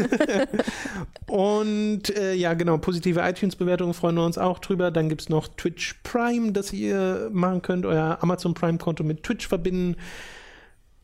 und 1.28 2.15
äh, 2.15 2.34
ja, 2.36 2.53
genau, 2.53 2.64
positive 2.80 3.20
iTunes-Bewertungen 3.20 3.93
freuen 3.93 4.16
wir 4.16 4.26
uns 4.26 4.38
auch 4.38 4.59
drüber. 4.59 4.91
Dann 4.91 5.09
gibt 5.09 5.22
es 5.22 5.30
noch 5.30 5.47
Twitch 5.47 5.95
Prime, 6.03 6.51
das 6.51 6.74
ihr 6.74 7.30
machen 7.32 7.61
könnt, 7.61 7.86
euer 7.86 8.18
Amazon 8.22 8.53
Prime-Konto 8.53 9.03
mit 9.03 9.24
Twitch 9.24 9.47
verbinden. 9.47 9.95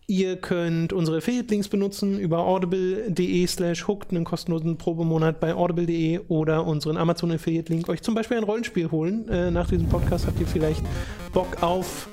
Ihr 0.07 0.35
könnt 0.35 0.91
unsere 0.91 1.19
Affiliate-Links 1.19 1.69
benutzen 1.69 2.19
über 2.19 2.39
audible.de 2.39 3.47
slash 3.47 3.87
hooked, 3.87 4.11
einen 4.11 4.25
kostenlosen 4.25 4.77
Probemonat 4.77 5.39
bei 5.39 5.55
audible.de 5.55 6.19
oder 6.27 6.65
unseren 6.65 6.97
Amazon 6.97 7.31
Affiliate-Link 7.31 7.87
euch 7.87 8.01
zum 8.01 8.13
Beispiel 8.13 8.37
ein 8.37 8.43
Rollenspiel 8.43 8.91
holen. 8.91 9.29
Äh, 9.29 9.51
nach 9.51 9.69
diesem 9.69 9.87
Podcast 9.87 10.27
habt 10.27 10.39
ihr 10.39 10.47
vielleicht 10.47 10.83
Bock 11.31 11.63
auf 11.63 12.09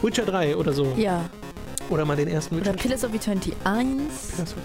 Witcher 0.00 0.24
3 0.24 0.56
oder 0.56 0.72
so. 0.72 0.94
Ja. 0.96 1.28
Oder 1.90 2.04
mal 2.04 2.16
den 2.16 2.28
ersten. 2.28 2.58
Oder 2.58 2.72
Pillars 2.72 3.04
of 3.04 3.14
Eternity 3.14 3.52
1, 3.64 4.02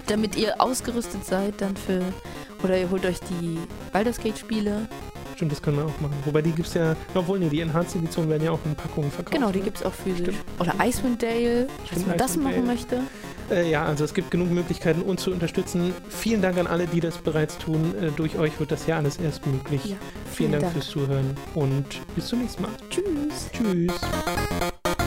damit 0.06 0.36
ihr 0.36 0.60
ausgerüstet 0.60 1.24
seid 1.24 1.60
dann 1.60 1.76
für... 1.76 2.02
Oder 2.62 2.78
ihr 2.78 2.90
holt 2.90 3.06
euch 3.06 3.18
die 3.20 3.58
Baldur's 3.92 4.18
Gate-Spiele 4.18 4.86
Stimmt, 5.40 5.52
das 5.52 5.62
können 5.62 5.78
wir 5.78 5.86
auch 5.86 6.00
machen. 6.02 6.12
Wobei 6.26 6.42
die 6.42 6.52
gibt 6.52 6.68
es 6.68 6.74
ja, 6.74 6.94
obwohl 7.14 7.38
nee, 7.38 7.48
die 7.48 7.62
Enhanced 7.62 7.96
Edition 7.96 8.28
werden 8.28 8.44
ja 8.44 8.50
auch 8.50 8.58
in 8.66 8.74
Packungen 8.74 9.10
verkauft. 9.10 9.34
Genau, 9.34 9.50
die 9.50 9.60
ne? 9.60 9.64
gibt 9.64 9.78
es 9.78 9.82
auch 9.82 9.94
physisch. 9.94 10.36
Stimmt. 10.36 10.44
Oder 10.58 10.74
Icewind 10.86 11.22
Dale, 11.22 11.66
falls 11.86 12.04
man 12.04 12.18
das 12.18 12.36
machen 12.36 12.66
möchte. 12.66 13.00
Äh, 13.50 13.70
ja, 13.70 13.86
also 13.86 14.04
es 14.04 14.12
gibt 14.12 14.30
genug 14.30 14.50
Möglichkeiten, 14.50 15.00
uns 15.00 15.22
zu 15.22 15.30
unterstützen. 15.30 15.94
Vielen 16.10 16.42
Dank 16.42 16.58
an 16.58 16.66
alle, 16.66 16.86
die 16.86 17.00
das 17.00 17.16
bereits 17.16 17.56
tun. 17.56 17.94
Äh, 17.98 18.10
durch 18.10 18.36
euch 18.36 18.60
wird 18.60 18.70
das 18.70 18.86
ja 18.86 18.98
alles 18.98 19.16
erst 19.16 19.46
möglich. 19.46 19.82
Ja, 19.86 19.96
vielen, 19.96 20.34
vielen 20.34 20.52
Dank, 20.52 20.62
Dank 20.64 20.74
fürs 20.74 20.88
Zuhören 20.88 21.34
und 21.54 21.86
bis 22.14 22.26
zum 22.26 22.40
nächsten 22.40 22.60
Mal. 22.60 22.72
Tschüss. 22.90 23.48
Tschüss. 23.50 24.99